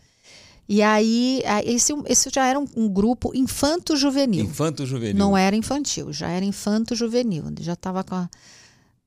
[0.68, 4.44] E aí, esse, esse já era um, um grupo infanto-juvenil.
[4.44, 5.16] Infanto juvenil.
[5.16, 7.44] Não era infantil, já era infanto-juvenil.
[7.62, 8.30] Já estava com a.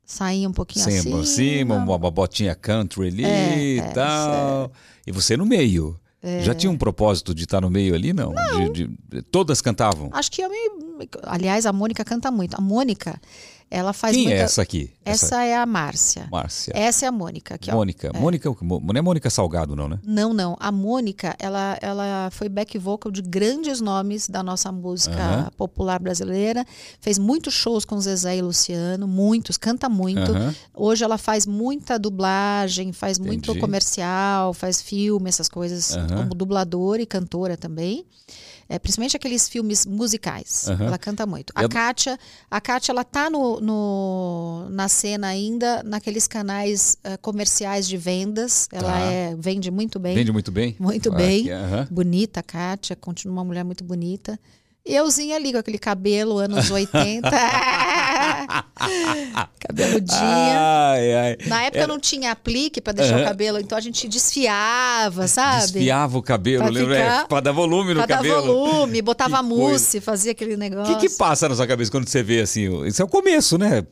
[0.07, 1.11] Saía um pouquinho Sim, assim.
[1.11, 4.73] por cima, uma, uma botinha country ali É, e é, tal.
[5.05, 5.99] E você no meio.
[6.43, 8.35] Já tinha um propósito de estar no meio ali, não?
[8.73, 10.11] De- de- todas cantavam.
[10.13, 11.09] Acho que eu me.
[11.23, 12.55] Aliás, a Mônica canta muito.
[12.57, 13.21] A Mônica,
[13.71, 14.39] ela faz Quem muita.
[14.41, 14.91] é essa aqui?
[15.05, 16.27] Essa é a Márcia.
[16.31, 16.73] Márcia.
[16.75, 17.55] Essa é a Mônica.
[17.55, 17.75] Aqui, ó.
[17.75, 18.11] Mônica.
[18.19, 19.99] Mônica, Mo- não é Mônica Salgado, não, né?
[20.05, 20.57] Não, não.
[20.61, 26.65] A Mônica, ela, ela foi back vocal de grandes nomes da nossa música popular brasileira.
[27.01, 30.33] Fez muitos shows com Zezé e Luciano, muitos, canta muito.
[30.75, 33.61] Hoje ela faz muita dublagem, faz muito Entendi.
[33.61, 38.05] comercial, faz filme, essas coisas, como dubladora e cantora também.
[38.69, 40.69] É, principalmente aqueles filmes musicais.
[40.69, 40.87] Aham.
[40.89, 41.53] Ela canta muito.
[41.55, 42.19] A a- Kátia,
[42.51, 48.69] a Kátia, ela tá no, no- na cena ainda, naqueles canais eh, comerciais de vendas.
[48.71, 49.01] Ela Tá.
[49.01, 50.15] é, vende muito bem.
[50.15, 50.77] Vende muito bem?
[50.79, 51.51] Muito Ah, bem.
[51.51, 51.89] aham.
[51.91, 54.39] Bonita, a Kátia, continua uma mulher muito bonita.
[54.85, 57.29] Euzinha ali com aquele cabelo, anos 80.
[59.61, 60.59] Cabeludinha.
[60.59, 61.37] Ai, ai.
[61.47, 63.23] Na época não tinha aplique para deixar Aham.
[63.23, 65.63] o cabelo, então a gente desfiava, sabe?
[65.73, 66.95] Desfiava o cabelo, Pra lembra?
[66.97, 68.43] ficar- É, Pra dar volume no Pra dar cabelo.
[68.43, 70.97] volume, botava mousse, fazia aquele O negócio.
[70.99, 72.69] que, que passa na sua cabeça quando você vê assim?
[72.69, 73.83] o- Isso é o começo, né?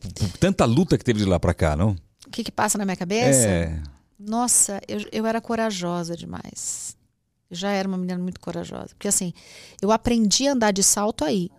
[0.41, 1.97] Tanta luta que teve de lá pra cá, não?
[2.27, 3.47] O que que passa na minha cabeça?
[3.47, 3.79] É.
[4.19, 6.97] Nossa, eu, eu era corajosa demais.
[7.51, 8.89] Eu já era uma menina muito corajosa.
[8.91, 9.33] Porque assim,
[9.81, 11.51] eu aprendi a andar de salto aí.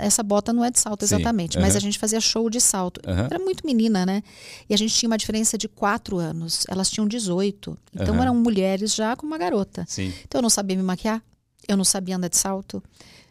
[0.00, 3.00] Essa bota não é de salto Sim, exatamente, mas a gente fazia show de salto.
[3.04, 4.22] Eu era muito menina, né?
[4.68, 6.64] E a gente tinha uma diferença de quatro anos.
[6.68, 7.76] Elas tinham 18.
[7.94, 8.22] Então Aham.
[8.22, 9.84] eram mulheres já com uma garota.
[9.86, 10.12] Sim.
[10.24, 11.22] Então eu não sabia me maquiar,
[11.68, 12.82] eu não sabia andar de salto.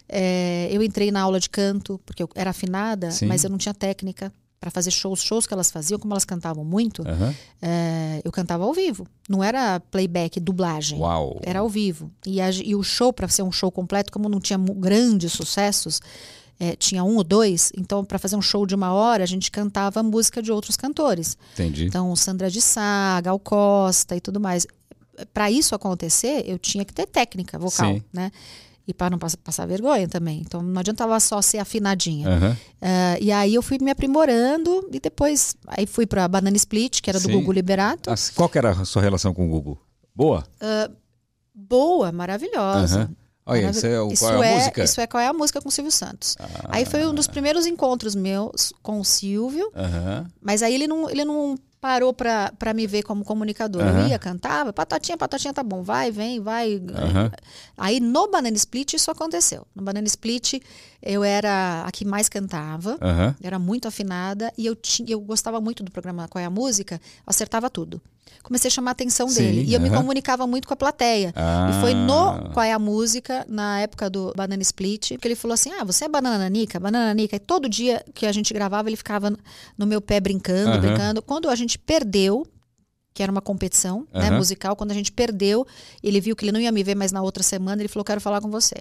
[0.08, 3.26] É, eu entrei na aula de canto, porque eu era afinada, Sim.
[3.26, 5.20] mas eu não tinha técnica para fazer shows.
[5.22, 7.34] Shows que elas faziam, como elas cantavam muito, Aham.
[7.60, 9.06] é, eu cantava ao vivo.
[9.28, 10.98] Não era playback, dublagem.
[10.98, 11.40] Uau.
[11.42, 12.10] Era ao vivo.
[12.24, 16.00] E, a- e o show, para ser um show completo, como não tinha grandes sucessos,
[16.58, 19.50] é, tinha um ou dois, então para fazer um show de uma hora, a gente
[19.50, 21.36] cantava música de outros cantores.
[21.54, 21.86] Entendi.
[21.86, 24.66] Então, Sandra de Sá, Gal Costa e tudo mais.
[25.32, 28.02] Para isso acontecer, eu tinha que ter técnica vocal, Sim.
[28.12, 28.30] né?
[28.88, 30.40] E para não passar, passar vergonha também.
[30.46, 32.28] Então não adiantava só ser afinadinha.
[32.28, 32.52] Aham.
[32.52, 37.10] Uh, e aí eu fui me aprimorando e depois aí fui para Banana Split, que
[37.10, 37.32] era do Sim.
[37.32, 38.10] Gugu Liberato.
[38.10, 39.78] Ah, Qual que era a sua relação com o Google?
[40.14, 40.46] Boa?
[41.52, 43.00] Boa, maravilhosa.
[43.00, 43.10] Aham.
[43.46, 44.82] Olha, isso é, o, isso qual é a é, música?
[44.82, 44.84] Ah.
[44.84, 46.36] Isso é qual é a música com o Silvio Santos.
[46.68, 49.72] Aí foi um dos primeiros encontros meus com o Silvio,
[50.42, 53.82] mas aí ele não, ele não parou pra pra me ver como comunicador.
[53.82, 56.82] Eu ia, cantava, patatinha, patatinha, tá bom, vai, vem, vai.
[57.78, 59.64] Aí no Banana Split isso aconteceu.
[59.72, 60.54] No Banana Split
[61.06, 62.98] eu era a que mais cantava.
[63.40, 66.50] Eu era muito afinada e eu, tinha, eu gostava muito do programa Qual é a
[66.50, 68.00] Música, acertava tudo.
[68.42, 69.64] Comecei a chamar a atenção Sim, dele.
[69.64, 71.32] E eu me comunicava muito com a plateia.
[71.34, 71.68] Ah.
[71.68, 75.54] E foi no Qual é a Música, na época do Banana Split, que ele falou
[75.54, 76.78] assim: Ah, você é Banana Nanica?
[76.78, 77.34] Banana Nanica.
[77.34, 79.36] E todo dia que a gente gravava, ele ficava
[79.76, 80.80] no meu pé brincando, Aham.
[80.80, 81.22] brincando.
[81.22, 82.46] Quando a gente perdeu,
[83.12, 84.36] que era uma competição né, Aham.
[84.36, 85.66] musical, quando a gente perdeu,
[86.00, 88.20] ele viu que ele não ia me ver mais na outra semana, ele falou: Quero
[88.20, 88.76] falar com você.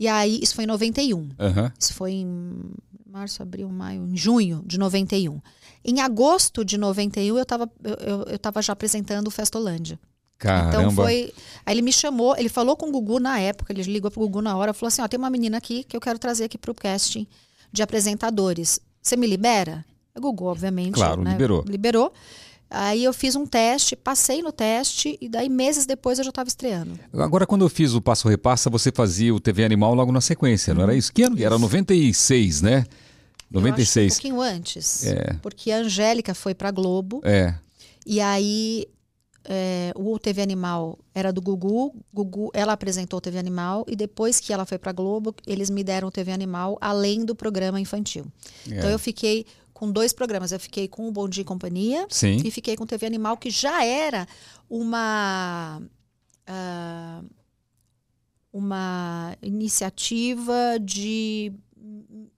[0.00, 1.28] E aí, isso foi em 91.
[1.38, 1.72] Aham.
[1.78, 2.72] Isso foi em
[3.06, 5.38] março, abril, maio, em junho de 91.
[5.84, 10.00] Em agosto de 91, eu estava eu, eu, eu tava já apresentando o Festolândia.
[10.38, 10.68] Caramba.
[10.68, 11.34] Então foi.
[11.66, 14.40] Aí ele me chamou, ele falou com o Gugu na época, ele ligou pro Gugu
[14.40, 16.74] na hora, falou assim: ó, tem uma menina aqui que eu quero trazer aqui pro
[16.74, 17.26] casting
[17.70, 18.80] de apresentadores.
[19.02, 19.84] Você me libera?
[20.16, 20.94] O Gugu, obviamente.
[20.94, 21.62] Claro, né, liberou.
[21.68, 22.12] Liberou.
[22.70, 26.48] Aí eu fiz um teste, passei no teste, e daí meses depois eu já estava
[26.48, 26.98] estreando.
[27.12, 30.72] Agora, quando eu fiz o Passo Repassa, você fazia o TV Animal logo na sequência,
[30.72, 31.12] não era isso?
[31.12, 31.42] Que ano?
[31.42, 32.84] Era 96, né?
[33.52, 34.12] Eu acho 96.
[34.12, 35.06] um pouquinho antes.
[35.06, 35.36] É.
[35.42, 37.20] Porque a Angélica foi pra Globo.
[37.24, 37.54] É.
[38.06, 38.86] E aí
[39.44, 44.38] é, o TV Animal era do Gugu, Gugu, ela apresentou o TV Animal e depois
[44.38, 48.26] que ela foi para Globo, eles me deram o TV Animal além do programa infantil.
[48.70, 48.78] É.
[48.78, 49.46] Então eu fiquei
[49.80, 52.36] com dois programas, eu fiquei com o Bom Dia e Companhia Sim.
[52.44, 54.26] e fiquei com o TV Animal que já era
[54.68, 55.80] uma
[56.46, 57.22] ah,
[58.52, 61.52] uma iniciativa de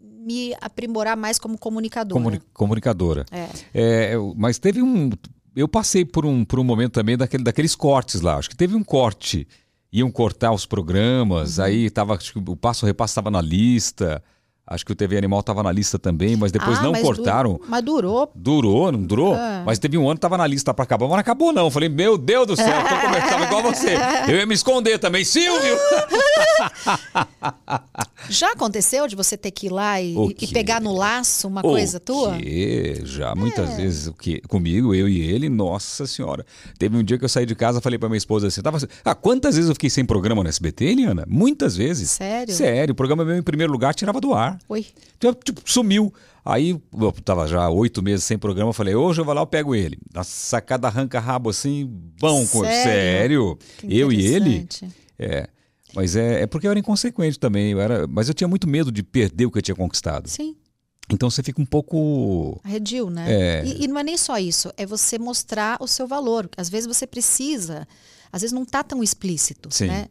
[0.01, 2.15] me aprimorar mais como comunicadora.
[2.23, 3.27] Comuni- comunicadora.
[3.31, 3.49] É.
[3.75, 5.11] É, mas teve um.
[5.57, 8.37] Eu passei por um, por um momento também daquele, daqueles cortes lá.
[8.37, 9.47] Acho que teve um corte.
[9.93, 11.65] Iam cortar os programas, Uhum.
[11.65, 14.23] aí tava, acho que o Passo Repasso estava na lista.
[14.65, 17.55] Acho que o TV Animal estava na lista também, mas depois Ah, não mas cortaram.
[17.55, 19.35] du- mas durou Durou, não durou?
[19.35, 19.63] É.
[19.67, 21.65] Mas teve um ano que tava na lista para acabar, mas não acabou não.
[21.65, 23.95] Eu Falei, meu Deus do céu, tô começando igual você.
[24.29, 25.25] Eu ia me esconder também.
[25.25, 25.77] Silvio!
[28.29, 31.65] Já aconteceu de você ter que ir lá e, e pegar no laço uma O
[31.65, 32.37] coisa tua?
[32.37, 33.01] quê?
[33.05, 33.77] Já, muitas É.
[33.77, 34.41] vezes, o quê?
[34.49, 36.45] comigo, eu e ele, nossa senhora.
[36.79, 39.15] Teve um dia que eu saí de casa falei pra minha esposa assim, tava, ah,
[39.15, 41.25] quantas vezes eu fiquei sem programa no SBT, Eliana?
[41.29, 42.11] Muitas vezes.
[42.11, 42.55] Sério?
[42.55, 44.59] Sério, o programa meu em primeiro lugar tirava do ar.
[44.69, 44.87] Oi.
[45.17, 46.13] Então, tipo, sumiu.
[46.45, 49.47] Aí eu tava já oito meses sem programa, eu falei, hoje eu vou lá, eu
[49.47, 49.97] pego ele.
[50.13, 51.85] Na sacada arranca rabo assim,
[52.19, 52.73] bom, Sério?
[52.83, 53.59] sério.
[53.85, 54.67] Eu e ele.
[55.19, 55.49] É.
[55.95, 57.71] Mas é, é porque eu era inconsequente também.
[57.73, 60.29] Eu era, mas eu tinha muito medo de perder o que eu tinha conquistado.
[60.29, 60.57] Sim,
[61.11, 62.59] Então você fica um pouco.
[62.65, 63.27] arredio, né?
[63.61, 63.65] É.
[63.65, 66.49] E, e não é nem só isso, é você mostrar o seu valor.
[66.57, 67.87] Às vezes você precisa,
[68.33, 69.87] às vezes não tá tão explícito, Sim.
[69.89, 70.07] né?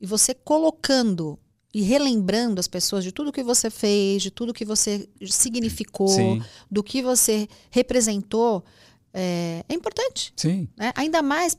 [0.00, 1.38] E você colocando
[1.72, 6.42] e relembrando as pessoas de tudo que você fez, de tudo que você significou, Sim.
[6.70, 8.64] do que você representou,
[9.12, 10.32] é, é importante.
[10.36, 10.68] Sim.
[10.76, 10.92] né?
[10.94, 11.56] Ainda mais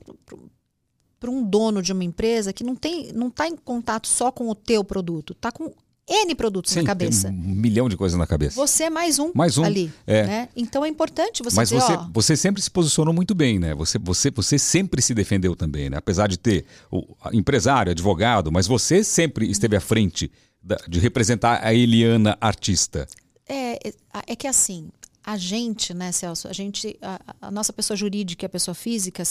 [1.20, 4.50] para um dono de uma empresa que não tem, não está em contato só com
[4.50, 5.74] o teu produto, está com
[6.10, 7.28] N produtos Sim, na cabeça.
[7.28, 8.56] um milhão de coisas na cabeça.
[8.56, 9.92] Você é mais um, Mais um, ali.
[10.06, 10.24] é.
[10.26, 10.50] né?
[10.56, 13.76] Então é importante você Mas dizer, você, ó, você sempre se posicionou muito bem, né?
[13.76, 15.98] Você, você, você sempre se defendeu também, né?
[15.98, 17.04] Apesar de ter o
[17.34, 20.32] empresário, advogado, mas você sempre esteve à frente
[20.64, 23.06] da- de representar a Eliana artista.
[23.48, 23.94] é, é,
[24.28, 24.90] é que assim,
[25.26, 29.24] a gente, né, Celso, a gente, a, a nossa pessoa jurídica e a pessoa física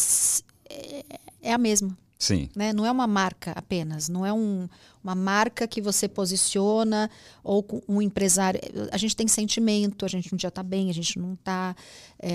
[0.68, 1.04] é,
[1.40, 1.96] é a mesma.
[2.18, 2.48] Sim.
[2.56, 2.72] né?
[2.72, 4.66] Não é uma marca apenas, não é um,
[5.06, 7.08] uma marca que você posiciona
[7.44, 8.60] ou com um empresário.
[8.90, 11.74] A gente tem sentimento, a gente um dia está bem, a gente não está,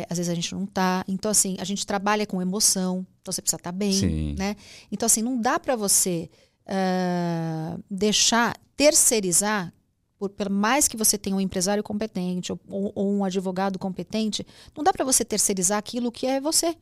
[0.10, 1.04] às vezes a gente não está.
[1.08, 4.36] Então, assim, a gente trabalha com emoção, então você precisa estar bem, Sim.
[4.38, 4.56] né?
[4.92, 6.30] Então, assim, não dá para você
[6.66, 9.74] ah, deixar, terceirizar,
[10.18, 14.46] por, por mais que você tenha um empresário competente ou, ou- ou um advogado competente,
[14.76, 16.76] não dá para você terceirizar aquilo que é você.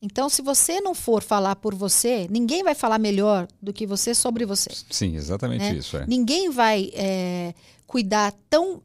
[0.00, 4.14] Então, se você não for falar por você, ninguém vai falar melhor do que você
[4.14, 4.70] sobre você.
[4.90, 5.74] Sim, exatamente né?
[5.74, 5.96] isso.
[5.96, 6.06] É.
[6.06, 7.52] Ninguém vai é,
[7.86, 8.80] cuidar tão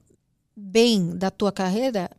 [0.55, 2.09] bem da tua carreira.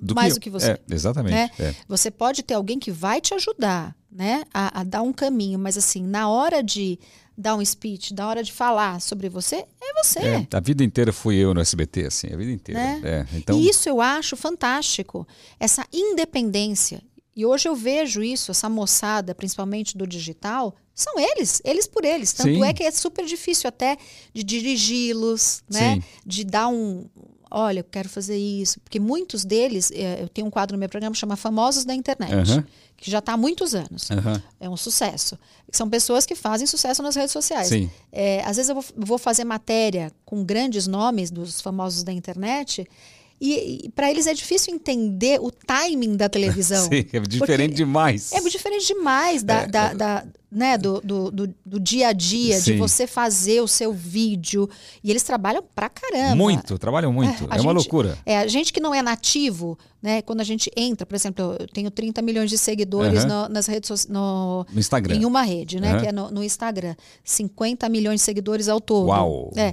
[0.00, 0.38] Do mais eu.
[0.38, 0.72] do que você.
[0.72, 1.34] É, exatamente.
[1.34, 1.50] Né?
[1.60, 1.74] é.
[1.86, 5.78] Você pode ter alguém que vai te ajudar, né, a, a dar um caminho, mas
[5.78, 6.98] assim, na hora de
[7.38, 10.18] dar um speech, na hora de falar sobre você, é você.
[10.18, 12.80] É, a vida inteira fui eu no SBT, assim, a vida inteira.
[12.80, 13.00] Né?
[13.04, 15.26] É, então, E isso eu acho fantástico.
[15.58, 17.00] Essa independência.
[17.34, 22.32] E hoje eu vejo isso, essa moçada, principalmente do digital, são eles, eles por eles.
[22.32, 22.64] Tanto Sim.
[22.64, 23.96] é que é super difícil até
[24.34, 25.94] de dirigi-los, né?
[25.94, 26.02] Sim.
[26.26, 27.06] De dar um.
[27.50, 28.80] Olha, eu quero fazer isso.
[28.80, 31.94] Porque muitos deles, eh, eu tenho um quadro no meu programa que chama Famosos da
[31.94, 32.64] Internet, Aham.
[32.96, 34.10] que já está há muitos anos.
[34.10, 34.42] Aham.
[34.58, 35.38] É um sucesso.
[35.70, 37.70] São pessoas que fazem sucesso nas redes sociais.
[38.10, 42.86] É, às vezes eu vou fazer matéria com grandes nomes dos famosos da internet
[43.50, 46.84] e, para eles é difícil entender o timing da televisão.
[46.90, 48.30] Sim, é diferente demais.
[48.32, 52.72] É diferente demais da, da- da- né, do, do, do- do dia a dia, de
[52.72, 52.76] Sim.
[52.78, 54.68] você fazer o seu vídeo.
[55.02, 56.36] E eles trabalham pra caramba.
[56.36, 57.44] Muito, trabalham muito.
[57.44, 58.18] É, uma gente- loucura.
[58.26, 60.20] É, a gente que não é nativo, né?
[60.20, 63.48] Quando a gente entra, por exemplo, eu tenho 30 milhões de seguidores Aham.
[63.48, 64.12] no- nas redes sociais.
[64.12, 65.16] No, No Instagram.
[65.16, 65.92] em uma rede, né?
[65.92, 66.00] Aham.
[66.02, 66.94] Que é no, no Instagram.
[67.24, 69.06] 50 milhões de seguidores ao todo.
[69.08, 69.50] Uau.
[69.56, 69.72] É.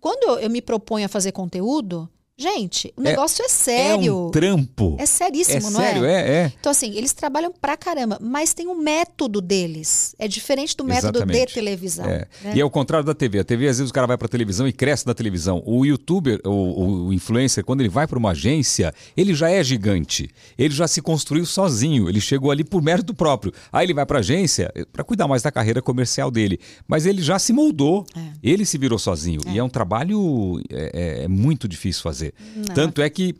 [0.00, 2.06] Quando eu, eu me proponho a fazer conteúdo,
[2.36, 4.26] gente, o negócio é, É sério.
[4.26, 4.96] um trampo.
[4.98, 6.12] É seríssimo, É não sério, é?
[6.14, 6.52] é, é.
[6.58, 10.14] Então, assim, eles trabalham pra caramba, mas tem um método deles.
[10.18, 11.46] É diferente do método Exatamente.
[11.48, 12.04] de televisão.
[12.06, 12.26] É.
[12.42, 12.52] né?
[12.56, 13.38] E é o contrário da TV.
[13.38, 15.62] A TV, às vezes, o cara vai pra televisão e cresce na televisão.
[15.64, 20.28] O youtuber, o, o influencer, quando ele vai para uma agência, ele já é gigante.
[20.58, 22.08] Ele já se construiu sozinho.
[22.08, 23.52] Ele chegou ali por mérito próprio.
[23.72, 26.58] Aí ele vai pra agência para cuidar mais da carreira comercial dele.
[26.88, 28.04] Mas ele já se moldou.
[28.16, 28.20] É.
[28.42, 29.40] Ele se virou sozinho.
[29.46, 32.23] E é um trabalho é, é- é muito difícil fazer.
[32.54, 33.36] Não, Tanto é que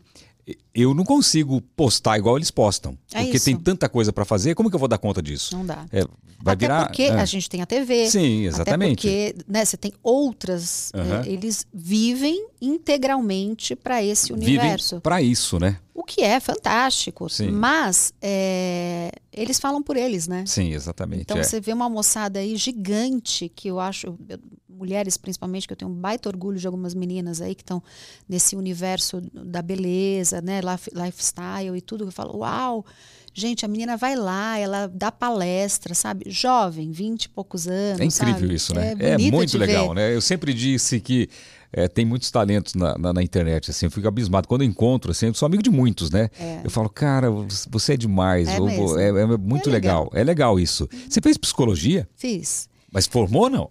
[0.75, 2.97] eu não consigo postar igual eles postam.
[3.13, 3.45] É porque isso.
[3.45, 4.53] tem tanta coisa para fazer.
[4.53, 5.55] Como que eu vou dar conta disso?
[5.55, 5.85] Não dá.
[5.89, 6.01] É,
[6.43, 6.85] vai Até virar.
[6.87, 7.11] porque é.
[7.13, 8.09] a gente tem a TV.
[8.09, 9.07] Sim, exatamente.
[9.07, 10.91] Até porque né, você tem outras.
[10.93, 14.99] Eh, eles vivem integralmente para esse universo.
[14.99, 15.77] para isso, né?
[15.93, 17.29] O que é fantástico.
[17.29, 17.51] Sim.
[17.51, 20.43] Mas eh, eles falam por eles, né?
[20.45, 21.21] Sim, exatamente.
[21.21, 21.43] Então é.
[21.43, 25.89] você vê uma moçada aí gigante, que eu acho, eu- mulheres principalmente, que eu tenho
[25.89, 27.81] um baita orgulho de algumas meninas aí que estão
[28.27, 32.85] nesse universo da beleza, né, life- lifestyle e tudo, eu falo, uau,
[33.33, 36.25] gente, a menina vai lá, ela dá palestra, sabe?
[36.29, 38.53] Jovem, 20 e poucos anos, É incrível sabe?
[38.55, 38.95] isso, né?
[38.99, 39.95] É, É, muito legal, ver.
[39.95, 40.15] né?
[40.15, 41.29] Eu sempre disse que
[41.73, 44.47] é, tem muitos talentos na, na, na internet, assim, eu fico abismado.
[44.47, 46.29] Quando eu encontro, assim, eu sou amigo de muitos, né?
[46.63, 47.27] Eu falo, cara,
[47.69, 50.03] você é demais, É é, é muito É legal.
[50.05, 50.09] legal.
[50.13, 50.87] É legal isso.
[51.09, 52.69] Você fez psicologia, Fiz.
[52.91, 53.69] mas formou não?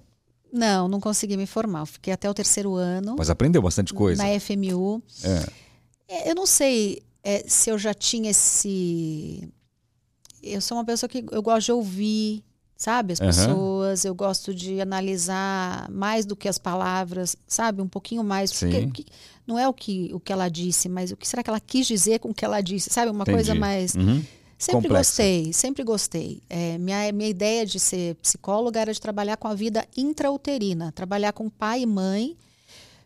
[0.52, 1.84] Não, não consegui me formar.
[1.86, 4.22] Fiquei até o terceiro ano Mas aprendeu bastante coisa.
[4.22, 5.02] na FMU.
[5.24, 5.46] É.
[6.08, 9.48] É, Eu não sei é, se eu já tinha esse.
[10.42, 12.44] Eu sou uma pessoa que eu gosto de ouvir,
[12.76, 13.28] sabe, as Aham.
[13.30, 14.04] pessoas.
[14.04, 18.52] Eu gosto de analisar mais do que as palavras, sabe, um pouquinho mais.
[18.52, 18.86] Porque Sim.
[18.86, 19.06] o que-
[19.46, 21.86] não é o que, o que ela disse, mas o que será que ela quis
[21.86, 23.10] dizer com o que ela disse, sabe?
[23.10, 23.58] Uma coisa Entendi.
[23.60, 23.94] mais.
[23.94, 24.22] Uhum.
[24.56, 24.98] Sempre Complexa.
[25.22, 26.42] gostei, sempre gostei.
[26.48, 31.32] É, minha, minha ideia de ser psicóloga era de trabalhar com a vida intrauterina, trabalhar
[31.32, 32.36] com pai e mãe,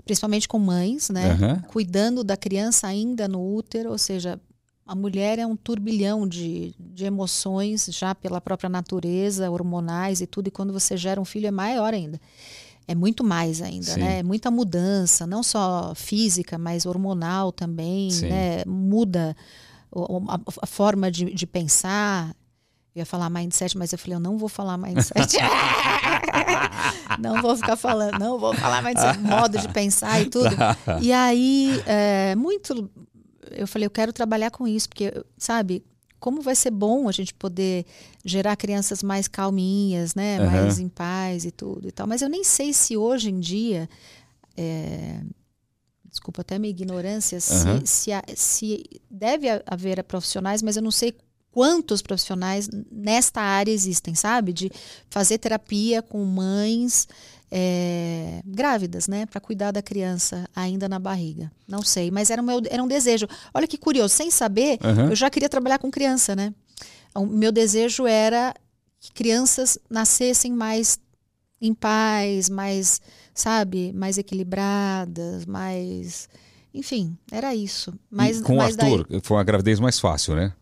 [0.08, 1.32] principalmente com mães, né?
[1.32, 1.62] Aham.
[1.68, 4.40] Cuidando da criança ainda no útero, ou seja,
[4.86, 10.48] a mulher é um turbilhão de, de emoções já pela própria natureza, hormonais e tudo,
[10.48, 12.18] e quando você gera um filho é maior ainda.
[12.86, 14.00] É muito mais ainda, Sim.
[14.00, 14.20] né?
[14.20, 18.30] É muita mudança, não só física, mas hormonal também, Sim.
[18.30, 18.64] né?
[18.66, 19.36] Muda
[19.94, 22.34] a, a forma de, de pensar.
[22.94, 25.36] Eu ia falar mindset, mas eu falei, eu não vou falar mindset.
[27.18, 30.54] não vou ficar falando, não vou falar mindset, modo de pensar e tudo.
[31.00, 32.90] E aí, é, muito.
[33.50, 35.82] Eu falei, eu quero trabalhar com isso, porque, sabe,
[36.20, 37.86] como vai ser bom a gente poder
[38.24, 40.38] gerar crianças mais calminhas, né?
[40.38, 40.46] Aham.
[40.50, 42.06] Mais em paz e tudo e tal.
[42.06, 43.88] Mas eu nem sei se hoje em dia.
[44.56, 45.20] é,
[46.10, 47.82] desculpa até a minha ignorância, se, Aham.
[47.84, 51.14] se, há- se deve ha- haver profissionais, mas eu não sei
[51.52, 54.52] quantos profissionais nesta área existem, sabe?
[54.52, 54.70] De
[55.10, 57.08] fazer terapia com mães
[57.50, 59.26] é, grávidas, né?
[59.26, 61.50] Para cuidar da criança ainda na barriga.
[61.66, 63.26] Não sei, mas era, meu, era um desejo.
[63.54, 65.08] Olha que curioso, sem saber, Aham.
[65.10, 66.52] eu já queria trabalhar com criança, né?
[67.14, 68.54] O meu desejo era
[69.00, 70.98] que crianças nascessem mais
[71.60, 73.00] em paz, mais,
[73.34, 76.28] sabe, mais equilibradas, mais.
[76.72, 77.92] Enfim, era isso.
[78.10, 80.52] Mas, e com o mas daí- Arthur, foi uma gravidez mais fácil, né?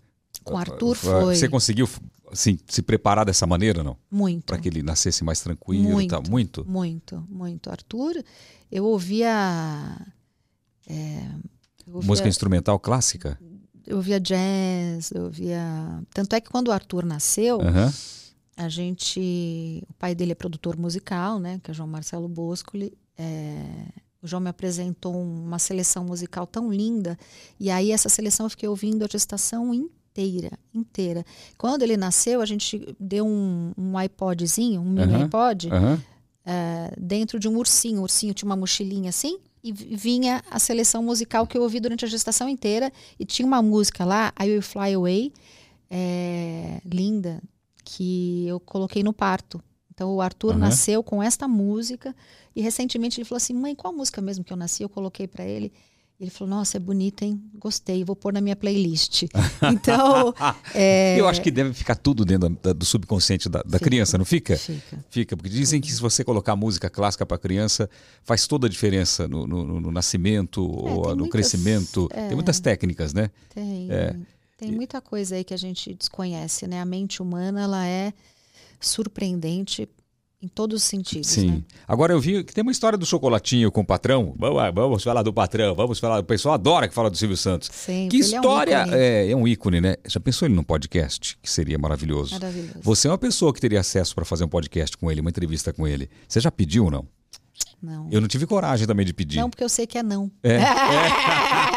[0.47, 1.89] Com o Arthur foi Você conseguiu
[2.31, 3.97] assim, se preparar dessa maneira, não?
[4.11, 4.47] muito.
[4.47, 6.07] Para que ele nascesse mais tranquilo Muito.
[6.07, 6.23] e tal?
[6.29, 6.65] Muito?
[6.69, 7.71] Muito, muito.
[7.71, 8.23] Arthur,
[8.71, 9.97] eu ouvia.
[10.89, 11.19] é,
[11.87, 13.39] eu ouvia, Música instrumental clássica?
[13.87, 15.63] eu ouvia jazz, eu ouvia.
[16.13, 17.93] Tanto é que quando o Arthur nasceu, Aham.
[18.57, 19.83] a gente.
[19.89, 21.61] O pai dele é produtor musical, né?
[21.63, 22.93] Que é João Marcelo Boscoli.
[23.17, 23.87] é,
[24.23, 27.17] o João me apresentou uma seleção musical tão linda.
[27.61, 29.95] E aí, essa seleção eu fiquei ouvindo a gestação inteira,
[30.75, 31.25] inteira.
[31.59, 36.03] Quando ele nasceu, a gente deu um, um iPodzinho, um mini iPod, Aham.
[36.45, 38.01] eh, dentro de um ursinho.
[38.01, 39.39] O ursinho tinha uma mochilinha assim.
[39.65, 42.93] E vi- vinha a seleção musical que eu ouvi durante a gestação inteira.
[43.19, 45.33] E tinha uma música lá, I Will Fly Away,
[45.91, 47.43] é, linda
[47.85, 49.63] que eu coloquei no parto.
[49.95, 50.59] Então o Arthur Aham.
[50.61, 52.15] nasceu com esta música
[52.55, 55.45] e recentemente ele falou assim: "Mãe, qual música mesmo que eu nasci?" Eu coloquei para
[55.45, 55.73] ele.
[56.19, 57.43] Ele falou: "Nossa, é bonita, hein?
[57.59, 59.25] Gostei, vou pôr na minha playlist".
[59.71, 60.33] Então,
[60.75, 64.25] é, Eu acho que deve ficar tudo dentro da- do subconsciente da, da criança, não
[64.25, 64.57] fica?
[64.57, 65.05] fica.
[65.11, 67.89] Fica, porque dizem que se você colocar música clássica para criança,
[68.25, 72.09] faz toda a diferença no, no- no- nascimento ou tem no muitas- crescimento.
[72.13, 72.29] é.
[72.29, 73.31] Tem muitas técnicas, né?
[73.55, 74.17] Tem, É.
[74.57, 76.81] tem muita coisa aí que a gente desconhece, né?
[76.81, 78.13] A mente humana, ela é
[78.81, 79.89] surpreendente
[80.41, 81.51] em todos os sentidos, Sim.
[81.51, 81.63] né?
[81.89, 84.35] Agora eu vi que tem uma história do chocolatinho com o patrão.
[84.39, 86.21] Vamos, lá, vamos falar do patrão, vamos falar.
[86.21, 87.71] O pessoal adora que fala do Silvio Santos.
[87.73, 88.09] Sempre.
[88.19, 88.87] Que Ele é um história.
[88.91, 89.97] É, é um ícone, né?
[90.07, 91.39] Já pensou ele num podcast?
[91.43, 92.35] Que seria maravilhoso.
[92.35, 92.81] Maravilhoso.
[92.83, 95.73] Você é uma pessoa que teria acesso para fazer um podcast com ele, uma entrevista
[95.73, 96.11] com ele.
[96.29, 97.09] Você já pediu ou não?
[97.83, 98.09] Não.
[98.11, 99.39] Eu não tive coragem também de pedir.
[99.39, 100.31] Não, porque eu sei que é não.
[100.43, 100.59] É.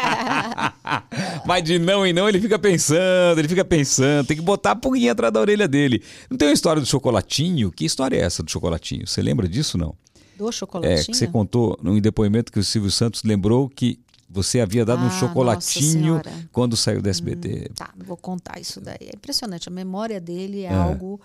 [1.46, 4.76] Mas de não em não ele fica pensando, ele fica pensando, tem que botar a
[4.76, 6.02] pulguinha atrás da orelha dele.
[6.30, 7.70] Não tem uma história do chocolatinho?
[7.70, 9.06] Que história é essa do chocolatinho?
[9.06, 9.94] Você lembra disso não?
[10.36, 11.04] Do É, chocolatinho?
[11.06, 15.02] que você contou num depoimento que o Silvio Santos lembrou que você havia dado um
[15.02, 16.22] Ah, nossa chocolatinho
[16.52, 17.70] quando saiu do SBT.
[17.74, 18.96] Tá, vou contar isso daí.
[19.00, 19.68] É impressionante.
[19.68, 20.74] A memória dele é, É.
[20.74, 21.20] algo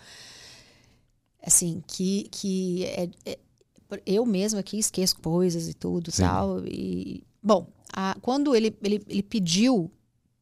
[1.45, 3.39] assim que que é, é-
[4.05, 6.23] eu mesma aqui esqueço coisas e tudo Sim.
[6.23, 6.65] tal.
[6.65, 9.91] E bom, a- quando ele, ele, ele pediu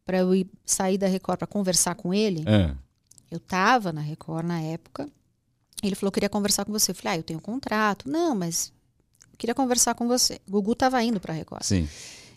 [0.06, 2.76] para eu ir sair da Record para conversar com ele, Ah,
[3.32, 5.08] eu tava na Record na época.
[5.82, 6.92] Ele falou que queria conversar com você.
[6.92, 8.10] Eu falei: "Ah, eu tenho um contrato".
[8.10, 8.72] Não, mas
[9.38, 10.40] queria conversar com você.
[10.48, 11.64] O Gugu tava indo para Record.
[11.64, 11.88] sim.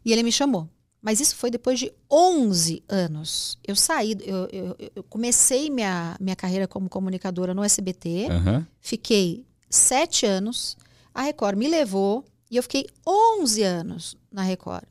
[0.05, 0.68] E ele me chamou.
[1.02, 3.59] Mas isso foi depois de 11 anos.
[3.64, 8.66] Eu saí, eu, eu- eu comecei minha, minha carreira como comunicadora no SBT, Aham.
[8.80, 10.76] fiquei sete anos,
[11.14, 14.84] a Record me levou e eu fiquei 11 anos na Record.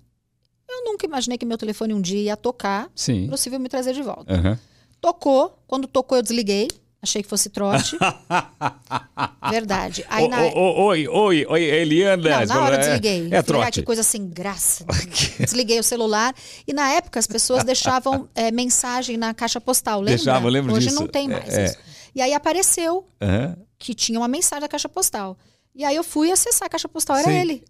[0.75, 3.27] Eu nunca imaginei que meu telefone um dia ia tocar, Sim.
[3.27, 4.33] possível me trazer de volta.
[4.33, 4.59] Aham.
[5.01, 6.67] Tocou, quando tocou eu desliguei,
[7.01, 7.97] achei que fosse trote.
[9.49, 10.05] Verdade.
[10.09, 10.41] Aí Ô, na...
[10.41, 12.39] Oi, oi, oi, Eliana.
[12.41, 13.27] Não, na hora eu É- desliguei.
[13.31, 13.83] É Falei, ah, que trote.
[13.83, 14.85] coisa sem graça.
[15.39, 16.33] Desliguei o celular.
[16.67, 20.15] E na época as pessoas deixavam eh, mensagem na caixa postal, lembra?
[20.15, 20.99] Deixavam, lembro Hoje disso.
[20.99, 21.65] não tem É, mais é.
[21.65, 21.77] isso.
[22.15, 23.55] E aí apareceu Aham.
[23.77, 25.37] que tinha uma mensagem na caixa postal.
[25.75, 27.37] E aí eu fui acessar a caixa postal, era Sim.
[27.37, 27.63] ele.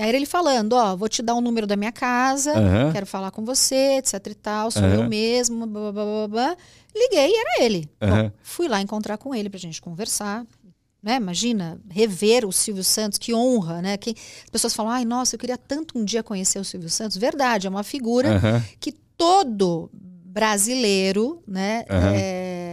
[0.00, 2.90] E aí era ele falando, ó, vou te dar um número da minha casa, Aham.
[2.90, 4.94] quero falar com você, etc e tal, sou Aham.
[4.94, 6.56] eu mesmo, blá, blá, blá, blá, blá.
[6.96, 7.86] Liguei e era ele.
[8.00, 8.22] Aham.
[8.22, 10.46] Bom, fui lá encontrar com ele pra gente conversar.
[11.02, 11.16] Né?
[11.16, 13.98] Imagina, rever o Silvio Santos, que honra, né?
[13.98, 14.14] Que
[14.44, 17.18] as pessoas falam, ai, nossa, eu queria tanto um dia conhecer o Silvio Santos.
[17.18, 18.40] Verdade, é uma figura
[18.80, 22.14] que todo brasileiro, né, Aham.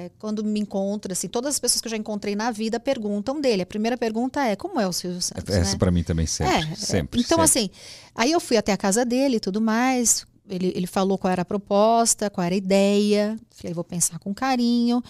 [0.07, 3.39] É, quando me encontra, assim, todas as pessoas que eu já encontrei na vida perguntam
[3.39, 3.61] dele.
[3.61, 5.77] A primeira pergunta é, como é o Silvio Santos, Essa né?
[5.77, 6.55] pra mim também sempre.
[6.55, 7.21] É, sempre.
[7.21, 7.43] Então, sempre.
[7.43, 7.69] assim,
[8.15, 10.25] aí eu fui até a casa dele e tudo mais.
[10.49, 13.37] Ele, ele falou qual era a proposta, qual era a ideia.
[13.51, 15.03] Falei, vou pensar com carinho.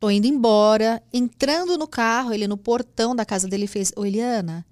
[0.00, 1.02] Tô indo embora.
[1.12, 4.66] Entrando no carro, ele no portão da casa dele fez: Ô, Eliana,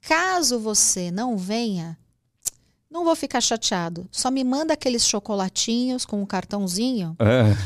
[0.00, 1.98] caso você não venha,
[2.90, 4.06] não vou ficar chateado.
[4.12, 7.56] Só me manda aqueles chocolatinhos com um cartãozinho Ah,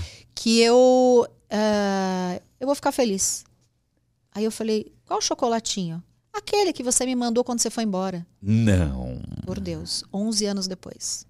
[0.42, 3.44] que eu, ah, eu vou ficar feliz.
[4.32, 6.02] Aí eu falei: qual chocolatinho?
[6.32, 8.26] Aquele que você me mandou quando você foi embora.
[8.40, 9.20] não.
[9.44, 11.26] Por Deus, 11 anos depois.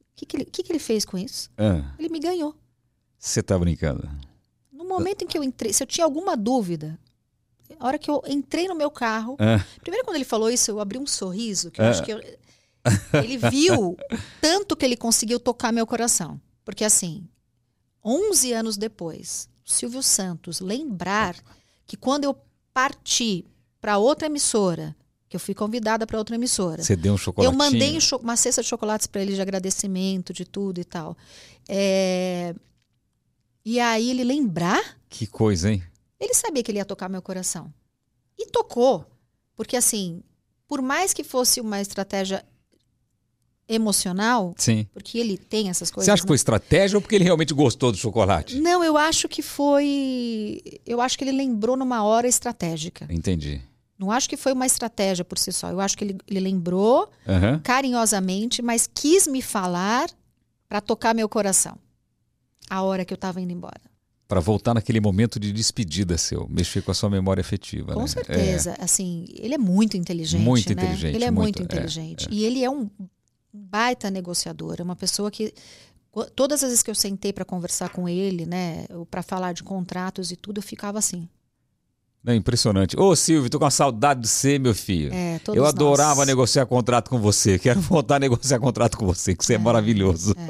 [0.00, 1.50] O que, que, ele, que, que ele fez com isso?
[1.58, 2.54] Ah, Ele me ganhou.
[3.18, 4.08] Você tá brincando.
[4.72, 6.98] No momento em que eu entrei, se eu tinha alguma dúvida,
[7.78, 10.78] a hora que eu entrei no meu carro, Ah, primeiro quando ele falou isso, eu
[10.80, 11.90] abri um sorriso, que eu Ah.
[11.90, 12.22] acho que eu-
[13.22, 13.96] ele viu
[14.40, 16.40] tanto que ele conseguiu tocar meu coração.
[16.64, 17.26] Porque assim,
[18.04, 21.36] 11 anos depois, Silvio Santos lembrar
[21.86, 22.36] que quando eu
[22.72, 23.44] parti
[23.80, 24.94] para outra emissora,
[25.28, 27.56] que eu fui convidada para outra emissora, você deu um Eu chocolatinho.
[27.58, 31.16] mandei um uma cesta de chocolates para ele de agradecimento, de tudo e tal.
[31.68, 32.54] É,
[33.64, 35.82] E aí ele lembrar, Que coisa, hein?
[36.18, 37.72] ele sabia que ele ia tocar meu coração.
[38.38, 39.06] E tocou.
[39.54, 40.22] Porque assim,
[40.66, 42.44] por mais que fosse uma estratégia
[43.74, 44.86] emocional, Sim.
[44.92, 46.06] porque ele tem essas coisas.
[46.06, 46.28] Você acha que né?
[46.28, 48.60] foi estratégia ou porque ele realmente gostou do chocolate?
[48.60, 50.60] Não, eu acho que foi.
[50.86, 53.06] Eu acho que ele lembrou numa hora estratégica.
[53.10, 53.60] Entendi.
[53.98, 55.70] Não acho que foi uma estratégia por si só.
[55.70, 57.60] Eu acho que ele, ele lembrou Aham.
[57.62, 60.10] carinhosamente, mas quis me falar
[60.68, 61.76] para tocar meu coração.
[62.68, 63.80] A hora que eu estava indo embora.
[64.26, 67.92] Para voltar naquele momento de despedida seu, mexer com a sua memória afetiva.
[67.92, 68.06] Com né?
[68.06, 68.74] certeza.
[68.80, 70.42] Assim, ele é muito inteligente.
[70.42, 70.82] Muito né?
[70.82, 72.26] inteligente, Ele é muito, muito, é, inteligente.
[72.30, 72.90] E ele é um
[73.52, 74.76] baita negociador.
[74.78, 75.52] É uma pessoa que.
[76.36, 80.30] Todas as vezes que eu sentei para conversar com ele, né, para falar de contratos
[80.30, 81.26] e tudo, eu ficava assim.
[82.24, 82.96] É impressionante.
[82.96, 85.12] Ô, Silvio, tô com uma saudade de você, meu filho.
[85.12, 86.28] É, todos Eu adorava nós.
[86.28, 87.58] negociar contrato com você.
[87.58, 90.34] Quero voltar a negociar contrato com você, que você é, maravilhoso.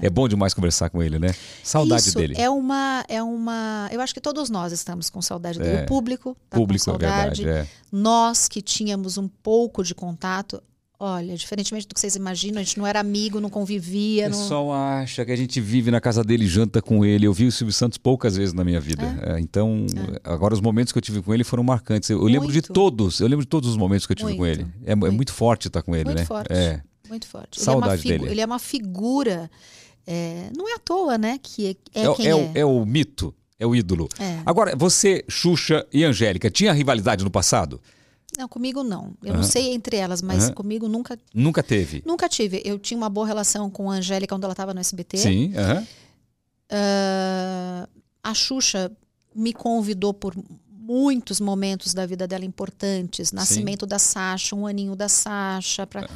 [0.00, 1.34] É, bom demais conversar com ele, né?
[1.62, 2.34] Saudade Isso dele.
[2.36, 3.88] é uma, é uma.
[3.92, 5.78] Eu acho que todos nós estamos com saudade dele.
[5.78, 5.82] É.
[5.84, 7.42] O público tá Público, com é saudade.
[7.44, 7.68] verdade.
[7.68, 7.72] É.
[7.90, 10.62] Nós que tínhamos um pouco de contato,
[10.98, 14.26] olha, diferentemente do que vocês imaginam, a gente não era amigo, não convivia.
[14.26, 14.38] O Não...
[14.38, 17.26] pessoal acha que a gente vive na casa dele e janta com ele.
[17.26, 19.02] Eu vi o Silvio Santos poucas vezes na minha vida.
[19.22, 19.86] É, então,
[20.24, 22.08] agora os momentos que eu tive com ele foram marcantes.
[22.10, 22.72] Eu, eu lembro de Muito.
[22.72, 23.20] todos.
[23.20, 24.66] Eu lembro de todos os momentos que eu tive com Muito, ele.
[24.84, 26.24] É, é muito forte estar com ele, Muito né?
[26.24, 26.52] forte.
[26.52, 26.80] É.
[27.08, 27.60] Muito forte.
[27.60, 28.32] Saudade ele, é uma figu- dele.
[28.34, 29.50] ele é uma figura.
[30.06, 31.38] é, não é à toa, né?
[31.42, 32.64] Que é, É, é é.
[32.64, 34.08] o- é mito, é o ídolo.
[34.18, 34.38] É.
[34.46, 37.80] Agora, você, Xuxa e Angélica, tinha rivalidade no passado?
[38.36, 39.14] Não, comigo não.
[39.22, 40.52] Eu não sei entre elas, mas Aham.
[40.54, 42.02] comigo nunca, Nunca teve.
[42.06, 42.60] nunca tive.
[42.64, 45.18] Eu tinha uma boa relação com a Angélica quando ela estava no SBT.
[45.18, 45.86] Sim, aham.
[46.70, 47.88] Ah,
[48.22, 48.90] a Xuxa
[49.34, 50.34] me convidou por
[50.68, 53.32] muitos momentos da vida dela importantes.
[53.32, 56.06] Nascimento da Sasha, um aninho da Sasha, para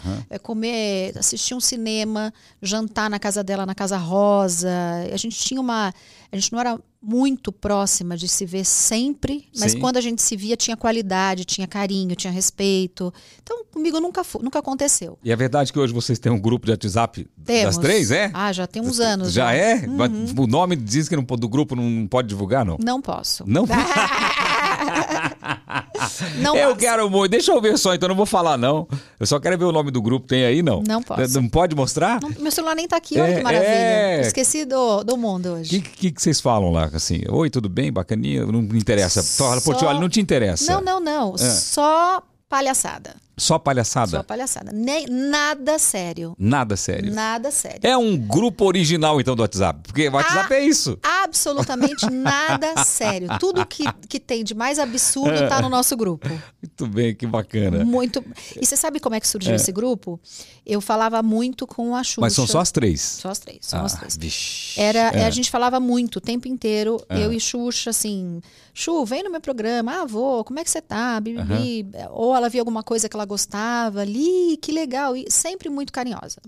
[0.43, 2.33] comer, assistir um cinema,
[2.63, 4.71] jantar na casa dela, na Casa Rosa.
[5.13, 5.93] A gente tinha uma.
[6.33, 9.81] A gente não era muito próxima de se ver sempre, mas Sim.
[9.81, 13.13] quando a gente se via tinha qualidade, tinha carinho, tinha respeito.
[13.43, 15.19] Então, comigo nunca, nunca aconteceu.
[15.25, 17.65] E é verdade que hoje vocês têm um grupo de WhatsApp Temos.
[17.65, 18.31] das três, é?
[18.35, 19.33] Ah, já tem uns anos.
[19.33, 19.77] Já é?
[19.87, 19.97] Uhum.
[19.97, 22.77] Mas O nome diz que não, do grupo não pode divulgar, não?
[22.79, 23.45] Não posso.
[23.47, 23.65] Não?
[26.41, 26.81] Não eu posso.
[26.81, 27.31] quero muito.
[27.31, 28.89] Deixa eu ver só, então não vou falar, não.
[29.19, 30.27] Eu só quero ver o nome do grupo.
[30.27, 30.83] Tem aí, não?
[30.87, 31.41] Não posso.
[31.41, 32.21] Não pode mostrar?
[32.21, 33.69] Não- meu celular nem tá aqui, olha É, que maravilha.
[33.71, 34.21] é.
[34.23, 35.81] Esqueci do, do mundo O hoje.
[35.81, 36.91] que, que, que vocês falam lá?
[36.93, 37.93] Assim, oi, tudo bem?
[37.93, 38.45] Bacaninha?
[38.47, 39.23] Não me interessa.
[39.23, 40.73] Fala, Só- Portioli, não te interessa.
[40.73, 41.37] Não, não, não.
[41.39, 43.15] Só palhaçada.
[43.41, 44.19] Só palhaçada?
[44.19, 44.71] Só palhaçada.
[44.73, 46.35] Nem, nada sério.
[46.39, 47.13] Nada sério.
[47.15, 47.81] Nada sério.
[47.83, 49.81] É um grupo original, então, do WhatsApp.
[49.85, 50.57] Porque o WhatsApp Ah.
[50.57, 50.99] é isso.
[51.03, 53.29] Absolutamente nada sério.
[53.39, 56.29] Tudo que, que tem de mais absurdo tá no nosso grupo.
[56.29, 57.85] Muito bem, que bacana.
[57.85, 58.23] Muito.
[58.61, 60.21] E você sabe como é que surgiu esse grupo?
[60.67, 62.21] Eu falava muito com a Xuxa.
[62.21, 63.01] Mas são só as três.
[63.01, 63.59] Só as três.
[63.63, 64.17] São as Ah, três.
[64.17, 64.79] vixe.
[64.81, 65.25] Era, É.
[65.25, 68.41] A gente falava muito o tempo inteiro, eu e Xuxa, assim,
[68.75, 71.19] Xu, vem no meu programa, ah, vou, como é que você tá?
[71.21, 71.87] Bibi.
[72.11, 76.41] Ou ela via alguma coisa que ela gostava ali, que legal, e sempre muito carinhosa.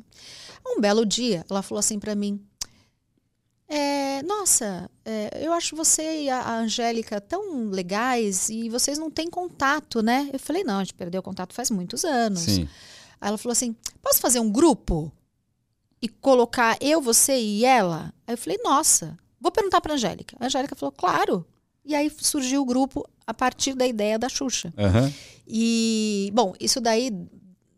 [0.67, 2.45] Um belo dia, ela falou assim pra mim,
[3.69, 9.11] é, nossa, é, eu acho você e a, a Angélica tão legais e vocês não
[9.11, 10.29] têm contato, né?
[10.33, 12.41] Eu falei, não, a gente perdeu contato faz muitos anos.
[12.41, 12.69] Sim.
[13.21, 15.11] Aí ela falou assim: posso fazer um grupo?
[16.03, 18.13] E colocar eu, você e ela?
[18.27, 20.37] Aí eu falei, nossa, vou perguntar pra Angélica.
[20.41, 21.47] A Angélica falou, claro.
[21.85, 24.75] E aí surgiu o grupo a partir da ideia da Xuxa.
[24.77, 25.13] Aham.
[25.55, 27.13] E, bom, isso daí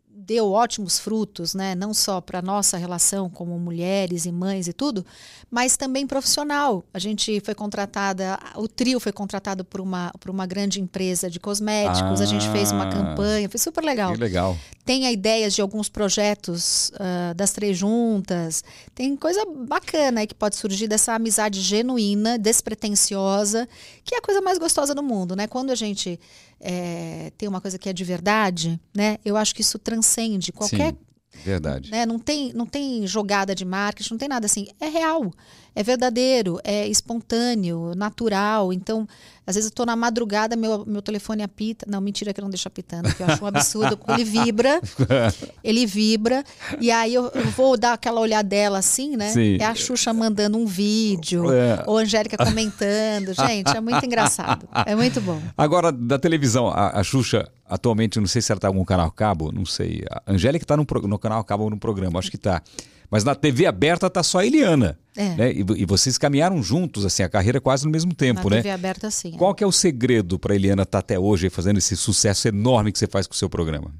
[0.09, 1.75] deu ótimos frutos, né?
[1.75, 5.05] Não só para nossa relação como mulheres e mães e tudo,
[5.51, 6.83] mas também profissional.
[6.91, 11.39] A gente foi contratada, o trio foi contratado por uma, por uma grande empresa de
[11.39, 12.91] cosméticos, a gente fez uma Ah.
[12.91, 14.57] campanha, foi super legal Que legal.
[14.83, 18.63] tem ideias de alguns projetos ah, das três juntas.
[18.95, 23.67] Tem coisa bacana aí que pode surgir dessa amizade genuína, despretensiosa,
[24.03, 25.45] que é a coisa mais gostosa do mundo, né?
[25.45, 26.19] Quando a gente
[26.67, 29.17] eh, tem uma coisa que é de verdade, né?
[29.23, 30.97] Eu acho que isso transcende qualquer Sim,
[31.43, 31.91] verdade.
[31.91, 32.05] né?
[32.05, 34.67] Não tem, não tem jogada de marketing, não tem nada assim.
[34.79, 35.31] É real,
[35.75, 38.71] é verdadeiro, é espontâneo, natural.
[38.71, 39.07] Então,
[39.45, 41.85] às vezes eu tô na madrugada, meu, meu telefone apita.
[41.89, 43.99] Não, mentira que eu não deixo apitando, porque eu acho um absurdo.
[44.09, 44.81] ele vibra,
[45.63, 46.43] ele vibra.
[46.79, 49.29] E aí eu, eu vou dar aquela olhadela assim, né?
[49.29, 49.57] Sim.
[49.59, 51.83] É a Xuxa mandando um vídeo, É.
[51.85, 53.33] ou a Angélica comentando.
[53.33, 54.67] Gente, é muito engraçado.
[54.85, 55.41] É muito bom.
[55.57, 59.09] Agora, da televisão, a, a Xuxa, atualmente, não sei se ela está em algum canal
[59.11, 60.03] cabo, não sei.
[60.09, 62.61] A Angélica está no, no canal cabo ou no programa, acho que está.
[63.09, 64.97] Mas na TV aberta tá só a Eliana.
[65.15, 65.29] É.
[65.35, 65.53] Né?
[65.53, 68.61] E, e vocês caminharam juntos, assim, a carreira quase no mesmo tempo, Na né?
[68.63, 69.33] TV aberta, sim.
[69.35, 69.37] é.
[69.37, 72.97] Qual que é o segredo para Eliana estar até hoje fazendo esse sucesso enorme que
[72.99, 73.93] você faz com o seu programa?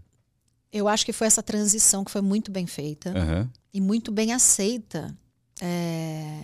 [0.73, 3.11] Eu acho que foi essa transição que foi muito bem feita.
[3.17, 3.49] Aham.
[3.73, 5.15] e muito bem aceita.
[5.61, 6.39] É,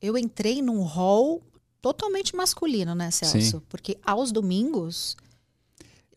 [0.00, 1.42] Eu entrei num hall
[1.82, 3.58] totalmente masculino, né, Celso?
[3.58, 3.62] Sim.
[3.68, 5.16] Porque aos domingos.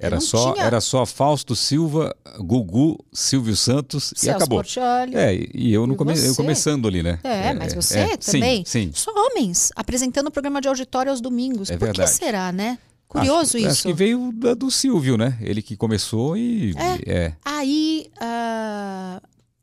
[0.01, 4.59] Era não só, tinha era só Fausto Silva, Gugu, Silvio Santos e Celso acabou.
[4.59, 5.13] Portiolli.
[5.15, 7.19] É, e eu, E come- eu começando ali, né?
[7.21, 8.17] É, mas você é.
[8.17, 8.63] também?
[8.65, 8.91] Sim, sim.
[8.93, 11.69] Só homens apresentando o programa de auditório aos domingos.
[11.69, 12.09] É Por verdade.
[12.11, 12.77] que será, né?
[13.09, 13.67] Curioso acho, isso.
[13.67, 15.38] Acho que veio da- do Silvio, né?
[15.41, 16.73] Ele que começou e.
[17.05, 17.34] É.
[17.43, 19.21] Aí ah,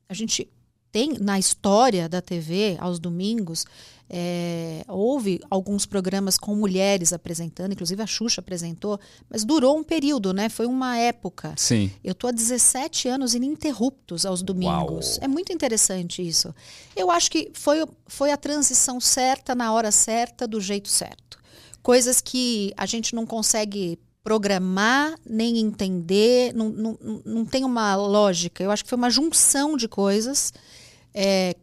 [0.08, 0.46] a gente
[0.92, 3.64] tem na história da TV aos domingos
[4.08, 10.32] é, houve alguns programas com mulheres apresentando, inclusive a Xuxa apresentou, mas durou um período,
[10.32, 10.48] né?
[10.48, 11.54] Foi uma época.
[11.56, 11.90] Sim.
[12.04, 15.16] Eu tô há 17 anos ininterruptos aos domingos.
[15.16, 15.18] Uau.
[15.22, 16.54] É muito interessante isso.
[16.94, 21.38] Eu acho que foi, foi a transição certa, na hora certa, do jeito certo.
[21.82, 28.62] coisas que a gente não consegue programar nem entender, não, não, não tem uma lógica.
[28.62, 30.52] Eu acho que foi uma junção de coisas.
[31.14, 31.54] É,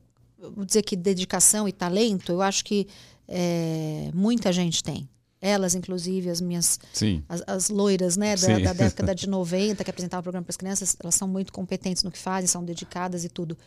[0.52, 2.88] vou dizer que dedicação e talento, eu acho que
[3.28, 5.08] é, muita gente tem.
[5.42, 6.80] Elas, inclusive, as minhas.
[7.28, 10.58] As, as, loiras, né, da, da, década de 90, que apresentavam o programa para as
[10.58, 13.58] crianças, elas são muito competentes no que fazem, são dedicadas e tudo.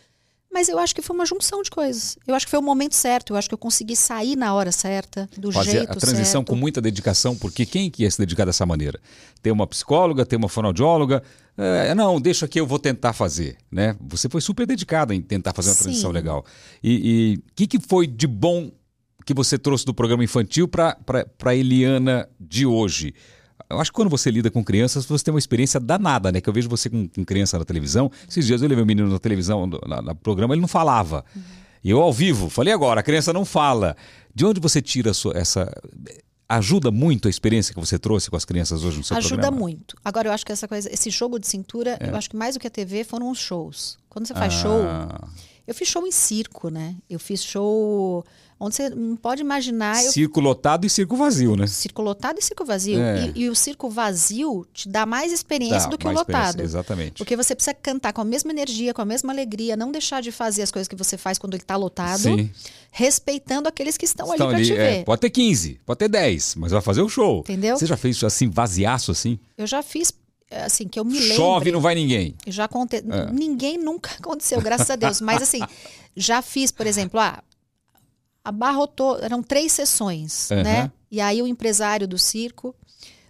[0.51, 2.17] Mas eu acho que foi uma junção de coisas.
[2.27, 3.35] Eu acho que foi o momento certo.
[3.35, 5.99] Eu acho que eu consegui sair na hora certa, do Fazer jeito certo.
[5.99, 6.49] a transição certo.
[6.49, 8.99] com muita dedicação, porque quem que ia se dedicar dessa maneira?
[9.43, 11.23] Tem uma psicóloga, tem uma fonoaudióloga.
[11.59, 13.57] É, não, deixa que eu vou tentar fazer.
[13.71, 13.97] Né?
[14.09, 15.85] Você foi super dedicada em tentar fazer uma Sim.
[15.85, 16.45] transição legal.
[16.83, 18.71] E o que, que foi de bom
[19.25, 20.97] que você trouxe do programa infantil para
[21.45, 23.15] a Eliana de hoje?
[23.69, 26.41] Eu acho que quando você lida com crianças, você tem uma experiência danada, né?
[26.41, 28.11] Que eu vejo você com, com criança na televisão.
[28.29, 31.25] Esses dias eu levei um menino na televisão, no, na, no programa, ele não falava.
[31.35, 31.43] Uhum.
[31.83, 33.97] E eu ao vivo, falei agora, a criança não fala.
[34.35, 35.73] De onde você tira sua, essa.
[36.49, 39.57] Ajuda muito a experiência que você trouxe com as crianças hoje no seu Ajuda programa?
[39.57, 39.97] Ajuda muito.
[40.05, 42.11] Agora, eu acho que essa coisa, esse jogo de cintura, é.
[42.11, 43.99] eu acho que mais do que a TV foram os shows.
[44.09, 44.57] Quando você faz ah.
[44.57, 44.83] show.
[45.67, 46.95] Eu fiz show em circo, né?
[47.11, 48.25] Eu fiz show
[48.59, 50.03] onde você não pode imaginar.
[50.03, 50.11] Eu...
[50.11, 51.67] Circo lotado e circo vazio, né?
[51.67, 53.01] Circo lotado e circo vazio.
[53.01, 53.33] É.
[53.35, 56.63] E, e, o circo vazio te dá mais experiência dá, do que o lotado.
[56.63, 57.19] Exatamente.
[57.19, 60.33] Porque você precisa cantar com a mesma energia, com a mesma alegria, não deixar de
[60.33, 62.51] fazer as coisas que você faz quando ele está lotado, Sim.
[62.91, 65.05] respeitando aqueles que estão, estão ali para te é, ver.
[65.05, 67.41] Pode ter 15, pode ter 10, mas vai fazer o show.
[67.41, 67.77] Entendeu?
[67.77, 69.39] Você já fez isso assim, vaziaço assim?
[69.59, 70.13] Eu já fiz
[70.51, 71.37] assim, que eu me lembro.
[71.37, 72.35] Chove, não vai ninguém.
[72.47, 72.97] Já aconte...
[72.97, 73.03] É.
[73.33, 75.21] Ninguém nunca aconteceu, graças a Deus.
[75.21, 75.61] Mas assim,
[76.17, 77.43] já fiz, por exemplo, ah,
[78.47, 80.63] abarrotou, eram três sessões, uhum.
[80.63, 80.91] né?
[81.11, 82.75] E aí o empresário do circo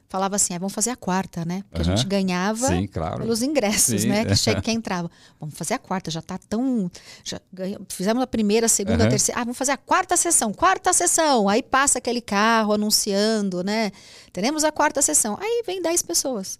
[0.09, 1.65] falava assim, ah, vamos fazer a quarta, né?
[1.71, 1.95] Porque uhum.
[1.95, 3.21] a gente ganhava Sim, claro.
[3.21, 4.09] pelos ingressos, Sim.
[4.09, 4.25] né?
[4.25, 5.11] Que, chega, que entrava.
[5.41, 6.91] Vamos fazer a quarta, já tá tão...
[7.25, 9.07] Já ganha, fizemos a primeira, a segunda, uhum.
[9.07, 9.41] a terceira.
[9.41, 11.49] Ah, vamos fazer a quarta sessão, quarta sessão.
[11.49, 13.91] Aí passa aquele carro anunciando, né?
[14.33, 15.37] Teremos a quarta sessão.
[15.41, 16.59] Aí vem dez pessoas.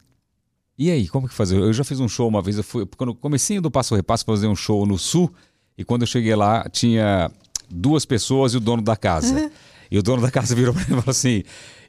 [0.79, 1.57] E aí, como que fazer?
[1.57, 4.47] Eu já fiz um show uma vez, eu fui, quando comecinho do Passo Repasso, fazer
[4.47, 5.33] um show no Sul,
[5.79, 7.31] e quando eu cheguei lá, tinha
[7.69, 9.35] duas pessoas e o dono da casa.
[9.35, 9.51] Uhum.
[9.91, 11.43] E o dono da casa virou para mim e falou assim: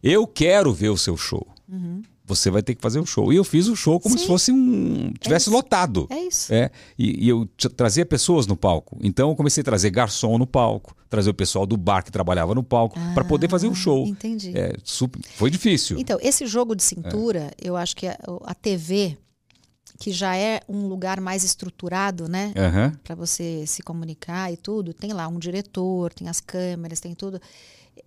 [0.03, 1.45] Eu quero ver o seu show.
[1.67, 2.01] Uhum.
[2.27, 3.31] Você vai ter que fazer o show.
[3.31, 4.21] E eu fiz o show como Sim.
[4.21, 5.13] se fosse um.
[5.17, 6.07] tivesse é lotado.
[6.09, 6.53] É isso.
[6.53, 8.97] É, e, e eu trazia pessoas no palco.
[9.01, 12.53] Então eu comecei a trazer garçom no palco, trazer o pessoal do bar que trabalhava
[12.53, 14.05] no palco, ah, para poder fazer o show.
[14.05, 14.51] Entendi.
[14.57, 15.97] É, super, foi difícil.
[15.97, 17.69] Então, esse jogo de cintura, é.
[17.69, 19.17] eu acho que a, a TV
[19.97, 22.53] que já é um lugar mais estruturado, né?
[22.55, 22.97] Uhum.
[23.03, 27.41] Para você se comunicar e tudo, tem lá um diretor, tem as câmeras, tem tudo.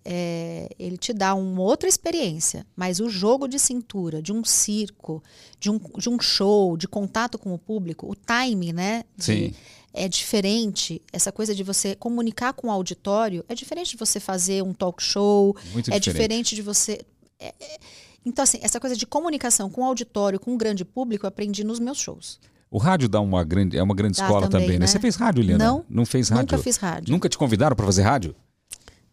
[0.05, 5.21] É, ele te dá uma outra experiência, mas o jogo de cintura, de um circo,
[5.59, 9.03] de um, de um show, de contato com o público, o timing, né?
[9.17, 9.53] De, Sim.
[9.93, 11.01] É diferente.
[11.11, 15.03] Essa coisa de você comunicar com o auditório é diferente de você fazer um talk
[15.03, 15.53] show.
[15.73, 16.01] Muito é diferente.
[16.01, 17.01] diferente de você.
[17.37, 17.77] É, é,
[18.25, 21.63] então, assim, essa coisa de comunicação com o auditório, com o grande público, eu aprendi
[21.63, 22.39] nos meus shows.
[22.69, 24.85] O rádio dá uma grande, é uma grande dá escola também, também né?
[24.85, 24.87] né?
[24.87, 25.63] Você fez rádio, Liana?
[25.63, 25.85] Não.
[25.89, 26.43] Não fez rádio?
[26.43, 27.11] Nunca fiz rádio.
[27.11, 28.35] Nunca te convidaram para fazer rádio?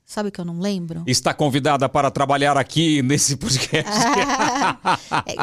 [0.09, 1.03] Sabe que eu não lembro?
[1.07, 3.93] Está convidada para trabalhar aqui nesse podcast.
[5.27, 5.37] é,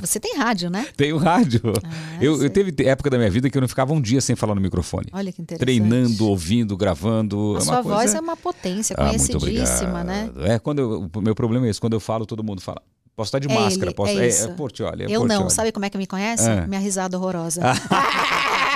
[0.00, 0.86] você tem rádio, né?
[0.96, 1.60] Tenho rádio.
[1.84, 4.36] Ah, eu, eu, teve época da minha vida que eu não ficava um dia sem
[4.36, 5.08] falar no microfone.
[5.12, 5.66] Olha que interessante.
[5.66, 7.56] Treinando, ouvindo, gravando.
[7.56, 7.88] A é sua coisa...
[7.88, 10.30] voz é uma potência, conhecidíssima, ah, né?
[10.42, 11.80] É, quando eu, o meu problema é esse.
[11.80, 12.80] Quando eu falo, todo mundo fala.
[13.16, 13.88] Posso estar de é máscara.
[13.88, 15.02] Ele, posso, é, é, é Portioli.
[15.02, 15.42] É eu Portioli.
[15.42, 15.50] não.
[15.50, 16.48] Sabe como é que me conhece?
[16.48, 16.64] É.
[16.64, 17.60] Minha risada horrorosa.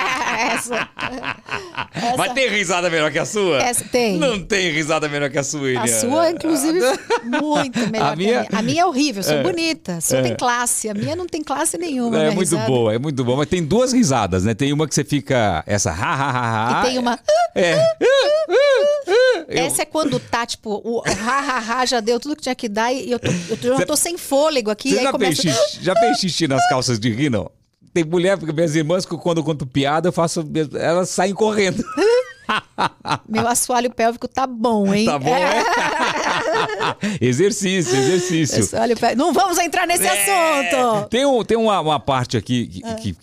[0.73, 1.37] essa.
[1.93, 2.17] Essa...
[2.17, 3.61] Mas tem risada melhor que a sua?
[3.61, 4.17] Essa tem.
[4.17, 5.83] Não tem risada melhor que a sua, Eliana.
[5.83, 6.79] A sua, inclusive,
[7.23, 8.39] muito melhor a minha...
[8.39, 8.47] a minha.
[8.51, 9.43] A minha é horrível, sou é.
[9.43, 9.97] bonita.
[9.97, 10.21] A sua é.
[10.23, 10.89] tem classe.
[10.89, 12.17] A minha não tem classe nenhuma.
[12.17, 12.67] É muito risada.
[12.67, 13.37] boa, é muito boa.
[13.37, 14.53] Mas tem duas risadas, né?
[14.53, 15.63] Tem uma que você fica.
[15.67, 16.81] Essa ha ha ha ha.
[16.81, 17.19] E tem uma.
[17.55, 17.75] É.
[19.47, 22.67] Essa é quando tá, tipo, o ha ha ha já deu tudo que tinha que
[22.67, 23.31] dar e eu, tô,
[23.63, 24.89] eu já tô sem fôlego aqui.
[24.89, 25.41] Você já, começa...
[25.41, 27.49] fez xixi, já fez xixi nas calças de rir, não?
[27.95, 30.45] Tem mulher, porque minhas irmãs, quando eu conto piada, eu faço.
[30.77, 31.81] Elas saem correndo.
[33.25, 35.05] Meu assoalho pélvico tá bom, hein?
[35.05, 35.63] Tá bom, é?
[37.21, 38.59] exercício, exercício.
[38.59, 39.17] Assoalho pélvico.
[39.17, 40.09] Não vamos entrar nesse é...
[40.09, 41.07] assunto.
[41.07, 42.95] Tem, um, tem uma, uma parte aqui que, é.
[42.95, 43.15] que,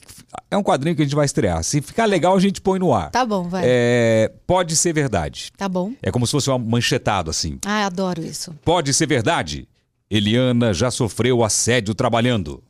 [0.50, 1.62] é um quadrinho que a gente vai estrear.
[1.62, 3.10] Se ficar legal, a gente põe no ar.
[3.10, 3.64] Tá bom, vai.
[3.66, 5.52] É, pode ser verdade.
[5.54, 5.92] Tá bom.
[6.02, 7.58] É como se fosse um manchetado, assim.
[7.66, 8.54] Ah, adoro isso.
[8.64, 9.68] Pode ser verdade.
[10.10, 12.62] Eliana já sofreu assédio trabalhando.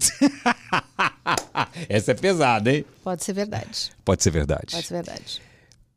[1.88, 2.84] Essa é pesada, hein?
[3.02, 3.92] Pode ser verdade.
[4.04, 4.72] Pode ser verdade.
[4.72, 5.42] Pode ser verdade.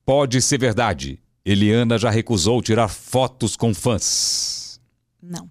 [0.05, 1.19] Pode ser verdade.
[1.45, 4.79] Eliana já recusou tirar fotos com fãs.
[5.21, 5.49] Não.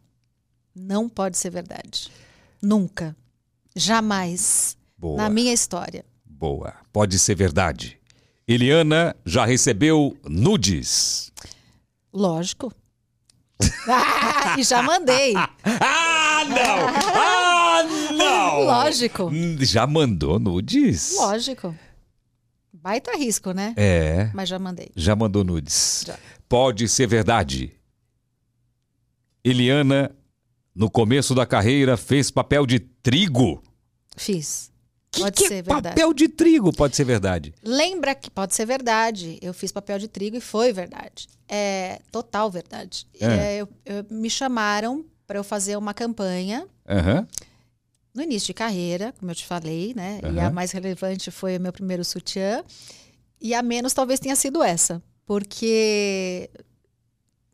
[0.75, 2.11] Não pode ser verdade.
[2.61, 3.15] Nunca.
[3.75, 4.77] Jamais.
[4.97, 5.17] Boa.
[5.17, 6.05] Na minha história.
[6.25, 6.75] Boa.
[6.93, 7.99] Pode ser verdade.
[8.47, 11.33] Eliana já recebeu nudes.
[12.13, 12.73] Lógico.
[13.89, 15.35] Ah, e já mandei.
[15.65, 16.89] Ah, não!
[17.15, 17.42] Ah,
[18.61, 18.65] não!
[18.65, 19.25] Lógico.
[19.25, 21.15] Hum, Já mandou nudes?
[21.17, 21.75] Lógico.
[22.73, 23.75] Baita risco, né?
[23.77, 24.91] É, Mas já mandei.
[24.97, 26.05] já mandou nudes.
[26.07, 26.19] Já.
[26.49, 27.73] Pode ser verdade.
[29.45, 30.11] Eliana,
[30.75, 33.63] no começo da carreira, fez papel de trigo.
[34.17, 34.71] Fiz.
[35.11, 35.83] Que Pode que ser é verdade.
[35.91, 36.73] papel de trigo?
[36.73, 37.53] Pode ser verdade.
[37.63, 39.39] Lembra que pode ser verdade.
[39.43, 41.29] Eu fiz papel de trigo e foi verdade.
[41.49, 43.07] É total verdade.
[43.21, 43.27] É.
[43.27, 47.27] É, eu- eu- me chamaram para eu fazer uma campanha Aham.
[48.15, 50.21] No início de carreira, como eu te falei, né?
[50.23, 50.47] E Aham.
[50.47, 52.63] a mais relevante foi o meu primeiro sutiã.
[53.41, 55.03] E a menos talvez tenha sido essa.
[55.27, 56.51] Porque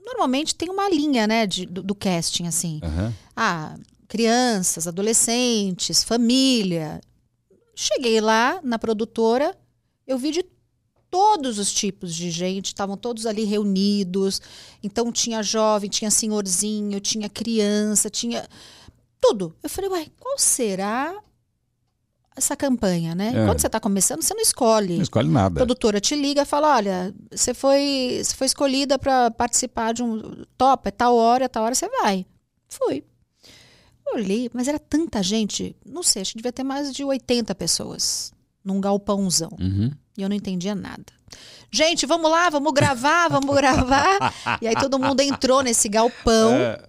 [0.04, 2.80] normalmente tem uma linha, né, de- do, do casting, assim.
[2.82, 3.14] Aham.
[3.36, 3.76] Ah,
[4.08, 7.00] crianças, adolescentes, família.
[7.74, 9.56] Cheguei lá na produtora,
[10.06, 10.44] eu vi de
[11.10, 14.40] todos os tipos de gente, estavam todos ali reunidos.
[14.82, 18.46] Então tinha jovem, tinha senhorzinho, tinha criança, tinha
[19.20, 19.54] tudo.
[19.62, 21.14] Eu falei, uai, qual será
[22.38, 23.28] essa campanha, né?
[23.34, 23.46] É.
[23.46, 24.94] Quando você está começando, você não escolhe.
[24.96, 25.54] Não escolhe A nada.
[25.56, 30.44] produtora te liga e fala: olha, você foi, você foi escolhida para participar de um
[30.56, 32.24] top, é tal hora, é tal hora você vai.
[32.68, 33.04] Fui.
[34.14, 38.32] Olhei, mas era tanta gente, não sei, acho que devia ter mais de 80 pessoas
[38.64, 39.50] num galpãozão.
[39.60, 39.90] Uhum.
[40.16, 41.04] E eu não entendia nada.
[41.70, 44.32] Gente, vamos lá, vamos gravar, vamos gravar.
[44.62, 46.52] E aí todo mundo entrou nesse galpão.
[46.54, 46.88] É,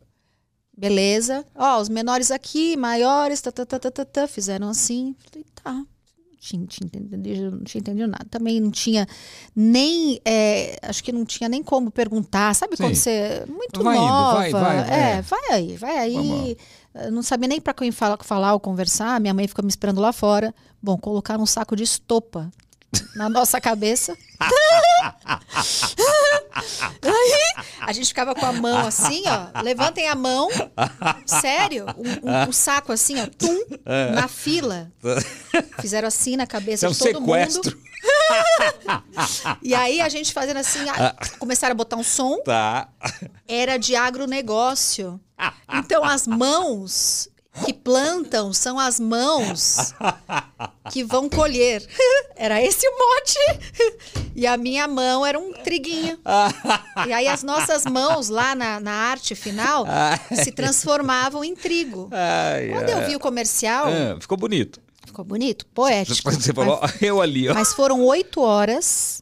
[0.79, 1.45] Beleza.
[1.55, 5.13] Ó, os menores aqui, maiores, tá, tá, tá, tá, tá, tá, fizeram assim.
[5.29, 5.73] Falei, tá.
[5.73, 5.85] Não
[6.39, 8.25] tinha, tinha entendido, não tinha entendido nada.
[8.29, 9.05] Também não tinha
[9.53, 10.21] nem.
[10.23, 12.55] é, acho que não tinha nem como perguntar.
[12.55, 13.01] Sabe quando Sim.
[13.01, 13.43] você.
[13.47, 14.37] Muito Vai indo, nova.
[14.37, 15.21] vai, vai, é, é.
[15.21, 16.13] vai aí, vai aí.
[16.13, 16.55] Vamos.
[16.95, 19.19] Eu não sabia nem para quem falar, falar ou conversar.
[19.19, 20.55] Minha mãe ficou me esperando lá fora.
[20.81, 22.49] Bom, colocaram um saco de estopa
[23.15, 24.17] na nossa cabeça.
[27.01, 29.61] Aí a gente ficava com a mão assim, ó.
[29.61, 30.49] Levantem a mão.
[31.25, 33.27] Sério, um, um- um saco assim, ó.
[33.27, 33.57] Tum,
[34.13, 34.91] na fila.
[35.81, 37.63] Fizeram assim na cabeça é um de todo sequestro.
[37.75, 37.89] mundo.
[39.61, 42.41] E aí a gente fazendo assim, ah, começaram a botar um som.
[42.43, 42.87] Tá.
[43.47, 45.19] Era de agronegócio.
[45.73, 47.29] Então as mãos
[47.65, 49.93] que plantam são as mãos
[50.91, 51.85] que vão colher.
[52.35, 53.37] Era esse o mote.
[54.35, 56.17] E a minha mão era um triguinho.
[57.05, 59.85] E aí as nossas mãos lá na, na arte final
[60.33, 62.09] se transformavam em trigo.
[62.71, 64.79] Quando eu vi o comercial, Ah, ficou bonito.
[65.05, 66.31] ficou bonito, poético.
[66.31, 67.53] Você falou, eu ali, ó.
[67.53, 69.18] Mas foram oito horas.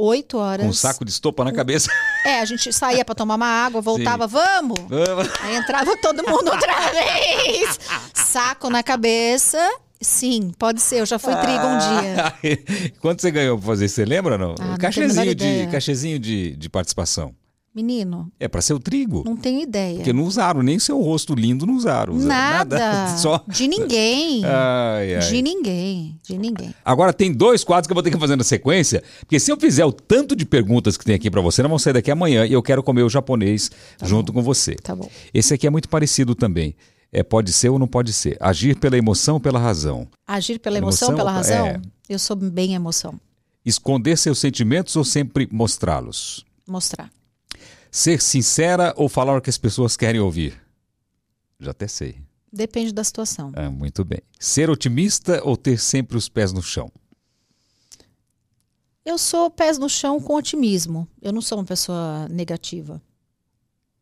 [0.00, 0.64] Oito horas.
[0.64, 1.90] Com um saco de estopa na cabeça.
[2.24, 4.78] É, a gente saía pra tomar uma água, voltava, vamos!
[4.88, 5.28] Vamos.
[5.40, 7.80] Aí entrava todo mundo outra vez.
[8.14, 9.58] Saco na cabeça.
[10.00, 11.00] Sim, pode ser.
[11.00, 12.92] Eu já fui trigo um dia.
[13.00, 13.96] Quanto você ganhou pra fazer isso?
[13.96, 14.54] Você lembra ou não?
[14.60, 17.34] Ah, não cachezinho menor de, cachezinho de, de participação.
[17.74, 19.22] Menino, É pra ser o trigo.
[19.24, 19.96] não tenho ideia.
[19.96, 22.14] Porque não usaram, nem seu rosto lindo não usaram.
[22.14, 23.16] Usaram Nada.
[23.18, 23.44] Só.
[23.46, 24.42] De ninguém.
[24.44, 25.20] Ai, ai.
[25.20, 26.18] De ninguém.
[26.24, 26.74] De ninguém.
[26.84, 29.56] Agora tem dois quadros que eu vou ter que fazer na sequência, porque se eu
[29.60, 32.44] fizer o tanto de perguntas que tem aqui pra você, nós vamos sair daqui amanhã
[32.46, 33.70] e eu quero comer o japonês
[34.02, 34.74] junto com você.
[34.74, 35.08] Tá bom.
[35.32, 36.74] Esse aqui é muito parecido também.
[37.12, 38.36] É pode ser ou não pode ser.
[38.40, 40.08] Agir pela emoção ou pela razão.
[40.26, 41.66] Agir pela Emoção, emoção, pela razão?
[41.66, 41.80] é.
[42.08, 43.20] Eu sou bem emoção.
[43.64, 46.44] Esconder seus sentimentos ou sempre mostrá-los.
[46.66, 47.10] Mostrar.
[47.90, 50.60] Ser sincera ou falar o que as pessoas querem ouvir.
[51.58, 52.20] Já até sei.
[52.52, 53.52] Depende da situação.
[53.54, 54.20] Ah, muito bem.
[54.38, 56.90] Ser otimista ou ter sempre os pés no chão.
[59.04, 61.08] Eu sou pés no chão com otimismo.
[61.20, 63.00] Eu não sou uma pessoa negativa.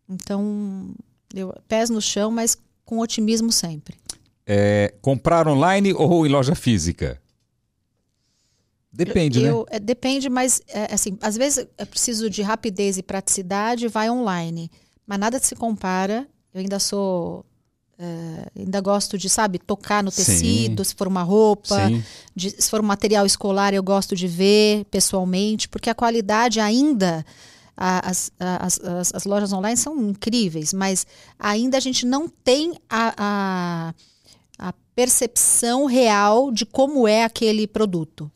[0.09, 0.95] Então,
[1.35, 3.97] eu, pés no chão, mas com otimismo sempre.
[4.45, 7.21] É, comprar online ou em loja física?
[8.93, 9.51] Depende, né?
[9.51, 14.09] Eu- é, depende, mas é, assim, às vezes é preciso de rapidez e praticidade, vai
[14.11, 14.71] online.
[15.07, 16.27] Mas nada se compara.
[16.55, 17.45] Eu ainda sou.
[17.99, 20.17] é, ainda gosto de, sabe, tocar no Sim.
[20.25, 22.03] tecido, se for uma roupa, Sim.
[22.35, 27.25] de- se for um material escolar, eu gosto de ver pessoalmente, porque a qualidade ainda.
[27.79, 31.07] As, as, as, as lojas online são incríveis, mas
[31.39, 33.15] ainda a gente não tem a,
[34.59, 38.33] a, a percepção real de como é aquele produto.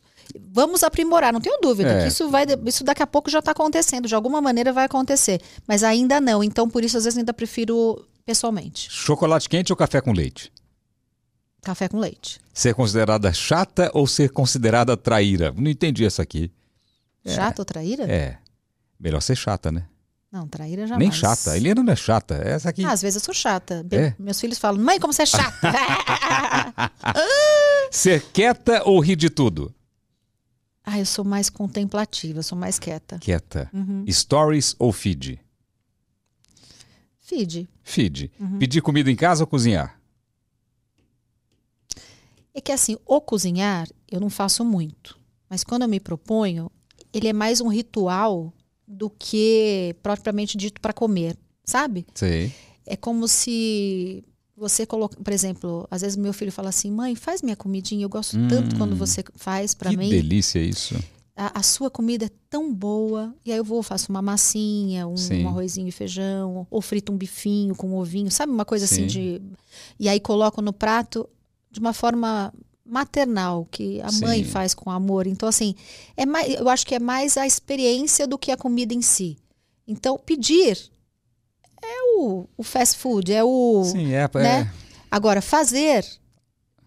[0.52, 2.02] Vamos aprimorar, não tenho dúvida É.
[2.02, 5.40] que isso vai, isso daqui a pouco já está acontecendo, de alguma maneira vai acontecer,
[5.66, 6.43] mas ainda não.
[6.44, 10.52] Então por isso às vezes ainda prefiro pessoalmente, Chocolate quente ou café com leite?
[11.62, 12.40] café com leite.
[12.55, 15.52] Ser considerada chata ou ser considerada traíra?
[15.57, 16.51] Não entendi essa aqui.
[17.27, 18.05] Chata ou traíra?
[18.11, 18.39] É.
[18.98, 19.85] Melhor ser chata, né?
[20.32, 20.98] Não, traíra jamais.
[21.01, 21.51] Nem chata.
[21.51, 22.35] A Eliana não é chata.
[22.36, 22.85] Essa aqui.
[22.85, 23.85] Ah, às vezes eu sou chata.
[23.90, 24.15] É?
[24.19, 25.61] Meus filhos falam, mãe, como você é chata.
[27.90, 29.74] Ser quieta ou rir de tudo?
[30.85, 33.19] Ah, eu sou mais contemplativa, sou mais quieta.
[33.19, 33.70] Quieta.
[33.73, 34.05] Uhum.
[34.11, 35.40] Stories ou feed?
[37.19, 37.69] Feed.
[37.82, 38.31] Feed.
[38.40, 38.59] Uhum.
[38.59, 40.01] Pedir comida em casa ou cozinhar?
[42.52, 45.19] É que assim, o cozinhar eu não faço muito.
[45.48, 46.70] Mas quando eu me proponho,
[47.12, 48.52] ele é mais um ritual
[48.86, 52.07] do que propriamente dito para comer, sabe?
[52.15, 52.52] Sei.
[52.85, 54.24] É como se
[54.61, 58.09] você coloca, por exemplo, às vezes meu filho fala assim: "Mãe, faz minha comidinha, eu
[58.11, 60.11] gosto tanto Hum, quando você faz para Que mim.
[60.11, 60.95] delícia isso.
[61.35, 63.35] A, a sua comida é tão boa".
[63.45, 67.16] E aí eu vou, faço uma massinha, um, um arrozinho e feijão, ou frito um
[67.16, 68.95] bifinho com um ovinho, sabe uma coisa Sim.
[68.97, 69.41] assim de
[69.99, 71.27] e aí coloco no prato
[71.70, 72.53] de uma forma
[72.85, 74.51] maternal que a mãe Sim.
[74.51, 75.27] faz com amor.
[75.27, 75.74] Então assim,
[76.16, 79.39] é mais, eu acho que é mais a experiência do que a comida em si.
[79.89, 80.90] Então pedir
[81.82, 84.28] é o, o fast food, é o Sim, é.
[84.35, 84.70] né?
[85.11, 86.05] Agora, fazer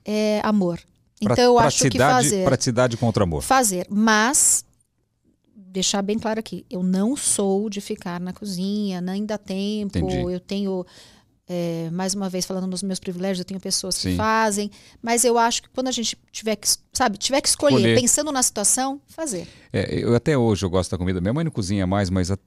[0.05, 0.79] é amor.
[1.21, 2.45] é pra- Então eu acho que fazer.
[2.45, 3.41] Praticidade contra amor.
[3.41, 4.63] Fazer, mas
[5.55, 9.97] deixar bem claro aqui, eu não sou de ficar na cozinha, nem dá tempo.
[9.97, 10.17] Entendi.
[10.31, 10.85] Eu tenho,
[11.49, 14.15] é, mais uma vez falando nos meus privilégios, eu tenho pessoas que Sim.
[14.15, 14.71] fazem,
[15.01, 17.99] mas eu acho que quando a gente tiver que, sabe, tiver que escolher, Escolher.
[18.01, 19.45] pensando na situação, fazer.
[19.73, 21.19] É, eu até hoje eu gosto da comida.
[21.19, 22.37] Minha mãe não cozinha mais, mas a,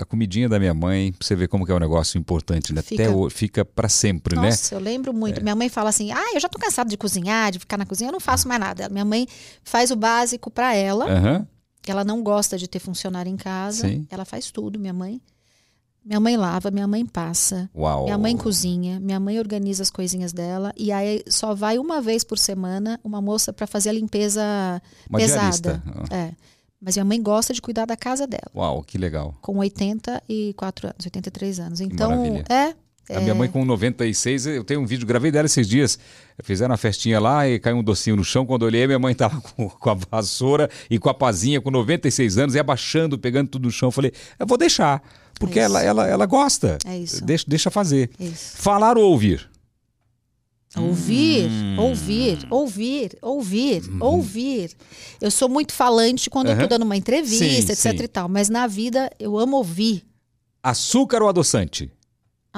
[0.00, 2.80] a comidinha da minha mãe, pra você ver como que é um negócio importante, né?
[2.80, 4.46] Fica- Até hoje, fica para sempre, né?
[4.48, 5.42] Nossa, eu lembro muito.
[5.42, 8.08] Minha mãe fala assim: ah, eu já tô cansada de cozinhar, de ficar na cozinha,
[8.08, 8.88] eu não faço mais nada.
[8.88, 9.26] Minha mãe
[9.64, 11.04] faz o básico para ela.
[11.10, 11.46] Aham.
[11.86, 13.86] Ela não gosta de ter funcionário em casa.
[13.86, 14.06] Sim.
[14.10, 15.20] Ela faz tudo, minha mãe.
[16.06, 17.68] Minha mãe lava, minha mãe passa.
[17.74, 18.04] Uau.
[18.04, 22.22] Minha mãe cozinha, minha mãe organiza as coisinhas dela e aí só vai uma vez
[22.22, 24.40] por semana uma moça para fazer a limpeza
[25.10, 25.40] Uma pesada.
[25.82, 25.82] diarista.
[26.10, 26.32] Ah, É.
[26.80, 29.34] Mas minha mãe gosta de cuidar da casa dela, Uau, que legal.
[29.40, 31.80] com 84 anos, 83 anos.
[31.80, 32.44] Então, maravilha.
[32.50, 32.74] é,
[33.08, 35.96] A minha mãe com 96, eu tenho um vídeo, gravei dela esses dias.
[36.42, 38.44] Fizeram uma festinha lá e caiu um docinho no chão.
[38.44, 41.70] Quando eu olhei, minha mãe tava com, com a vassoura e com a pazinha, com
[41.70, 43.88] 96 anos, e abaixando, pegando tudo no chão.
[43.88, 45.00] Eu falei, eu vou deixar,
[45.38, 46.78] porque É ela, ela, ela gosta.
[46.84, 47.24] É isso.
[47.24, 48.10] Deixa, deixa fazer.
[48.18, 48.56] isso.
[48.56, 49.48] Falar ou ouvir?
[50.76, 51.76] Ouvir, Hum.
[51.78, 54.70] ouvir, ouvir, ouvir, ouvir.
[55.20, 56.60] Eu sou muito falante quando eu Uhum.
[56.62, 58.04] tô dando uma entrevista, Sim, etc sim.
[58.04, 60.04] e tal, mas na vida eu amo ouvir
[60.62, 61.88] Açúcar ou adoçante?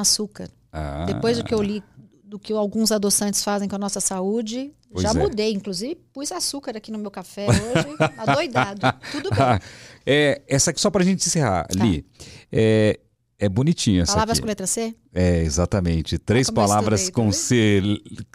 [0.00, 0.50] Açúcar.
[0.72, 1.82] Ah, Depois do que eu li
[2.24, 5.14] do que alguns adoçantes fazem com a nossa saúde, Pois já é.
[5.14, 5.52] mudei.
[5.52, 8.80] Inclusive, pus açúcar aqui no meu café hoje, adoidado.
[9.10, 9.60] Tudo bem.
[10.04, 12.04] É, essa aqui só pra gente encerrar, Li.
[12.52, 13.00] É,
[13.38, 14.42] é bonitinha essa Palavras aqui.
[14.42, 14.94] com letra C?
[15.14, 16.18] É, exatamente.
[16.18, 17.32] Três como eu palavras estudei, tá com vendo?
[17.40, 17.82] C.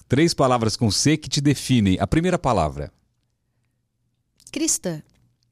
[0.07, 1.97] Três palavras com C que te definem.
[1.99, 2.91] A primeira palavra,
[4.51, 5.01] Cristã.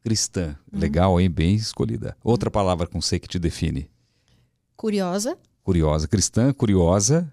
[0.04, 0.56] cristã.
[0.72, 0.80] Uhum.
[0.80, 1.30] Legal, hein?
[1.30, 2.16] Bem escolhida.
[2.24, 3.90] Outra palavra com C que te define.
[4.76, 6.08] Curiosa Curiosa.
[6.08, 7.32] Cristã, curiosa.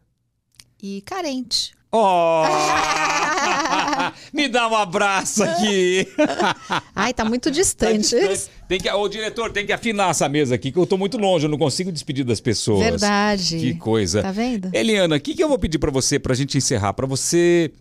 [0.83, 1.73] e carente.
[1.91, 2.43] Oh!
[4.33, 6.07] Me dá um abraço aqui.
[6.95, 7.99] Ai, tá muito Tá distante.
[8.01, 8.51] distante.
[8.69, 11.47] Tem que, ô, diretor, tem que afinar essa mesa aqui, que eu tô muito longe,
[11.47, 12.81] eu não consigo despedir das pessoas.
[12.85, 13.59] Verdade.
[13.59, 14.23] Que coisa.
[14.23, 14.71] Tá vendo?
[14.75, 16.93] Eliana, o que, que eu vou pedir para você, para a gente encerrar?
[16.93, 17.73] Para você,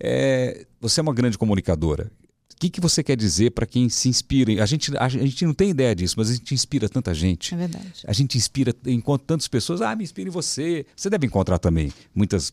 [0.00, 2.10] é, você é uma grande comunicadora.
[2.62, 4.62] O que, que você quer dizer para quem se inspira?
[4.62, 7.52] A gente, a gente não tem ideia disso, mas a gente inspira tanta gente.
[7.54, 8.04] É verdade.
[8.06, 9.82] A gente inspira, encontra tantas pessoas.
[9.82, 10.86] Ah, me inspira em você.
[10.94, 12.52] Você deve encontrar também muitas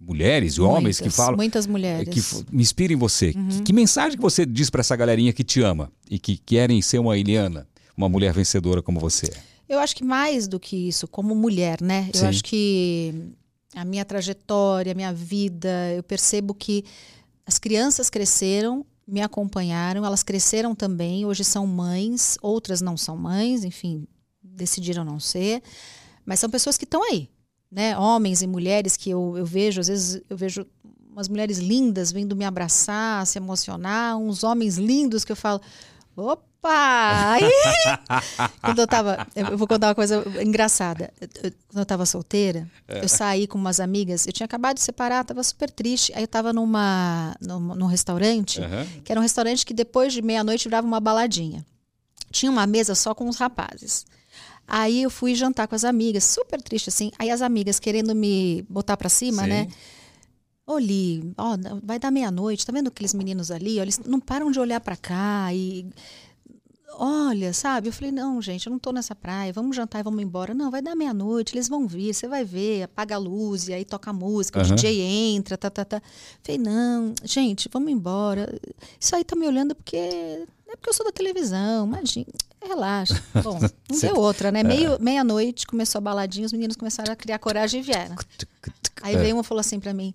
[0.00, 1.36] mulheres e homens que falam.
[1.36, 2.08] Muitas mulheres.
[2.08, 3.34] Que me inspira em você.
[3.36, 3.48] Uhum.
[3.48, 6.80] Que, que mensagem que você diz para essa galerinha que te ama e que querem
[6.80, 9.26] ser uma Eliana, uma mulher vencedora como você?
[9.26, 9.56] é?
[9.68, 12.08] Eu acho que mais do que isso, como mulher, né?
[12.14, 12.26] Eu Sim.
[12.26, 13.14] acho que
[13.74, 16.84] a minha trajetória, a minha vida, eu percebo que
[17.44, 23.62] as crianças cresceram, me acompanharam, elas cresceram também, hoje são mães, outras não são mães,
[23.62, 24.06] enfim,
[24.42, 25.62] decidiram não ser,
[26.24, 27.28] mas são pessoas que estão aí,
[27.70, 27.96] né?
[27.96, 30.66] Homens e mulheres que eu, eu vejo, às vezes eu vejo
[31.08, 35.60] umas mulheres lindas vindo me abraçar, se emocionar, uns homens lindos que eu falo,
[36.16, 36.46] opa!
[37.36, 37.44] Aí
[38.60, 39.26] quando eu tava.
[39.36, 41.12] Eu vou contar uma coisa engraçada.
[41.20, 41.28] Eu-
[41.68, 44.26] Quando eu tava solteira, eu saí com umas amigas.
[44.26, 46.12] Eu tinha acabado de separar, tava super triste.
[46.14, 48.86] Aí eu tava numa, num, num restaurante, Aham.
[49.04, 51.64] que era um restaurante que depois de meia-noite virava uma baladinha.
[52.32, 54.04] Tinha uma mesa só com os rapazes.
[54.66, 57.12] Aí eu fui jantar com as amigas, super triste assim.
[57.20, 59.48] Aí as amigas querendo me botar pra cima, Sim.
[59.48, 59.68] né?
[60.66, 63.78] Oli, ó, vai dar meia-noite, tá vendo aqueles meninos ali?
[63.78, 65.86] Ó, eles não param de olhar pra cá e
[66.98, 67.88] olha, sabe?
[67.88, 70.54] Eu falei, não, gente, eu não tô nessa praia, vamos jantar e vamos embora.
[70.54, 73.84] Não, vai dar meia-noite, eles vão vir, você vai ver, apaga a luz e aí
[73.84, 74.72] toca a música, Aham.
[74.72, 75.02] o DJ
[75.36, 76.02] entra, tá, tá, tá.
[76.42, 78.52] Falei, não, gente, vamos embora.
[78.98, 82.26] Isso aí tá me olhando porque é porque eu sou da televisão, imagina.
[82.66, 83.22] Relaxa.
[83.42, 83.58] Bom,
[83.90, 84.62] não deu outra, né?
[84.62, 88.16] Meio, Meia-noite começou a baladinha, os meninos começaram a criar coragem e vieram.
[89.02, 89.18] Aí É.
[89.18, 90.14] veio uma e falou assim pra mim: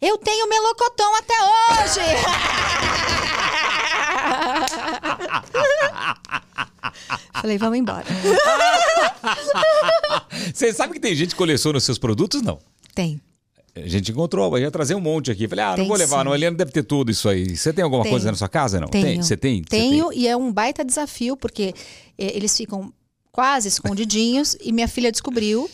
[0.00, 2.00] Eu tenho melocotão até hoje!
[7.40, 8.04] Falei, vamos embora.
[10.54, 12.42] Você sabe que tem gente que coleciona os seus produtos?
[12.42, 12.58] Não.
[12.94, 13.20] Tem.
[13.76, 15.46] A gente encontrou, eu ia trazer um monte aqui.
[15.46, 16.24] Falei, ah, não Tem vou levar, sim.
[16.24, 16.32] não.
[16.32, 17.56] A Eliana deve ter tudo isso aí.
[17.56, 18.14] Você tem alguma Tenho.
[18.14, 18.80] coisa na sua casa?
[18.80, 18.88] Não?
[18.88, 19.04] Tenho.
[19.04, 19.22] Tem?
[19.22, 19.62] Você tem?
[19.62, 21.74] Tenho, e é um baita desafio, porque
[22.16, 22.92] eh, eles ficam
[23.30, 25.70] quase escondidinhos, e minha filha descobriu.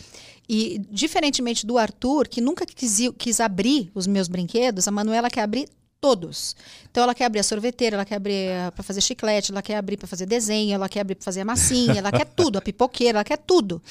[0.49, 5.41] E, diferentemente do Arthur, que nunca quis, quis abrir os meus brinquedos, a Manuela quer
[5.41, 5.69] abrir
[6.01, 6.53] todos.
[6.91, 9.95] Então, ela quer abrir a sorveteira, ela quer abrir para fazer chiclete, ela quer abrir
[9.95, 13.19] para fazer desenho, ela quer abrir para fazer a massinha, ela quer tudo, a pipoqueira,
[13.19, 13.81] ela quer tudo.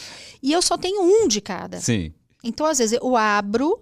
[0.42, 1.80] E eu só tenho um de cada.
[1.80, 2.12] Sim.
[2.44, 3.80] Então, às vezes, eu abro,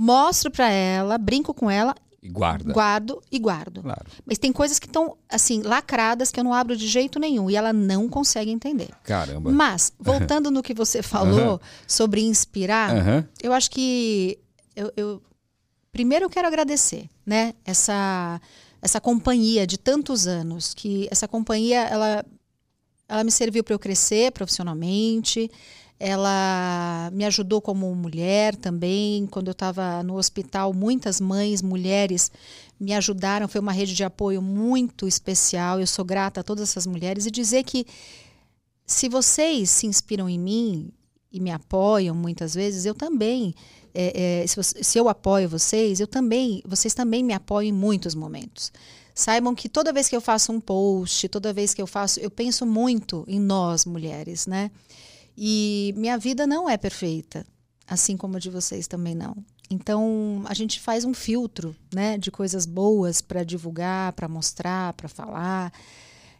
[0.00, 2.72] mostro para ela, brinco com ela, E guarda.
[2.72, 3.82] guardo e guardo.
[3.82, 4.06] Claro.
[4.24, 7.50] Mas tem coisas que estão, assim, lacradas que eu não abro de jeito nenhum.
[7.50, 8.90] E ela não consegue entender.
[9.02, 9.50] Caramba.
[9.50, 13.28] Mas, voltando no que você falou sobre inspirar, Aham.
[13.42, 14.38] eu acho que.
[14.76, 15.22] Eu, eu-
[15.90, 17.54] primeiro eu quero agradecer, né?
[17.64, 18.40] Essa,
[18.80, 20.72] essa companhia de tantos anos.
[20.74, 22.24] Que essa companhia, ela,
[23.08, 25.50] ela me serviu para eu crescer profissionalmente.
[26.00, 29.26] Ela me ajudou como mulher também.
[29.26, 32.30] Quando eu estava no hospital, muitas mães, mulheres
[32.78, 33.48] me ajudaram.
[33.48, 35.80] Foi uma rede de apoio muito especial.
[35.80, 37.26] Eu sou grata a todas essas mulheres.
[37.26, 37.84] E dizer que
[38.86, 40.92] se vocês se inspiram em mim
[41.32, 43.54] e me apoiam muitas vezes, eu também.
[43.92, 48.14] é, é, se, se eu apoio vocês, eu também, vocês também me apoiam em muitos
[48.14, 48.72] momentos.
[49.14, 52.30] Saibam que toda vez que eu faço um post, toda vez que eu faço, eu
[52.30, 54.70] penso muito em nós mulheres, né?
[55.40, 57.46] E minha vida não é perfeita,
[57.86, 59.36] assim como a de vocês também não.
[59.70, 65.08] Então a gente faz um filtro, né, de coisas boas para divulgar, para mostrar, para
[65.08, 65.72] falar.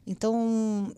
[0.05, 0.93] Então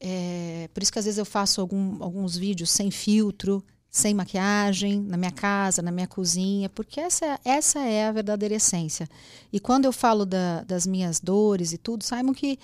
[0.00, 5.00] é, por isso que às vezes eu faço algum- alguns vídeos sem filtro, sem maquiagem,
[5.00, 9.08] na minha casa, na minha cozinha, porque essa, essa é a verdadeira essência.
[9.52, 12.58] E quando eu falo da- das minhas dores e tudo, saibam que,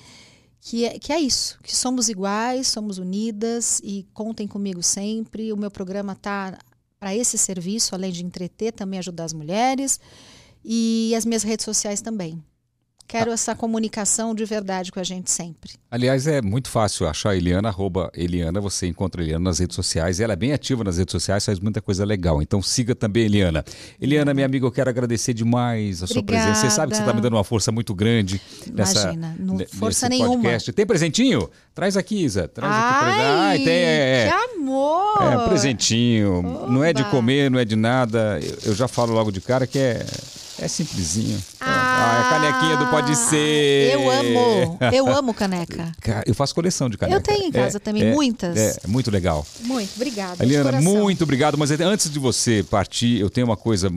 [0.64, 5.52] que, é, que é isso, que somos iguais, somos unidas e contem comigo sempre.
[5.52, 6.56] O meu programa está
[7.00, 9.98] para esse serviço, além de entreter, também ajudar as mulheres
[10.64, 12.40] e as minhas redes sociais também.
[13.12, 15.72] Quero essa comunicação de verdade com a gente sempre.
[15.90, 19.76] Aliás, é muito fácil achar a Eliana, arroba Eliana, você encontra a Eliana nas redes
[19.76, 20.18] sociais.
[20.18, 22.40] Ela é bem ativa nas redes sociais, faz muita coisa legal.
[22.40, 23.62] Então siga também Eliana.
[24.00, 26.46] Eliana, minha amiga, eu quero agradecer demais a sua Obrigada.
[26.52, 26.70] presença.
[26.70, 28.40] Você sabe que você está me dando uma força muito grande
[28.72, 30.36] nessa, Imagina, não força nenhuma.
[30.36, 30.72] podcast.
[30.72, 31.50] Tem presentinho?
[31.74, 32.48] Traz aqui, Isa.
[32.48, 34.28] Traz aqui pra Ai, Ai, tem, é, é.
[34.28, 35.22] que amor!
[35.22, 36.40] É, presentinho.
[36.70, 37.10] Não é de Oba.
[37.10, 38.40] comer, não é de nada.
[38.42, 40.06] Eu, eu já falo logo de cara que é,
[40.62, 41.42] é simplesinho.
[41.60, 43.92] Ah, é a canequinha do Pode Ser.
[43.94, 45.92] Eu amo, eu amo caneca.
[46.00, 47.18] Ca- Eu faço coleção de caneca.
[47.18, 48.56] Eu tenho em casa também, é, muitas.
[48.56, 49.46] É, é muito legal.
[49.60, 50.42] Muito, obrigada.
[50.44, 51.58] Eliana, muito obrigado.
[51.58, 53.90] Mas antes de você partir, eu tenho uma coisa.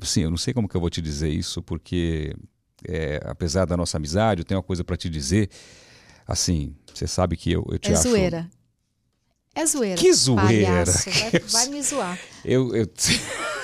[0.00, 2.34] Assim, eu não sei como que eu vou te dizer isso, porque
[2.88, 5.48] é, apesar da nossa amizade, eu tenho uma coisa para te dizer.
[6.26, 8.02] Assim, você sabe que eu, eu te É acho.
[8.08, 8.48] zoeira.
[9.54, 9.96] É zoeira.
[10.00, 10.46] Que zoeira.
[10.84, 11.10] palhaço.
[11.10, 12.18] Vai, vai me zoar.
[12.44, 12.86] Eu, eu,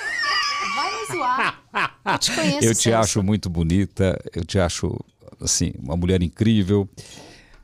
[1.11, 1.61] zoar.
[2.05, 2.97] Eu te conheço, eu te Celso.
[2.99, 4.97] acho muito bonita, eu te acho,
[5.41, 6.87] assim, uma mulher incrível.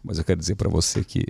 [0.03, 1.26] Mas eu quero dizer para você que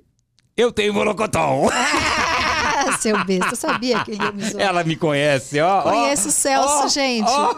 [0.58, 1.68] eu tenho morocotão.
[1.72, 4.64] Ah, seu besta, eu sabia que ele ia me zoar.
[4.64, 5.80] Ela me conhece, ó.
[5.80, 5.82] ó.
[5.84, 7.30] Conheço o Celso, ó, gente.
[7.30, 7.56] ó.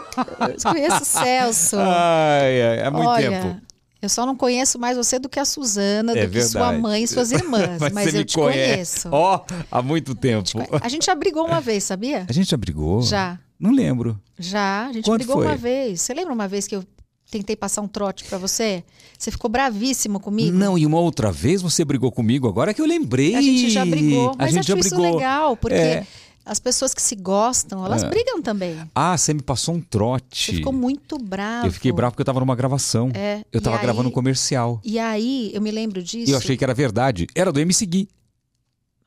[0.70, 1.76] Conheço o Celso.
[1.78, 3.60] Ai, ai, há muito Olha, tempo.
[4.02, 6.82] eu só não conheço mais você do que a Suzana, É do que sua verdade.
[6.82, 7.80] mãe e suas irmãs.
[7.92, 9.08] mas você eu me te conhece.
[9.08, 9.08] conheço.
[9.12, 10.50] Ó, há muito tempo.
[10.82, 12.26] A gente já brigou uma vez, sabia?
[12.28, 13.00] A gente já brigou?
[13.02, 13.38] Já.
[13.58, 14.20] Não lembro.
[14.38, 15.46] Já, a gente Quando brigou foi?
[15.46, 16.00] uma vez.
[16.02, 16.84] Você lembra uma vez que eu
[17.30, 18.84] tentei passar um trote pra você?
[19.18, 20.56] Você ficou bravíssimo comigo?
[20.56, 23.34] Não, e uma outra vez você brigou comigo, agora que eu lembrei.
[23.34, 25.14] A gente já brigou, A mas gente acho já isso brigou.
[25.16, 26.06] legal, porque É.
[26.44, 28.10] as pessoas que se gostam, elas É.
[28.10, 28.78] brigam também.
[28.94, 30.44] Ah, você me passou um trote.
[30.52, 31.66] Você ficou muito bravo.
[31.66, 33.10] Eu fiquei bravo porque eu tava numa gravação.
[33.14, 34.80] É, Eu tava e gravando aí- um comercial.
[34.84, 36.28] E aí, eu me lembro disso.
[36.30, 37.26] E eu achei que era verdade.
[37.34, 38.08] Era do MC Gui.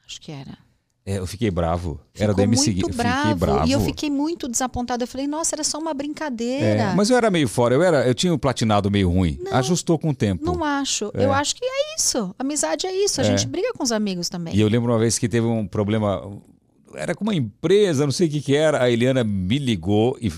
[0.08, 0.58] Acho que era.
[1.10, 2.00] É, eu fiquei bravo.
[2.14, 3.68] Era do Ficou MC muito Eu fiquei bravo, bravo.
[3.68, 5.06] E eu fiquei muito desapontada.
[5.06, 6.84] Eu falei, nossa, era só uma brincadeira.
[6.84, 9.40] É, mas eu era meio fora, eu, era, eu tinha um platinado meio ruim.
[9.52, 10.46] Ajustou com o tempo.
[10.46, 11.12] Não acho.
[11.16, 11.26] É.
[11.26, 12.36] Eu acho que é isso.
[12.38, 13.20] Amizade é isso.
[13.20, 14.56] A gente briga com os amigos também.
[14.56, 16.22] E eu lembro uma vez que teve um problema.
[16.94, 18.84] Era com uma empresa, não sei o que, que era.
[18.84, 20.32] A Eliana me ligou e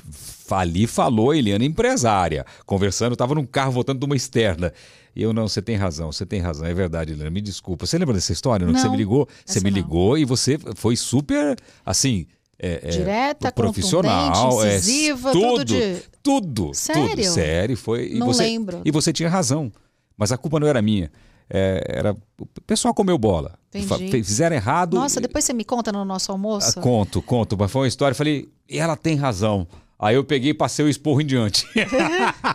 [0.51, 2.45] ali falou, a Eliana empresária.
[2.65, 4.71] Conversando, estava num carro voltando de uma externa.
[5.15, 7.85] E eu, não, você tem razão, você tem razão, é verdade, Eliana, me desculpa.
[7.85, 8.65] Você lembra dessa história?
[8.65, 9.27] Não, que você Não, me ligou?
[9.45, 9.75] Você me não.
[9.77, 12.25] ligou e você foi super, assim.
[12.57, 17.09] é, é, Direta, profissional, é, incisiva, tudo, tudo de- tudo, Sério?
[17.09, 18.13] tudo, sério, foi.
[18.13, 18.81] Não você, lembro.
[18.85, 19.71] E você tinha razão,
[20.15, 21.11] mas a culpa não era minha.
[21.53, 23.59] É, era o pessoal comeu bola.
[23.73, 24.23] Entendi.
[24.23, 24.93] Fizeram errado.
[24.95, 26.79] Nossa, depois você me conta no nosso almoço?
[26.79, 28.15] Ah, Conto, conto, mas foi uma história.
[28.15, 29.67] Falei, e ela tem razão.
[30.01, 31.67] Aí eu peguei e passei o esporro em diante.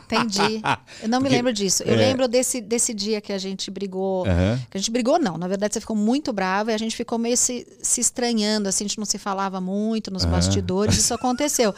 [0.05, 0.61] Entendi.
[1.03, 1.83] Eu não me Porque- lembro disso.
[1.85, 1.97] Eu é.
[1.97, 4.27] lembro desse, desse dia que a gente brigou.
[4.27, 4.59] Aham.
[4.71, 5.39] Que a gente brigou, não.
[5.39, 8.85] Na verdade, você ficou muito brava e a gente ficou meio se, se estranhando, assim,
[8.85, 11.75] a gente não se falava muito nos bastidores, isso aconteceu.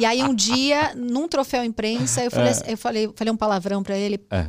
[0.00, 3.82] E aí, um dia, num troféu imprensa, eu falei, assim- eu falei, falei um palavrão
[3.82, 4.20] pra ele.
[4.30, 4.46] É.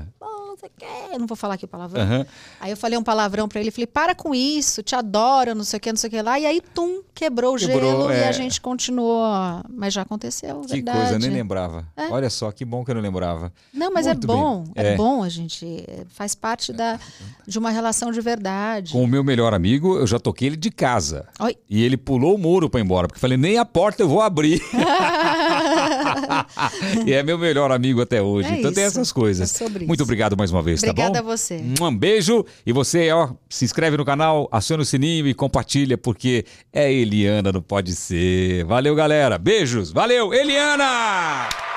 [0.60, 1.10] Pô, você quer?
[1.14, 2.02] Eu não vou falar aqui o palavrão.
[2.02, 2.26] Aham.
[2.60, 5.78] Aí eu falei um palavrão pra ele, falei, para com isso, te adoro, não sei
[5.78, 6.40] o que, não sei o que lá.
[6.40, 8.28] E aí, tum, quebrou o Quebrou, gelo e é.
[8.28, 9.24] a gente continuou.
[9.70, 10.98] Mas já aconteceu, Que verdade.
[10.98, 11.86] coisa, eu nem lembrava.
[11.96, 12.08] É.
[12.10, 13.52] Olha só, que bom que eu não lembrava.
[13.74, 14.94] Não, mas Muito é bom, é.
[14.94, 14.96] É.
[14.96, 15.86] bom a gente.
[16.10, 17.00] Faz parte da,
[17.46, 18.94] de uma relação de verdade.
[18.94, 21.28] Com o meu melhor amigo, eu já toquei ele de casa.
[21.40, 21.56] Oi.
[21.70, 24.10] E ele pulou o muro pra ir embora, porque eu falei, nem a porta eu
[24.10, 24.62] vou abrir.
[27.06, 28.50] e é meu melhor amigo até hoje.
[28.50, 28.98] É então tem isso.
[29.00, 29.54] essas coisas.
[29.54, 31.30] É sobre Muito obrigado mais uma vez, Obrigada tá a bom?
[31.30, 31.62] você.
[31.82, 32.46] Um beijo.
[32.66, 37.52] E você, ó, se inscreve no canal, aciona o sininho e compartilha, porque é Eliana
[37.52, 38.64] no Pode Ser.
[38.66, 39.38] Valeu, galera.
[39.38, 39.92] Beijos.
[39.92, 41.77] Valeu, Eliana!